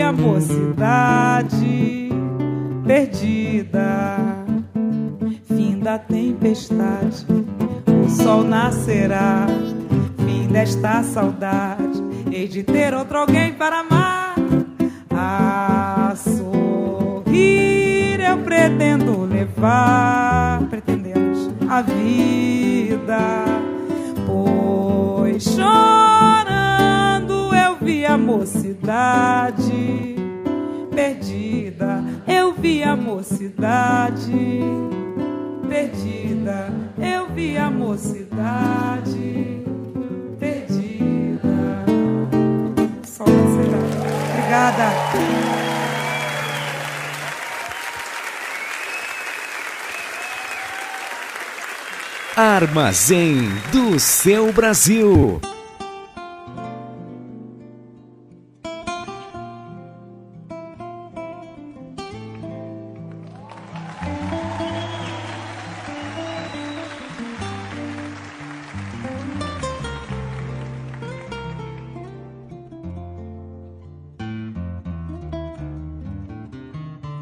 a 0.00 0.12
mocidade 0.12 2.10
perdida. 2.86 4.16
Fim 5.44 5.78
da 5.78 5.98
tempestade, 5.98 7.26
o 8.04 8.08
sol 8.08 8.44
nascerá. 8.44 9.46
Fim 10.24 10.48
desta 10.48 11.02
saudade, 11.02 12.02
hei 12.30 12.48
de 12.48 12.62
ter 12.62 12.94
outro 12.94 13.18
alguém 13.18 13.52
para 13.52 13.80
amar. 13.80 14.34
A 15.10 16.14
sorrir 16.16 18.20
eu 18.20 18.38
pretendo 18.38 19.24
levar, 19.24 20.62
pretendemos 20.70 21.50
a 21.68 21.82
vida, 21.82 23.44
pois 24.26 25.44
chorando 25.44 26.77
vi 27.88 28.04
a 28.04 28.18
mocidade 28.18 30.14
perdida, 30.94 32.04
eu 32.26 32.52
vi 32.52 32.82
a 32.82 32.94
mocidade 32.94 34.60
perdida, 35.66 36.70
eu 36.98 37.28
vi 37.34 37.56
a 37.56 37.70
mocidade 37.70 39.64
perdida. 40.38 41.86
Só. 43.06 43.24
Obrigada. 43.24 44.92
Armazém 52.36 53.48
do 53.72 53.98
seu 53.98 54.52
Brasil. 54.52 55.40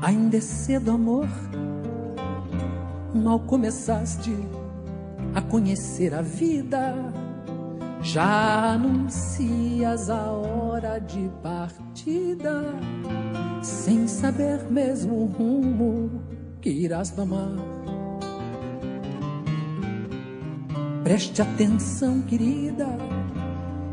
Ainda 0.07 0.37
é 0.37 0.41
cedo, 0.41 0.93
amor. 0.93 1.27
Mal 3.13 3.41
começaste 3.41 4.33
a 5.35 5.43
conhecer 5.43 6.15
a 6.15 6.23
vida, 6.23 6.95
já 8.03 8.75
anuncias 8.75 10.09
a 10.09 10.31
hora 10.31 11.01
de 11.01 11.29
partida, 11.43 12.63
sem 13.61 14.07
saber 14.07 14.63
mesmo 14.71 15.25
o 15.25 15.27
rumo 15.27 16.23
que 16.61 16.71
irás 16.71 17.11
tomar. 17.11 17.57
Preste 21.03 21.43
atenção, 21.43 22.23
querida, 22.23 22.87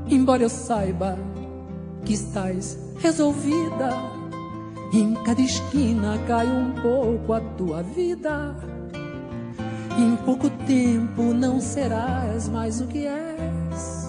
embora 0.08 0.44
eu 0.44 0.50
saiba 0.50 1.18
que 2.06 2.14
estás 2.14 2.78
resolvida. 3.00 4.13
Em 4.94 5.16
cada 5.24 5.42
esquina 5.42 6.20
cai 6.28 6.46
um 6.46 6.72
pouco 6.74 7.34
a 7.34 7.42
tua 7.42 7.82
vida. 7.82 8.56
Em 9.98 10.16
pouco 10.18 10.52
tempo 10.68 11.34
não 11.34 11.60
serás 11.60 12.48
mais 12.48 12.80
o 12.80 12.86
que 12.86 13.08
és. 13.08 14.04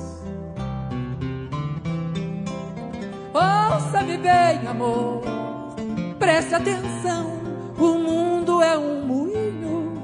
Ouça-me 3.33 4.19
bem, 4.19 4.69
amor, 4.69 5.23
preste 6.19 6.55
atenção. 6.55 7.33
O 7.79 7.99
mundo 7.99 8.61
é 8.61 8.77
um 8.77 9.07
moinho, 9.07 10.03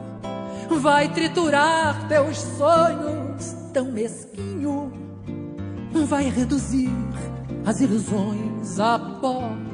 vai 0.80 1.12
triturar 1.12 2.08
teus 2.08 2.38
sonhos 2.38 3.54
tão 3.74 3.92
mesquinho, 3.92 4.90
vai 6.06 6.30
reduzir 6.30 6.90
as 7.66 7.82
ilusões 7.82 8.80
a 8.80 8.98
pó. 8.98 9.69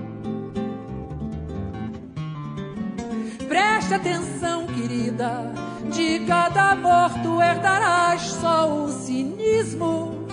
Preste 3.86 4.08
atenção, 4.08 4.66
querida. 4.66 5.52
De 5.94 6.18
cada 6.26 6.72
amor 6.72 7.08
tu 7.22 7.40
herdarás 7.40 8.20
só 8.22 8.82
o 8.82 8.88
cinismo. 8.88 10.26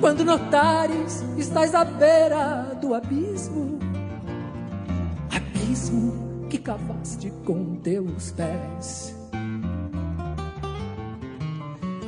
Quando 0.00 0.24
notares, 0.24 1.22
estás 1.36 1.74
à 1.74 1.84
beira 1.84 2.74
do 2.80 2.94
abismo. 2.94 3.78
Abismo 5.30 6.46
que 6.48 6.56
cavaste 6.56 7.30
com 7.44 7.76
teus 7.76 8.30
pés. 8.30 9.14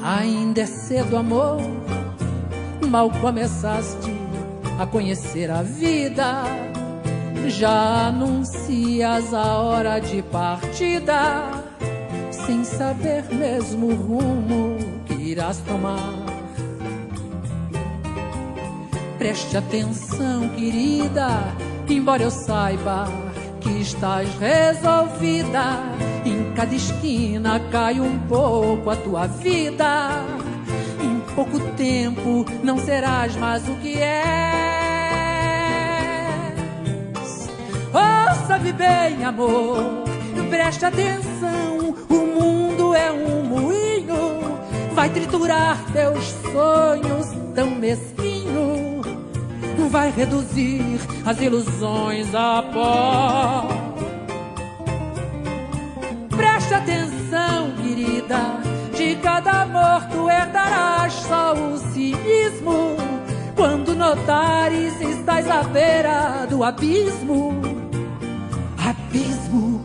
Ainda 0.02 0.62
é 0.62 0.66
cedo, 0.66 1.18
amor. 1.18 1.60
Mal 2.88 3.10
começaste 3.20 4.10
a 4.80 4.86
conhecer 4.86 5.50
a 5.50 5.62
vida 5.62 6.67
já 7.50 8.08
anuncias 8.08 9.32
a 9.32 9.58
hora 9.58 9.98
de 9.98 10.22
partida, 10.22 11.64
sem 12.30 12.64
saber 12.64 13.24
mesmo 13.32 13.86
o 13.86 13.94
rumo 13.94 14.76
que 15.06 15.14
irás 15.14 15.58
tomar. 15.58 16.14
Preste 19.18 19.56
atenção, 19.56 20.48
querida, 20.50 21.28
embora 21.88 22.22
eu 22.22 22.30
saiba 22.30 23.06
que 23.60 23.70
estás 23.80 24.28
resolvida. 24.38 25.82
Em 26.24 26.52
cada 26.54 26.74
esquina 26.74 27.60
cai 27.70 28.00
um 28.00 28.18
pouco 28.20 28.90
a 28.90 28.96
tua 28.96 29.26
vida. 29.26 30.24
Em 31.02 31.34
pouco 31.34 31.58
tempo 31.76 32.44
não 32.62 32.78
serás 32.78 33.34
mais 33.36 33.66
o 33.68 33.74
que 33.76 33.98
és. 33.98 34.67
Ouça-me 37.92 38.72
bem, 38.72 39.24
amor, 39.24 40.04
preste 40.50 40.84
atenção. 40.84 41.94
O 42.08 42.14
mundo 42.14 42.94
é 42.94 43.10
um 43.10 43.42
moinho, 43.44 44.58
vai 44.94 45.08
triturar 45.08 45.78
teus 45.92 46.24
sonhos 46.52 47.26
tão 47.54 47.70
mesquinho, 47.70 49.00
vai 49.90 50.10
reduzir 50.10 51.00
as 51.24 51.40
ilusões 51.40 52.34
a 52.34 52.62
pó. 52.72 53.66
Preste 56.36 56.74
atenção, 56.74 57.72
querida, 57.82 58.38
de 58.94 59.16
cada 59.16 59.62
amor 59.62 60.02
tu 60.10 60.28
herdarás 60.28 61.12
só 61.14 61.54
o 61.54 61.78
cinismo. 61.78 63.17
Quando 63.58 63.92
notares, 63.92 65.00
estás 65.00 65.50
à 65.50 65.64
beira 65.64 66.46
do 66.46 66.62
abismo. 66.62 67.60
Abismo. 68.78 69.84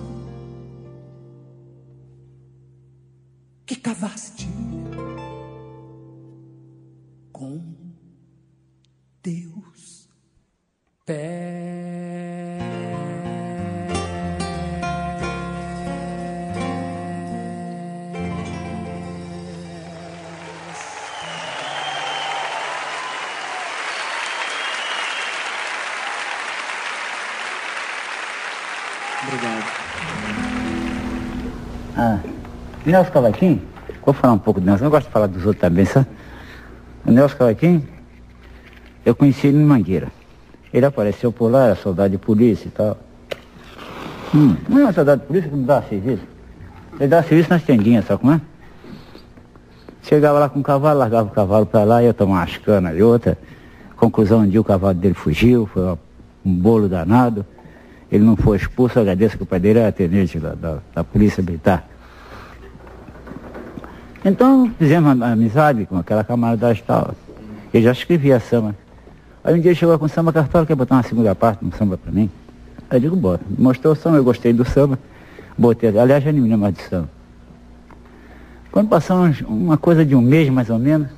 Que 3.66 3.76
cavaste 3.76 4.48
com 7.32 7.60
teus 9.24 10.08
Obrigado. 11.06 11.83
Nelson 32.86 33.12
Cavaquinho, 33.12 33.62
vou 34.06 34.14
falar 34.14 34.34
um 34.34 34.38
pouco 34.38 34.60
do 34.60 34.66
Nelson, 34.66 34.86
eu 34.86 34.90
gosto 34.90 35.08
de 35.08 35.12
falar 35.12 35.28
dos 35.28 35.46
outros 35.46 35.62
também, 35.62 35.86
sabe? 35.86 36.08
O 37.06 37.12
Nelson 37.12 37.38
Cavaquinho, 37.38 37.88
eu 39.06 39.16
conheci 39.16 39.48
ele 39.48 39.58
em 39.58 39.64
Mangueira. 39.64 40.08
Ele 40.74 40.86
apareceu 40.86 41.32
por 41.32 41.52
lá, 41.52 41.66
era 41.68 41.76
soldado 41.76 42.10
de 42.10 42.18
polícia 42.18 42.68
e 42.68 42.72
tal. 42.72 42.98
Hum, 44.34 44.56
não 44.68 44.90
é 44.90 44.92
soldado 44.92 45.22
de 45.22 45.28
polícia 45.28 45.50
que 45.50 45.56
não 45.56 45.64
dá 45.64 45.82
serviço. 45.84 46.24
Ele 47.00 47.08
dá 47.08 47.24
serviço 47.24 47.50
nas 47.50 47.64
tendinhas, 47.64 48.06
sabe 48.06 48.22
como 48.22 48.34
é? 48.34 48.42
Chegava 50.02 50.40
lá 50.40 50.50
com 50.50 50.60
o 50.60 50.64
cavalo, 50.64 51.00
largava 51.00 51.30
o 51.30 51.32
cavalo 51.32 51.66
para 51.66 51.84
lá, 51.84 52.04
ia 52.04 52.14
tomar 52.14 52.40
umas 52.42 52.58
canas 52.58 52.98
e 52.98 53.02
outra. 53.02 53.38
Conclusão, 53.96 54.42
um 54.42 54.48
dia 54.48 54.60
o 54.60 54.64
cavalo 54.64 54.94
dele 54.94 55.14
fugiu, 55.14 55.66
foi 55.68 55.98
um 56.46 56.54
bolo 56.54 56.90
danado. 56.90 57.46
Ele 58.12 58.24
não 58.24 58.36
foi 58.36 58.58
expulso, 58.58 59.00
agradeço 59.00 59.38
que 59.38 59.44
o 59.44 59.46
pai 59.46 59.60
dele 59.60 59.80
era 59.80 59.92
tenente 59.92 60.40
da, 60.40 60.54
da, 60.54 60.78
da 60.94 61.04
Polícia 61.04 61.42
Militar. 61.42 61.88
Então 64.26 64.72
fizemos 64.80 65.22
amizade 65.22 65.86
com 65.86 65.98
aquela 65.98 66.24
camaradagem 66.24 66.82
e 66.82 66.86
tal. 66.86 67.14
Ele 67.74 67.84
já 67.84 67.92
escrevia 67.92 68.40
samba. 68.40 68.76
Aí 69.44 69.54
um 69.54 69.60
dia 69.60 69.76
chegou 69.76 70.00
com 70.00 70.08
samba 70.08 70.32
cartola, 70.32 70.66
quer 70.66 70.76
botar 70.76 70.96
uma 70.96 71.04
segunda 71.04 71.36
parte, 71.36 71.66
um 71.66 71.72
samba 71.72 71.98
para 71.98 72.12
mim. 72.12 72.30
Aí 72.90 72.98
eu 72.98 73.02
digo, 73.02 73.16
bota. 73.16 73.44
Mostrou 73.58 73.94
o 73.94 73.96
samba, 73.96 74.18
eu 74.18 74.24
gostei 74.24 74.54
do 74.54 74.64
samba, 74.64 74.98
botei. 75.58 75.90
Aliás, 75.98 76.24
já 76.24 76.32
nem 76.32 76.42
me 76.42 76.48
lembro 76.48 76.62
mais 76.62 76.76
de 76.76 76.84
samba. 76.84 77.10
Quando 78.72 78.88
passamos 78.88 79.42
uma 79.42 79.78
coisa 79.78 80.06
de 80.06 80.16
um 80.16 80.22
mês 80.22 80.50
mais 80.50 80.70
ou 80.70 80.80
menos, 80.80 81.10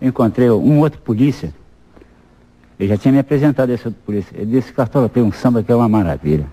eu 0.00 0.08
encontrei 0.08 0.48
um 0.48 0.78
outro 0.78 1.00
polícia 1.00 1.52
Ele 2.78 2.88
já 2.88 2.96
tinha 2.96 3.12
me 3.12 3.18
apresentado 3.18 3.70
esse 3.70 3.90
por 3.90 4.14
isso. 4.14 4.28
Ele 4.32 4.52
disse, 4.52 4.72
Cartola, 4.72 5.08
tem 5.08 5.22
um 5.22 5.32
samba 5.32 5.62
que 5.62 5.72
é 5.72 5.74
uma 5.74 5.88
maravilha. 5.88 6.46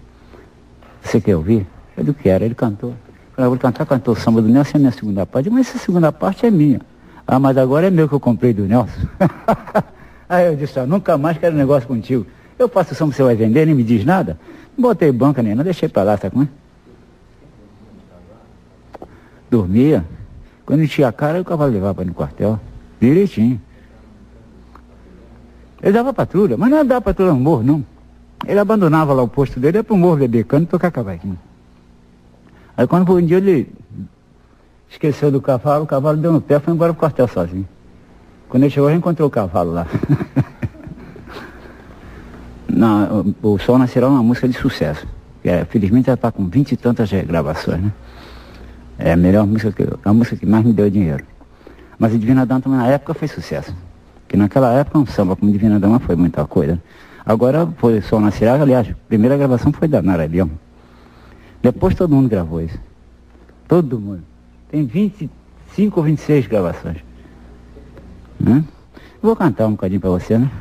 Você 1.03 1.22
quer 1.22 1.36
ouvir? 1.36 1.68
Eu 1.95 2.03
do 2.03 2.14
que 2.14 2.28
era, 2.28 2.44
ele 2.44 2.56
cantou. 2.56 2.95
Eu 3.38 3.49
vou 3.49 3.60
cantar, 3.60 3.86
cantou 3.86 4.14
o 4.14 4.18
samba 4.18 4.41
do 4.41 4.48
Nelson, 4.48 4.78
é 4.78 4.80
minha 4.80 4.91
segunda 4.91 5.26
parte. 5.26 5.49
Mas 5.49 5.68
essa 5.70 5.78
segunda 5.78 6.12
parte 6.12 6.45
é 6.45 6.52
minha. 6.52 6.80
Ah, 7.28 7.40
mas 7.40 7.57
agora 7.57 7.88
é 7.88 7.90
meu 7.90 8.07
que 8.07 8.16
eu 8.16 8.20
comprei 8.20 8.53
do 8.53 8.64
Nelson. 8.64 9.07
Aí 10.30 10.48
eu 10.48 10.56
disse, 10.56 10.80
ah, 10.80 10.86
nunca 10.86 11.18
mais 11.18 11.38
quero 11.38 11.56
negócio 11.56 11.88
contigo. 11.88 12.26
Eu 12.57 12.70
passo 12.70 12.94
o 12.94 12.95
samba 12.95 13.14
você 13.14 13.24
vai 13.24 13.36
vender, 13.36 13.66
nem 13.66 13.76
me 13.76 13.84
diz 13.84 14.06
nada. 14.06 14.40
Não 14.78 14.82
botei 14.84 15.12
banca 15.12 15.44
nem, 15.44 15.53
não 15.53 15.64
deixei 15.64 15.90
pra 15.90 16.03
lá, 16.03 16.18
sabe 16.18 16.32
como 16.32 16.44
é? 16.44 16.48
Dormia. 19.49 20.06
Quando 20.66 20.84
enchia 20.84 21.07
a 21.07 21.12
cara, 21.12 21.41
o 21.41 21.45
cavalo 21.45 21.72
levava 21.72 21.95
para 21.95 22.06
no 22.06 22.14
quartel. 22.14 22.60
Direitinho. 22.99 23.62
Ele 25.84 25.91
dava 25.91 26.14
patrulha, 26.14 26.57
mas 26.57 26.70
não 26.70 26.86
dava 26.86 27.02
patrulha 27.02 27.34
no 27.34 27.40
morro, 27.40 27.64
não. 27.64 27.86
Ele 28.48 28.60
abandonava 28.60 29.14
lá 29.14 29.22
o 29.22 29.28
posto 29.28 29.60
dele, 29.60 29.78
ia 29.78 29.84
pro 29.84 29.98
morro 29.98 30.18
beber 30.18 30.45
cano 30.45 30.64
e 30.64 30.68
tocar 30.68 30.91
cavaquinho. 30.91 31.38
Aí 32.77 32.85
quando 32.88 33.06
foi 33.06 33.22
um 33.22 33.26
dia 33.26 33.38
ele 33.38 33.72
esqueceu 34.89 35.31
do 35.31 35.41
cavalo, 35.41 35.84
o 35.84 35.88
cavalo 35.88 36.18
deu 36.18 36.31
no 36.31 36.41
pé 36.41 36.60
foi 36.60 36.73
embora 36.73 36.93
pro 36.93 36.99
quartel 36.99 37.27
sozinho. 37.27 37.68
Quando 38.49 38.64
ele 38.64 38.72
chegou, 38.72 38.89
ele 38.89 38.97
encontrou 38.97 39.27
o 39.27 39.31
cavalo 39.31 39.72
lá. 39.72 39.88
Na, 42.68 43.07
o 43.41 43.57
Sol 43.57 43.77
Nascerá 43.77 44.07
é 44.07 44.10
uma 44.10 44.23
música 44.23 44.47
de 44.47 44.57
sucesso. 44.57 45.07
É, 45.43 45.64
felizmente 45.65 46.10
ela 46.10 46.15
está 46.15 46.31
com 46.31 46.47
vinte 46.47 46.73
e 46.73 46.77
tantas 46.77 47.11
gravações, 47.11 47.81
né? 47.81 47.91
É 48.97 49.11
a 49.14 49.18
melhor 49.18 49.45
música, 49.45 49.72
que, 49.72 49.88
a 50.03 50.14
música 50.14 50.35
que 50.38 50.45
mais 50.45 50.65
me 50.65 50.73
deu 50.73 50.89
dinheiro. 50.89 51.23
Mas 51.97 52.14
a 52.14 52.18
Divina 52.18 52.45
Dama 52.45 52.61
também 52.61 52.80
na 52.80 52.88
época 52.88 53.14
foi 53.14 53.27
sucesso. 53.27 53.73
Que 54.27 54.35
naquela 54.35 54.73
época 54.73 54.99
um 54.99 55.06
samba 55.06 55.35
como 55.35 55.52
Divina 55.52 55.80
Dama 55.80 55.99
foi 55.99 56.15
muita 56.15 56.45
coisa. 56.45 56.81
Agora 57.26 57.68
foi 57.77 58.02
Sol 58.02 58.19
Nascerá, 58.19 58.53
aliás, 58.56 58.89
a 58.89 58.95
primeira 59.07 59.38
gravação 59.38 59.72
foi 59.72 59.88
da 59.88 60.02
Nara 60.02 60.26
Leão. 60.26 60.49
Depois 61.66 61.96
todo 61.96 62.14
mundo 62.14 62.30
gravou 62.30 62.62
isso. 62.62 62.78
Todo 63.68 64.00
mundo. 64.00 64.22
Tem 64.70 64.86
25 64.86 66.00
ou 66.00 66.04
26 66.04 66.46
gravações. 66.46 66.98
Né? 68.40 68.64
Vou 69.20 69.36
cantar 69.36 69.66
um 69.66 69.72
bocadinho 69.72 70.00
para 70.00 70.12
você, 70.12 70.38
né? 70.38 70.52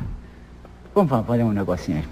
Vamos 0.95 1.11
fazer 1.27 1.43
um 1.43 1.51
negocinho 1.51 1.99
aí. 1.99 2.05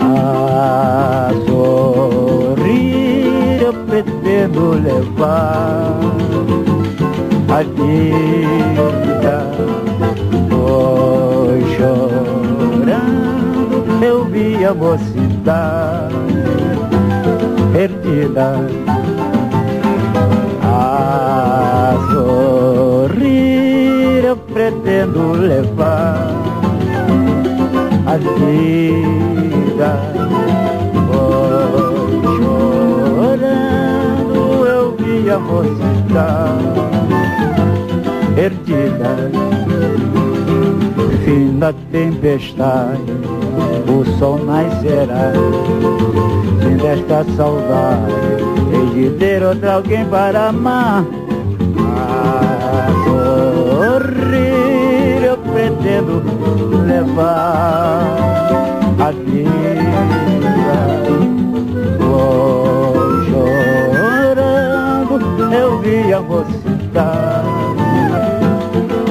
A 0.00 1.30
sorrir 1.46 3.62
eu 3.62 3.72
pretendo 3.86 4.72
levar 4.72 6.00
a 7.48 7.62
vida. 7.62 8.41
Eu 14.62 14.64
vi 14.64 14.64
a 14.64 14.74
mocidade 14.74 16.14
perdida 17.72 18.48
a 20.62 21.94
sorrir 22.12 23.52
eu 24.24 24.36
pretendo 24.36 25.32
levar 25.32 26.30
a 28.06 28.16
vida. 28.16 29.90
Chorando 33.56 34.66
eu 34.66 34.96
vi 34.96 35.30
a 35.30 35.38
mocidade 35.38 36.80
perdida. 38.34 39.30
Fim 41.24 41.58
da 41.58 41.72
tempestade, 41.92 43.12
o 43.88 44.04
sol 44.18 44.38
nascerá. 44.44 45.32
Fim 46.60 46.76
desta 46.76 47.24
saudade. 47.36 48.12
De 48.94 49.10
ter 49.18 49.42
outra 49.42 49.74
alguém 49.74 50.04
para 50.06 50.48
amar. 50.48 51.04
A 51.78 52.86
sorrir 53.04 55.24
eu 55.24 55.36
pretendo 55.38 56.22
levar 56.86 58.02
a 58.98 59.10
vida. 59.10 59.50
Vou 61.98 62.94
chorando, 63.24 65.14
eu 65.54 65.78
vi 65.80 66.12
a 66.12 66.20
mocidade 66.20 67.48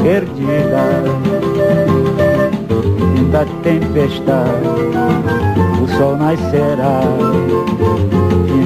perdida 0.04 1.41
da 3.32 3.46
tempestade 3.64 4.68
o 5.82 5.88
sol 5.98 6.18
nascerá. 6.18 7.02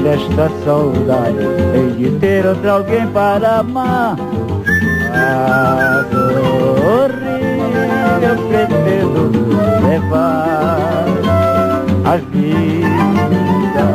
Desta 0.03 0.49
saudade 0.63 1.45
Hei 1.73 1.89
de 1.97 2.09
ter 2.19 2.45
outro 2.45 2.69
alguém 2.69 3.07
para 3.07 3.59
amar. 3.59 4.15
A 5.11 6.05
sorrir 6.11 7.55
eu 8.21 8.35
pretendo 8.47 9.31
levar 9.81 11.05
a 12.05 12.17
vida 12.17 13.85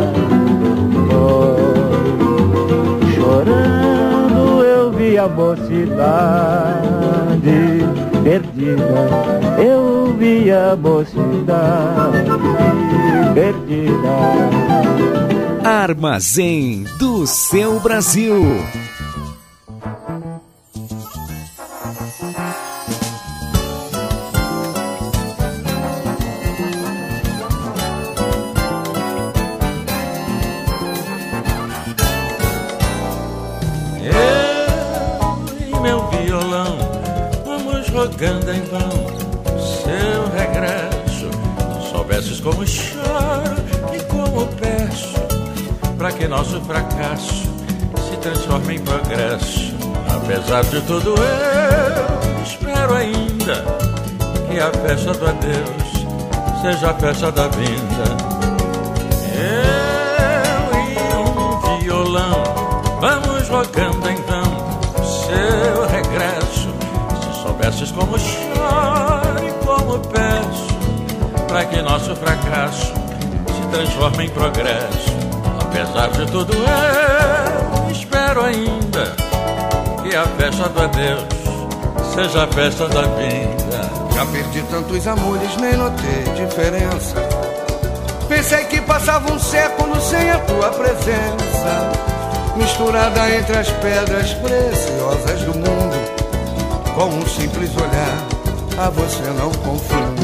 Foi 1.06 3.12
chorando 3.12 4.64
eu 4.64 4.90
vi 4.90 5.16
a 5.16 5.28
mocidade 5.28 6.80
perdida 8.22 8.84
Eu 9.58 10.14
vi 10.18 10.50
a 10.50 10.76
mocidade 10.76 12.30
perdida 13.34 14.60
Armazém 15.64 16.84
do 16.98 17.26
seu 17.26 17.78
Brasil. 17.80 18.42
Eu 34.02 35.68
e 35.68 35.80
meu 35.80 36.19
vamos 38.00 38.14
rogando 38.14 38.50
em 38.52 38.62
vão 38.62 39.06
seu 39.84 40.28
regresso. 40.34 41.30
Se 41.82 41.90
soubesses 41.90 42.40
como 42.40 42.66
choro 42.66 43.56
e 43.94 44.00
como 44.04 44.46
peço 44.56 45.20
para 45.98 46.12
que 46.12 46.26
nosso 46.26 46.60
fracasso 46.62 47.44
se 48.08 48.16
transforme 48.22 48.76
em 48.76 48.80
progresso. 48.80 49.74
Apesar 50.08 50.64
de 50.64 50.80
tudo, 50.82 51.14
eu 51.14 52.42
espero 52.42 52.94
ainda 52.94 53.64
que 54.50 54.58
a 54.58 54.72
festa 54.72 55.12
do 55.12 55.26
adeus 55.26 56.62
seja 56.62 56.90
a 56.90 56.94
festa 56.94 57.30
da 57.30 57.48
vinda. 57.48 58.30
Eu 59.34 59.79
Como 67.88 68.18
choro 68.18 69.46
e 69.46 69.64
como 69.64 69.98
peço, 70.00 70.68
para 71.48 71.64
que 71.64 71.80
nosso 71.80 72.14
fracasso 72.14 72.92
se 72.92 73.68
transforme 73.72 74.26
em 74.26 74.28
progresso. 74.28 75.10
Apesar 75.60 76.10
de 76.10 76.30
tudo, 76.30 76.52
eu 76.52 77.90
espero 77.90 78.44
ainda 78.44 79.16
que 80.02 80.14
a 80.14 80.24
festa 80.24 80.68
do 80.68 80.82
adeus 80.82 81.24
seja 82.14 82.44
a 82.44 82.46
festa 82.48 82.86
da 82.88 83.00
vinda. 83.02 83.90
Já 84.14 84.26
perdi 84.26 84.62
tantos 84.70 85.06
amores, 85.06 85.56
nem 85.56 85.74
notei 85.76 86.24
diferença. 86.36 87.16
Pensei 88.28 88.64
que 88.66 88.80
passava 88.82 89.32
um 89.32 89.38
século 89.38 89.98
sem 90.02 90.30
a 90.30 90.38
tua 90.40 90.68
presença, 90.70 91.92
misturada 92.56 93.30
entre 93.30 93.58
as 93.58 93.70
pedras 93.70 94.34
preciosas 94.34 95.40
do 95.42 95.54
mundo. 95.54 95.79
Com 97.00 97.06
um 97.06 97.26
simples 97.26 97.70
olhar, 97.78 98.28
a 98.76 98.90
você 98.90 99.22
não 99.30 99.50
confundo. 99.52 100.20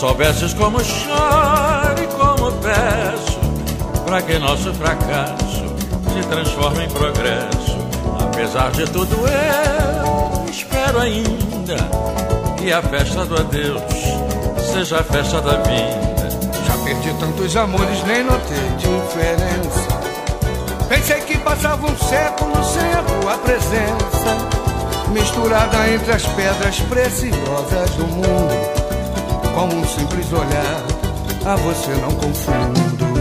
soubesses 0.00 0.52
como 0.54 0.82
choro 0.82 2.02
e 2.02 2.06
como 2.16 2.50
peço, 2.50 3.38
para 4.04 4.20
que 4.22 4.36
nosso 4.40 4.74
fracasso 4.74 5.64
se 6.12 6.28
transforme 6.28 6.86
em 6.86 6.88
progresso. 6.88 7.78
Apesar 8.18 8.72
de 8.72 8.84
tudo, 8.86 9.14
eu 9.14 10.50
espero 10.50 10.98
ainda 10.98 11.76
que 12.58 12.72
a 12.72 12.82
festa 12.82 13.24
do 13.24 13.36
adeus 13.36 14.11
seja 14.72 15.00
a 15.00 15.04
festa 15.04 15.40
da 15.42 15.58
vida. 15.58 16.30
Já 16.66 16.76
perdi 16.84 17.12
tantos 17.20 17.56
amores, 17.56 18.02
nem 18.04 18.24
notei 18.24 18.68
diferença. 18.78 20.02
Pensei 20.88 21.20
que 21.20 21.38
passava 21.38 21.86
um 21.86 21.96
século 21.98 22.54
sem 22.64 22.92
a 22.92 23.02
tua 23.02 23.38
presença, 23.38 25.10
misturada 25.10 25.88
entre 25.88 26.12
as 26.12 26.22
pedras 26.22 26.80
preciosas 26.80 27.90
do 27.96 28.06
mundo. 28.06 28.82
Com 29.54 29.66
um 29.66 29.84
simples 29.86 30.32
olhar, 30.32 30.82
a 31.44 31.56
você 31.56 31.90
não 32.00 32.10
confundo. 32.12 33.11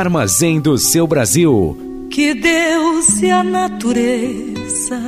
Armazém 0.00 0.58
do 0.58 0.78
seu 0.78 1.06
Brasil. 1.06 1.76
Que 2.10 2.32
Deus 2.32 3.20
e 3.20 3.30
a 3.30 3.44
natureza. 3.44 4.98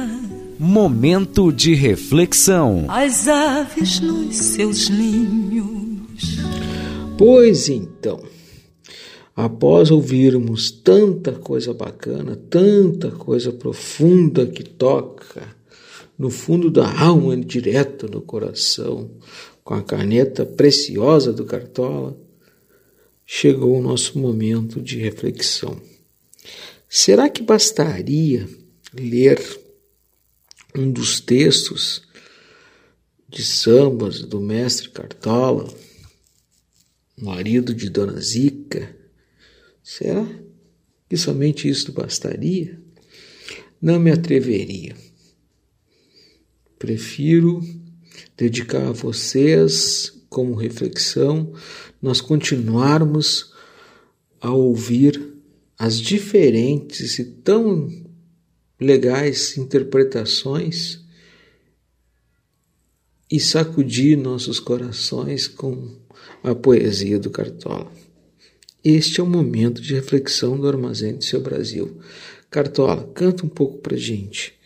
Momento 0.58 1.50
de 1.50 1.74
reflexão. 1.74 2.84
As 2.88 3.26
aves 3.26 4.00
nos 4.00 4.36
seus 4.36 4.90
ninhos. 4.90 6.36
Pois 7.16 7.70
então, 7.70 8.22
após 9.34 9.90
ouvirmos 9.90 10.70
tanta 10.70 11.32
coisa 11.32 11.72
bacana, 11.72 12.36
tanta 12.50 13.10
coisa 13.10 13.50
profunda 13.50 14.44
que 14.44 14.62
toca 14.62 15.42
no 16.18 16.28
fundo 16.28 16.70
da 16.70 17.00
alma, 17.00 17.34
direto 17.34 18.06
no 18.08 18.20
coração, 18.20 19.10
com 19.64 19.72
a 19.72 19.82
caneta 19.82 20.44
preciosa 20.44 21.32
do 21.32 21.46
Cartola, 21.46 22.14
chegou 23.34 23.78
o 23.78 23.82
nosso 23.82 24.18
momento 24.18 24.78
de 24.78 24.98
reflexão. 24.98 25.80
Será 26.86 27.30
que 27.30 27.42
bastaria 27.42 28.46
ler 28.92 29.40
um 30.76 30.92
dos 30.92 31.18
textos 31.18 32.02
de 33.26 33.42
sambas 33.42 34.20
do 34.20 34.38
mestre 34.38 34.90
Cartola, 34.90 35.66
marido 37.16 37.74
de 37.74 37.88
Dona 37.88 38.20
Zica? 38.20 38.94
Será 39.82 40.28
que 41.08 41.16
somente 41.16 41.66
isso 41.66 41.90
bastaria? 41.90 42.78
Não 43.80 43.98
me 43.98 44.10
atreveria. 44.10 44.94
Prefiro 46.78 47.62
dedicar 48.36 48.88
a 48.88 48.92
vocês 48.92 50.12
como 50.28 50.54
reflexão 50.54 51.54
nós 52.02 52.20
continuarmos 52.20 53.52
a 54.40 54.50
ouvir 54.50 55.32
as 55.78 55.98
diferentes 55.98 57.18
e 57.20 57.24
tão 57.24 57.88
legais 58.78 59.56
interpretações 59.56 61.00
e 63.30 63.38
sacudir 63.40 64.18
nossos 64.18 64.58
corações 64.58 65.46
com 65.46 65.96
a 66.42 66.54
poesia 66.54 67.18
do 67.18 67.30
Cartola. 67.30 67.90
Este 68.84 69.20
é 69.20 69.22
o 69.22 69.26
momento 69.26 69.80
de 69.80 69.94
reflexão 69.94 70.58
do 70.58 70.68
Armazém 70.68 71.14
do 71.14 71.24
Seu 71.24 71.40
Brasil. 71.40 72.00
Cartola, 72.50 73.08
canta 73.14 73.46
um 73.46 73.48
pouco 73.48 73.78
pra 73.78 73.96
gente. 73.96 74.58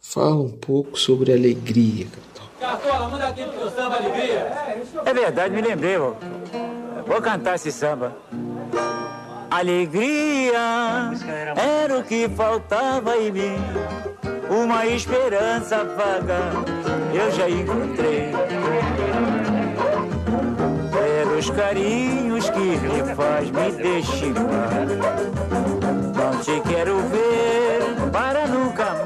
Fala 0.00 0.42
um 0.42 0.50
pouco 0.50 0.98
sobre 0.98 1.32
alegria, 1.32 2.06
Cartola. 2.06 2.50
Cartola, 2.60 3.08
manda 3.08 3.28
aqui 3.28 3.44
pro 3.44 3.70
samba 3.70 3.96
alegria. 3.96 4.80
É 5.06 5.14
verdade, 5.14 5.54
me 5.54 5.62
lembrei, 5.62 5.96
vou, 5.96 6.16
vou 7.10 7.20
cantar 7.20 7.56
esse 7.56 7.72
samba. 7.72 8.16
Alegria 9.50 11.10
era 11.56 11.98
o 11.98 12.04
que 12.04 12.28
faltava 12.28 13.16
em 13.16 13.32
mim, 13.32 13.56
uma 14.48 14.86
esperança 14.86 15.84
vaga 15.84 16.52
eu 17.12 17.32
já 17.32 17.50
encontrei. 17.50 18.30
Pelos 20.92 21.50
carinhos 21.50 22.48
que 22.48 22.60
me 22.60 23.14
faz 23.16 23.50
me 23.50 23.72
deixar, 23.72 24.86
não 26.14 26.40
te 26.40 26.60
quero 26.68 26.96
ver 27.08 28.10
para 28.12 28.46
nunca 28.46 28.84
mais. 28.84 28.99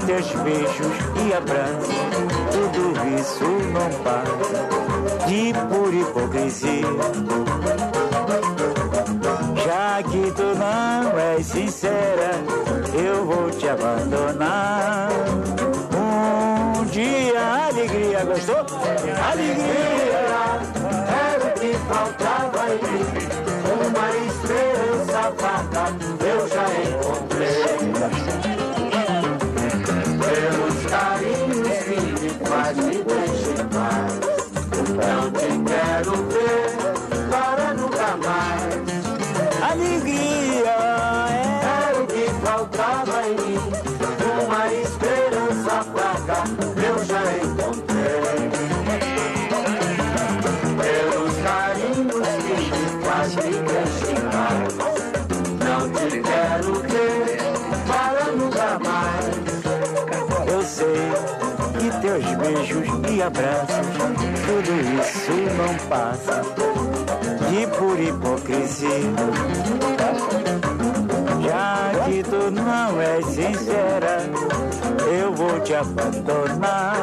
Teus 0.00 0.26
beijos 0.42 0.96
e 1.26 1.32
abraços, 1.32 1.94
tudo 2.52 2.92
isso 3.18 3.44
não 3.72 3.90
passa 4.02 4.74
de 5.26 5.52
pura 5.68 5.96
hipocrisia. 5.96 6.86
Já 9.64 10.02
que 10.02 10.32
tu 10.32 10.54
não 10.58 11.18
és 11.18 11.46
sincera, 11.46 12.30
eu 12.94 13.24
vou 13.24 13.50
te 13.50 13.68
abandonar. 13.68 15.08
Um 15.96 16.84
dia 16.86 17.68
alegria 17.68 18.24
gostou? 18.24 18.66
Alegria 19.30 20.18
era 21.30 21.44
o 21.44 21.52
que 21.58 21.72
faltava 21.88 22.66
em 22.70 22.78
mim. 22.92 23.04
Uma 23.74 24.08
esperança 24.26 25.22
vaga 25.40 25.84
eu 26.24 26.48
já 26.48 26.66
encontrei. 26.88 28.23
Beijos 62.44 62.86
e 63.10 63.22
abraços, 63.22 63.86
tudo 64.44 64.72
isso 65.00 65.32
não 65.56 65.88
passa 65.88 66.42
de 67.48 67.66
pura 67.78 68.00
hipocrisia. 68.00 68.88
Já 71.42 71.90
que 72.04 72.22
tu 72.22 72.50
não 72.50 73.00
és 73.00 73.24
sincera, 73.26 74.18
eu 75.18 75.32
vou 75.34 75.60
te 75.60 75.74
abandonar. 75.74 76.96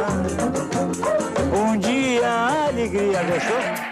Um 1.53 1.77
dia 1.77 2.27
a 2.27 2.67
alegria 2.67 3.23
gostou? 3.23 3.90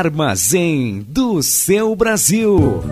Armazém 0.00 1.04
do 1.06 1.42
seu 1.42 1.94
Brasil. 1.94 2.82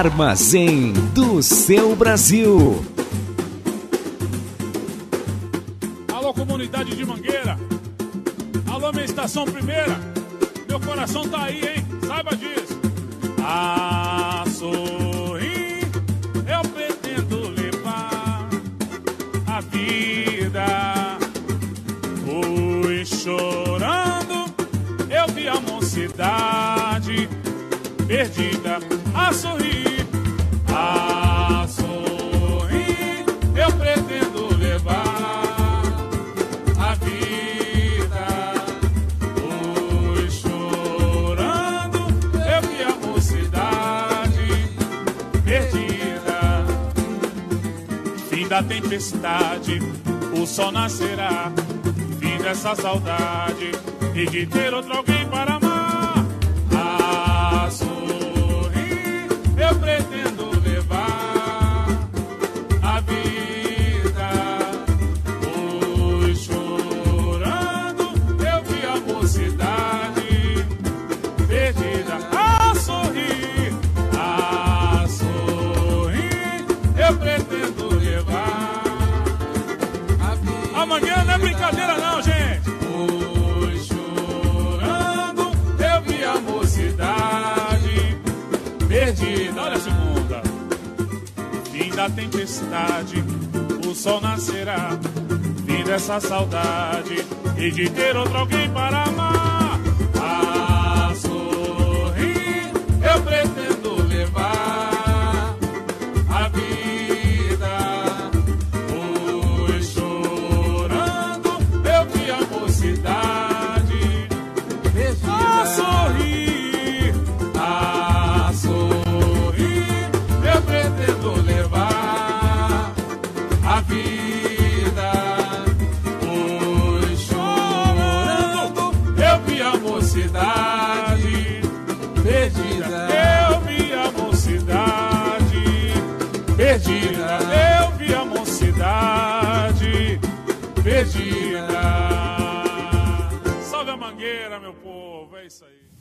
Armazém 0.00 0.94
do 1.12 1.42
seu 1.42 1.94
Brasil. 1.94 2.82
Dessa 52.70 52.82
saudade 52.82 53.72
e 54.14 54.26
de 54.26 54.46
ter 54.46 54.69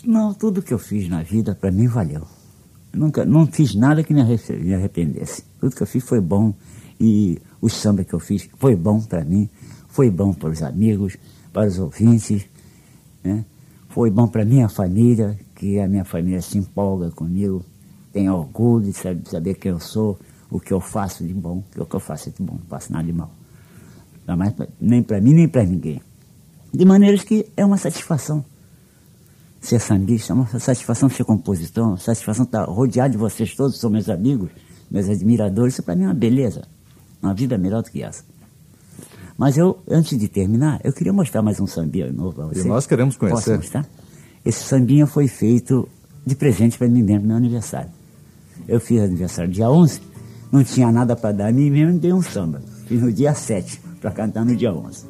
Não, 0.05 0.33
tudo 0.33 0.61
que 0.61 0.73
eu 0.73 0.79
fiz 0.79 1.09
na 1.09 1.21
vida 1.23 1.53
para 1.55 1.71
mim 1.71 1.87
valeu. 1.87 2.25
Eu 2.93 2.99
nunca, 2.99 3.25
não 3.25 3.45
fiz 3.45 3.75
nada 3.75 4.03
que 4.03 4.13
me 4.13 4.21
arre- 4.21 4.39
me 4.61 4.73
arrependesse. 4.73 5.43
Tudo 5.59 5.75
que 5.75 5.83
eu 5.83 5.87
fiz 5.87 6.03
foi 6.03 6.19
bom 6.21 6.53
e 6.99 7.39
o 7.61 7.69
samba 7.69 8.03
que 8.03 8.13
eu 8.13 8.19
fiz 8.19 8.49
foi 8.57 8.75
bom 8.75 9.01
para 9.01 9.23
mim, 9.23 9.49
foi 9.89 10.09
bom 10.09 10.33
para 10.33 10.49
os 10.49 10.63
amigos, 10.63 11.17
para 11.51 11.67
os 11.67 11.77
ouvintes, 11.79 12.45
né? 13.23 13.45
Foi 13.89 14.09
bom 14.09 14.27
para 14.27 14.45
minha 14.45 14.69
família, 14.69 15.37
que 15.55 15.79
a 15.79 15.87
minha 15.87 16.05
família 16.05 16.41
se 16.41 16.57
empolga 16.57 17.09
comigo, 17.11 17.65
tem 18.13 18.29
orgulho 18.29 18.85
de 18.85 18.93
saber, 18.93 19.27
saber 19.27 19.53
quem 19.55 19.71
eu 19.71 19.79
sou, 19.79 20.17
o 20.49 20.59
que 20.59 20.71
eu 20.71 20.79
faço 20.79 21.25
de 21.25 21.33
bom, 21.33 21.63
que 21.71 21.81
o 21.81 21.85
que 21.85 21.95
eu 21.95 21.99
faço 21.99 22.29
é 22.29 22.31
de 22.31 22.41
bom, 22.41 22.53
não 22.53 22.65
faço 22.67 22.91
nada 22.93 23.05
de 23.05 23.13
mal. 23.13 23.31
Mais 24.27 24.53
nem 24.79 25.01
para 25.01 25.19
mim, 25.19 25.33
nem 25.33 25.47
para 25.47 25.65
ninguém. 25.65 26.01
De 26.71 26.85
maneiras 26.85 27.23
que 27.23 27.47
é 27.57 27.65
uma 27.65 27.77
satisfação 27.77 28.45
ser 29.61 29.79
sambista, 29.79 30.33
é 30.33 30.35
uma 30.35 30.47
satisfação 30.59 31.09
ser 31.09 31.23
compositor, 31.25 31.87
uma 31.87 31.97
satisfação 31.97 32.45
estar 32.45 32.63
rodeado 32.63 33.11
de 33.11 33.17
vocês 33.17 33.53
todos, 33.53 33.79
são 33.79 33.89
meus 33.89 34.09
amigos, 34.09 34.49
meus 34.89 35.09
admiradores, 35.09 35.73
isso 35.73 35.83
para 35.83 35.95
mim 35.95 36.03
é 36.03 36.07
uma 36.07 36.13
beleza, 36.13 36.63
uma 37.21 37.33
vida 37.33 37.57
melhor 37.57 37.83
do 37.83 37.91
que 37.91 38.01
essa. 38.01 38.23
Mas 39.37 39.57
eu, 39.57 39.79
antes 39.89 40.17
de 40.17 40.27
terminar, 40.27 40.81
eu 40.83 40.91
queria 40.91 41.13
mostrar 41.13 41.41
mais 41.41 41.59
um 41.59 41.67
sambinha 41.67 42.11
novo 42.11 42.33
para 42.33 42.45
vocês. 42.47 42.65
nós 42.65 42.85
queremos 42.85 43.15
conhecer. 43.15 43.35
Posso 43.35 43.55
mostrar? 43.55 43.85
Esse 44.45 44.63
sambinha 44.63 45.07
foi 45.07 45.27
feito 45.27 45.87
de 46.25 46.35
presente 46.35 46.77
para 46.77 46.87
mim 46.87 47.03
mesmo 47.03 47.21
no 47.21 47.27
meu 47.27 47.37
aniversário. 47.37 47.89
Eu 48.67 48.79
fiz 48.79 49.01
aniversário 49.01 49.51
dia 49.51 49.69
11, 49.69 50.01
não 50.51 50.63
tinha 50.63 50.91
nada 50.91 51.15
para 51.15 51.31
dar 51.31 51.47
a 51.47 51.51
mim 51.51 51.69
mesmo, 51.69 51.97
dei 51.99 52.11
um 52.11 52.21
samba. 52.21 52.61
Fiz 52.85 53.01
no 53.01 53.11
dia 53.11 53.33
7, 53.33 53.79
para 54.01 54.11
cantar 54.11 54.43
no 54.43 54.55
dia 54.55 54.73
11. 54.73 55.05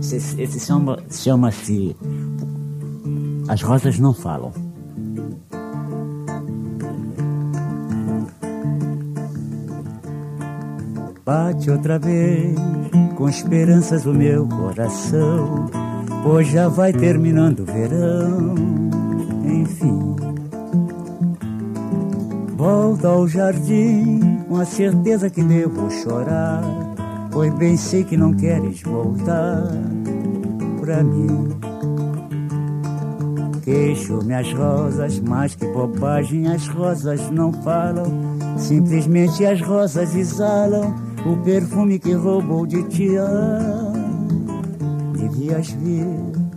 Esse, 0.00 0.40
esse 0.40 0.58
samba 0.58 1.02
chama-se 1.10 1.94
As 3.48 3.62
Rosas 3.62 3.98
Não 3.98 4.14
Falam. 4.14 4.52
Bate 11.24 11.70
outra 11.70 11.98
vez 11.98 12.56
com 13.16 13.28
esperanças 13.28 14.06
o 14.06 14.12
meu 14.12 14.48
coração, 14.48 15.66
pois 16.24 16.48
já 16.48 16.68
vai 16.68 16.92
terminando 16.92 17.60
o 17.60 17.64
verão. 17.64 18.54
Enfim, 19.44 20.16
volta 22.56 23.08
ao 23.08 23.28
jardim 23.28 24.40
com 24.48 24.56
a 24.56 24.64
certeza 24.64 25.30
que 25.30 25.42
devo 25.42 25.88
chorar, 25.90 26.62
pois 27.30 27.54
bem 27.54 27.76
sei 27.76 28.02
que 28.02 28.16
não 28.16 28.34
queres 28.34 28.82
voltar 28.82 29.62
pra 30.80 31.04
mim. 31.04 31.69
Queixo-me 33.70 34.34
as 34.34 34.52
rosas, 34.52 35.20
mas 35.20 35.54
que 35.54 35.64
bobagem 35.64 36.48
as 36.48 36.66
rosas 36.66 37.30
não 37.30 37.52
falam. 37.52 38.04
Simplesmente 38.58 39.46
as 39.46 39.60
rosas 39.60 40.12
exalam 40.16 40.92
o 41.24 41.36
perfume 41.44 41.96
que 42.00 42.12
roubou 42.12 42.66
de 42.66 42.82
ti. 42.88 43.10
Devias 45.16 45.70
vir 45.70 46.04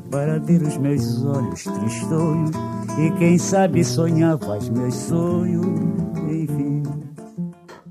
para 0.10 0.40
ver 0.40 0.64
os 0.64 0.76
meus 0.78 1.24
olhos 1.24 1.64
tristonhos 1.64 2.50
e 2.98 3.12
quem 3.20 3.38
sabe 3.38 3.84
sonhavas 3.84 4.68
meus 4.70 4.96
sonhos. 4.96 5.68
Enfim. 6.28 6.82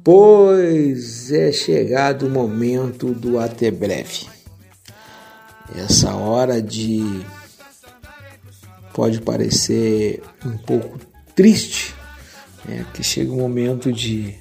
Pois 0.03 1.31
é 1.31 1.53
chegado 1.53 2.27
o 2.27 2.31
momento 2.31 3.15
do 3.15 3.39
até 3.39 3.71
breve. 3.71 4.27
Essa 5.77 6.13
hora 6.13 6.61
de 6.61 7.25
pode 8.93 9.21
parecer 9.21 10.23
um 10.45 10.57
pouco 10.57 10.99
triste, 11.35 11.95
né? 12.65 12.87
que 12.93 13.03
chega 13.03 13.33
o 13.33 13.37
momento 13.37 13.93
de, 13.93 14.35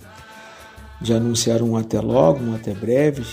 de 1.01 1.13
anunciar 1.13 1.61
um 1.61 1.75
até 1.75 1.99
logo, 1.99 2.43
um 2.43 2.55
até 2.55 2.73
breve, 2.73 3.23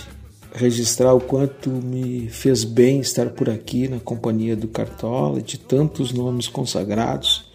registrar 0.53 1.13
o 1.13 1.19
quanto 1.19 1.69
me 1.69 2.27
fez 2.29 2.63
bem 2.63 2.99
estar 2.99 3.29
por 3.29 3.49
aqui 3.49 3.87
na 3.87 3.99
companhia 3.99 4.55
do 4.55 4.67
Cartola, 4.67 5.41
de 5.41 5.57
tantos 5.57 6.11
nomes 6.11 6.47
consagrados 6.47 7.49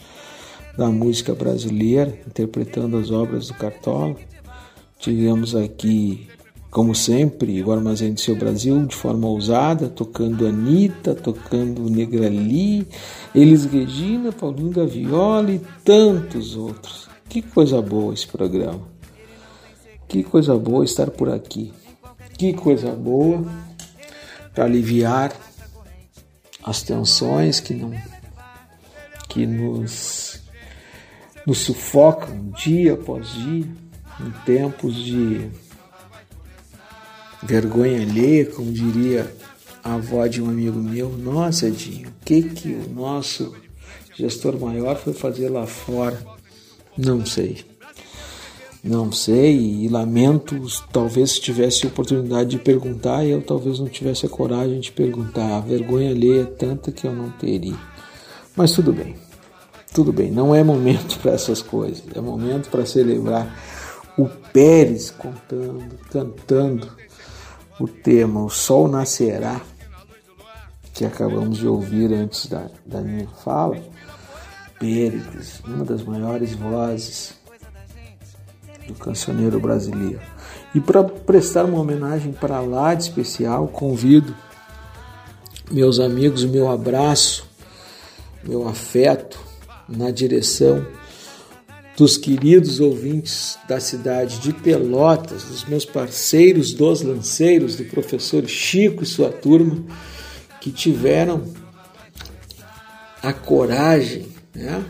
da 0.76 0.88
música 0.88 1.34
brasileira, 1.34 2.18
interpretando 2.26 2.96
as 2.96 3.10
obras 3.10 3.48
do 3.48 3.54
Cartola. 3.54 4.16
Tivemos 4.98 5.54
aqui, 5.54 6.28
como 6.74 6.92
sempre, 6.92 7.62
o 7.62 7.70
Armazém 7.70 8.12
do 8.12 8.20
Seu 8.20 8.34
Brasil 8.34 8.84
de 8.84 8.96
forma 8.96 9.28
ousada, 9.28 9.88
tocando 9.88 10.44
Anitta, 10.44 11.14
tocando 11.14 11.88
Negrali, 11.88 12.84
Elis 13.32 13.64
Regina, 13.64 14.32
Paulinho 14.32 14.72
da 14.72 14.84
Viola 14.84 15.52
e 15.52 15.60
tantos 15.84 16.56
outros 16.56 17.08
Que 17.28 17.40
coisa 17.40 17.80
boa 17.80 18.12
esse 18.12 18.26
programa. 18.26 18.88
Que 20.08 20.24
coisa 20.24 20.58
boa 20.58 20.84
estar 20.84 21.12
por 21.12 21.30
aqui. 21.30 21.72
Que 22.36 22.52
coisa 22.52 22.90
boa 22.90 23.46
para 24.52 24.64
aliviar 24.64 25.32
as 26.64 26.82
tensões 26.82 27.60
que 27.60 27.72
não 27.72 27.92
que 29.28 29.46
nos 29.46 30.42
nos 31.46 31.58
sufocam 31.58 32.50
dia 32.64 32.94
após 32.94 33.28
dia 33.28 33.64
em 34.20 34.30
tempos 34.44 34.96
de 34.96 35.62
vergonha 37.44 38.00
alheia, 38.00 38.46
como 38.46 38.72
diria 38.72 39.32
a 39.82 39.94
avó 39.94 40.26
de 40.26 40.42
um 40.42 40.48
amigo 40.48 40.78
meu. 40.78 41.10
Nossa, 41.10 41.66
Edinho, 41.68 42.08
o 42.08 42.24
que 42.24 42.42
que 42.42 42.68
o 42.72 42.88
nosso 42.94 43.54
gestor 44.16 44.58
maior 44.58 44.96
foi 44.96 45.12
fazer 45.12 45.48
lá 45.48 45.66
fora? 45.66 46.18
Não 46.96 47.24
sei. 47.26 47.64
Não 48.82 49.10
sei 49.10 49.84
e 49.84 49.88
lamento, 49.88 50.60
talvez 50.92 51.32
se 51.32 51.40
tivesse 51.40 51.86
oportunidade 51.86 52.50
de 52.50 52.58
perguntar, 52.58 53.24
eu 53.24 53.40
talvez 53.40 53.78
não 53.78 53.88
tivesse 53.88 54.26
a 54.26 54.28
coragem 54.28 54.80
de 54.80 54.92
perguntar. 54.92 55.56
A 55.56 55.60
vergonha 55.60 56.10
alheia 56.10 56.42
é 56.42 56.44
tanta 56.44 56.92
que 56.92 57.06
eu 57.06 57.12
não 57.14 57.30
teria. 57.30 57.78
Mas 58.54 58.72
tudo 58.72 58.92
bem. 58.92 59.16
Tudo 59.94 60.12
bem, 60.12 60.30
não 60.30 60.54
é 60.54 60.62
momento 60.62 61.18
para 61.22 61.32
essas 61.32 61.62
coisas. 61.62 62.02
É 62.14 62.20
momento 62.20 62.68
para 62.68 62.84
celebrar 62.84 63.58
o 64.18 64.28
Pérez 64.52 65.10
contando, 65.10 65.98
cantando 66.10 67.03
o 67.78 67.88
tema 67.88 68.44
O 68.44 68.50
Sol 68.50 68.88
Nascerá, 68.88 69.60
que 70.92 71.04
acabamos 71.04 71.58
de 71.58 71.66
ouvir 71.66 72.12
antes 72.12 72.46
da, 72.46 72.68
da 72.86 73.00
minha 73.00 73.26
fala. 73.44 73.82
Péricles, 74.78 75.60
uma 75.66 75.84
das 75.84 76.02
maiores 76.02 76.52
vozes 76.52 77.34
do 78.86 78.94
cancioneiro 78.94 79.58
brasileiro. 79.58 80.20
E 80.74 80.80
para 80.80 81.02
prestar 81.02 81.64
uma 81.64 81.80
homenagem 81.80 82.32
para 82.32 82.60
lá 82.60 82.94
de 82.94 83.04
especial, 83.04 83.68
convido 83.68 84.34
meus 85.70 85.98
amigos, 85.98 86.44
meu 86.44 86.70
abraço, 86.70 87.48
meu 88.42 88.68
afeto 88.68 89.38
na 89.88 90.10
direção 90.10 90.86
dos 91.96 92.16
queridos 92.16 92.80
ouvintes 92.80 93.56
da 93.68 93.78
cidade 93.78 94.40
de 94.40 94.52
Pelotas, 94.52 95.44
dos 95.44 95.64
meus 95.64 95.84
parceiros 95.84 96.72
dos 96.72 97.02
lanceiros, 97.02 97.76
do 97.76 97.84
professor 97.84 98.46
Chico 98.48 99.04
e 99.04 99.06
sua 99.06 99.30
turma, 99.30 99.84
que 100.60 100.72
tiveram 100.72 101.44
a 103.22 103.32
coragem, 103.32 104.26
né? 104.54 104.84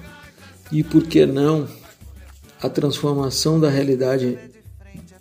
E 0.73 0.83
por 0.83 1.07
que 1.07 1.27
não 1.27 1.69
a 2.61 2.69
transformação 2.69 3.61
da 3.61 3.69
realidade 3.69 4.39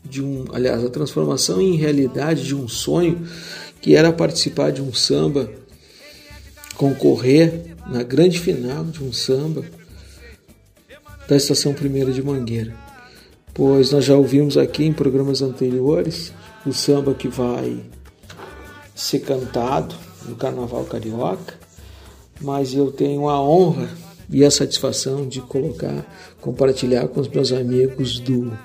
de 0.03 0.23
um, 0.23 0.45
aliás, 0.53 0.83
a 0.83 0.89
transformação 0.89 1.61
em 1.61 1.75
realidade 1.75 2.45
de 2.45 2.55
um 2.55 2.67
sonho 2.67 3.27
que 3.81 3.95
era 3.95 4.13
participar 4.13 4.71
de 4.71 4.81
um 4.81 4.93
samba, 4.93 5.51
concorrer 6.75 7.75
na 7.87 8.03
grande 8.03 8.39
final 8.39 8.85
de 8.85 9.03
um 9.03 9.11
samba 9.11 9.65
da 11.27 11.35
Estação 11.35 11.73
Primeira 11.73 12.11
de 12.11 12.21
Mangueira. 12.21 12.73
Pois 13.53 13.91
nós 13.91 14.05
já 14.05 14.15
ouvimos 14.15 14.57
aqui 14.57 14.83
em 14.83 14.93
programas 14.93 15.41
anteriores 15.41 16.33
o 16.65 16.73
samba 16.73 17.13
que 17.13 17.27
vai 17.27 17.79
ser 18.95 19.19
cantado 19.19 19.95
no 20.27 20.35
Carnaval 20.35 20.83
Carioca, 20.85 21.53
mas 22.41 22.73
eu 22.73 22.91
tenho 22.91 23.29
a 23.29 23.41
honra 23.41 23.89
e 24.29 24.43
a 24.43 24.51
satisfação 24.51 25.27
de 25.27 25.41
colocar, 25.41 26.05
compartilhar 26.41 27.07
com 27.07 27.19
os 27.19 27.27
meus 27.27 27.51
amigos 27.51 28.19
do 28.19 28.57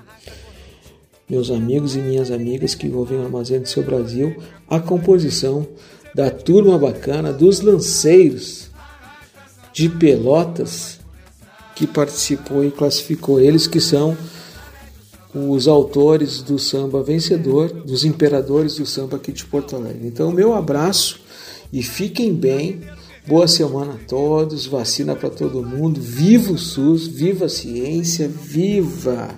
meus 1.28 1.50
amigos 1.50 1.94
e 1.94 1.98
minhas 1.98 2.30
amigas 2.30 2.74
que 2.74 2.86
envolvem 2.86 3.18
o 3.18 3.24
Armazém 3.24 3.60
do 3.60 3.68
Seu 3.68 3.82
Brasil, 3.82 4.34
a 4.66 4.80
composição 4.80 5.66
da 6.14 6.30
turma 6.30 6.78
bacana 6.78 7.34
dos 7.34 7.60
lanceiros 7.60 8.70
de 9.70 9.90
Pelotas 9.90 10.97
que 11.78 11.86
participou 11.86 12.64
e 12.64 12.72
classificou 12.72 13.40
eles 13.40 13.68
que 13.68 13.80
são 13.80 14.18
os 15.32 15.68
autores 15.68 16.42
do 16.42 16.58
samba 16.58 17.04
vencedor, 17.04 17.72
dos 17.72 18.04
imperadores 18.04 18.74
do 18.74 18.84
samba 18.84 19.16
aqui 19.16 19.30
de 19.30 19.44
Porto 19.44 19.76
Alegre. 19.76 20.08
Então, 20.08 20.32
meu 20.32 20.54
abraço 20.54 21.20
e 21.72 21.80
fiquem 21.80 22.34
bem. 22.34 22.80
Boa 23.28 23.46
semana 23.46 23.92
a 23.92 24.08
todos, 24.08 24.66
vacina 24.66 25.14
para 25.14 25.30
todo 25.30 25.62
mundo, 25.62 26.00
viva 26.00 26.52
o 26.52 26.58
SUS, 26.58 27.06
viva 27.06 27.44
a 27.44 27.48
ciência, 27.48 28.26
viva, 28.26 29.28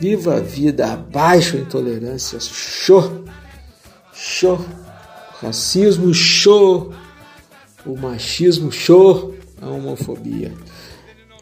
viva 0.00 0.38
a 0.38 0.40
vida, 0.40 0.92
abaixo 0.92 1.56
a 1.56 1.60
intolerância, 1.60 2.40
show, 2.40 3.22
show, 4.12 4.58
racismo, 5.40 6.12
show, 6.12 6.92
o 7.86 7.96
machismo, 7.96 8.72
show, 8.72 9.32
a 9.60 9.68
homofobia. 9.68 10.52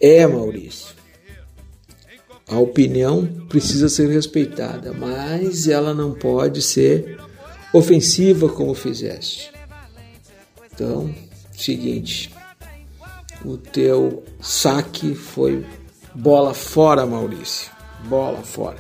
É, 0.01 0.27
Maurício, 0.27 0.95
a 2.49 2.59
opinião 2.59 3.27
precisa 3.49 3.89
ser 3.89 4.09
respeitada, 4.09 4.93
mas 4.93 5.69
ela 5.69 5.93
não 5.93 6.13
pode 6.13 6.63
ser 6.63 7.19
ofensiva 7.73 8.49
como 8.49 8.75
fizeste. 8.75 9.53
Então, 10.73 11.15
seguinte, 11.53 12.35
o 13.45 13.57
teu 13.57 14.25
saque 14.41 15.15
foi 15.15 15.65
bola 16.15 16.55
fora, 16.55 17.07
Maurício. 17.07 17.71
Bola 18.09 18.43
fora. 18.43 18.79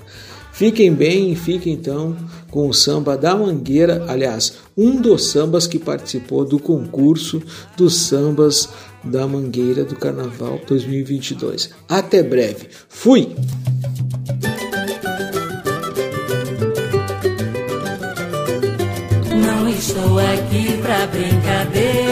Fiquem 0.53 0.93
bem 0.93 1.33
e 1.33 1.37
fiquem 1.37 1.75
então 1.75 2.17
com 2.51 2.69
o 2.69 2.75
samba 2.75 3.17
da 3.17 3.35
Mangueira, 3.35 4.05
aliás, 4.09 4.55
um 4.77 5.01
dos 5.01 5.31
sambas 5.31 5.67
que 5.67 5.79
participou 5.79 6.45
do 6.45 6.59
concurso 6.59 7.41
dos 7.77 7.95
sambas 7.97 8.69
da 9.03 9.27
Mangueira 9.27 9.85
do 9.85 9.97
Carnaval 9.97 10.61
2022. 10.67 11.71
Até 11.89 12.23
breve. 12.23 12.69
Fui! 12.89 13.35
Não 19.45 19.69
estou 19.69 20.19
aqui 20.19 20.77
pra 20.83 21.07
brincadeira. 21.07 22.10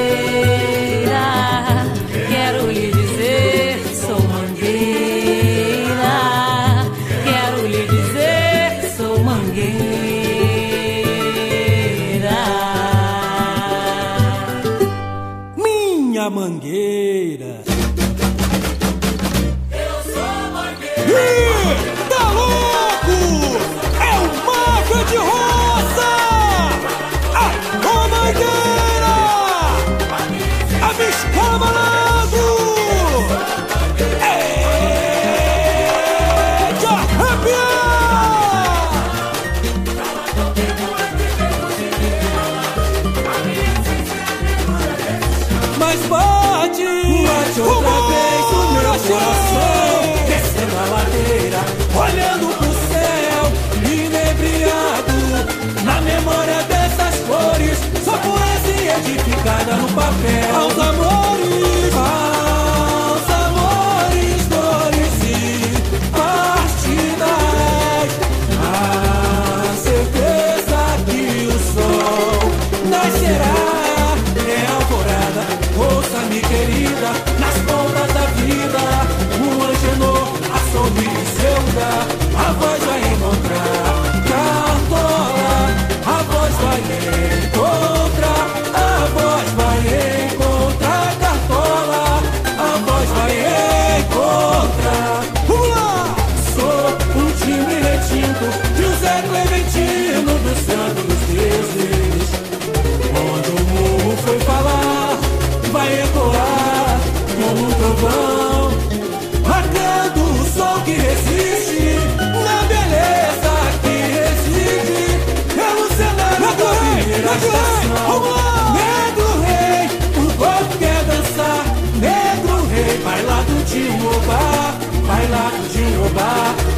de 123.68 123.86
Obá, 124.16 124.78
vai 125.06 125.26
de 125.68 125.96
Obá. 125.98 126.77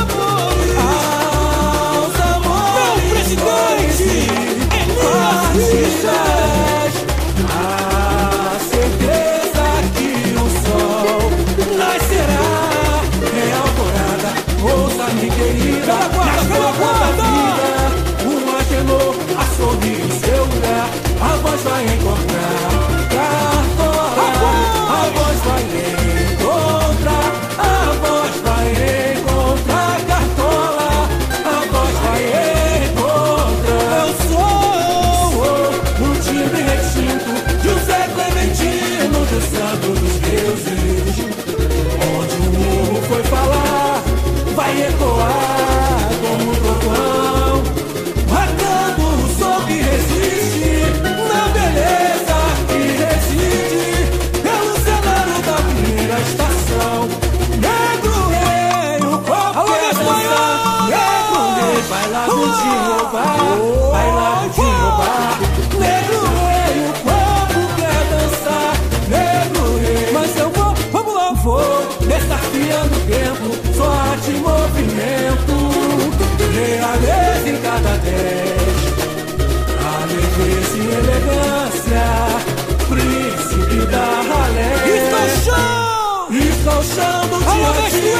deixando 86.91 87.39
de 87.39 87.45
dia 87.45 87.69
a 87.69 87.89
dia. 87.89 88.15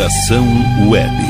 Estação 0.00 0.46
Web. 0.88 1.29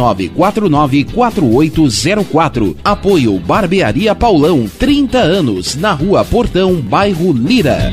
99494804. 0.00 2.76
Apoio 2.82 3.38
Barbearia 3.38 4.14
Paulão, 4.14 4.66
30 4.78 5.18
anos, 5.18 5.76
na 5.76 5.92
Rua 5.92 6.24
Portão, 6.24 6.76
bairro 6.76 7.30
Lira. 7.32 7.92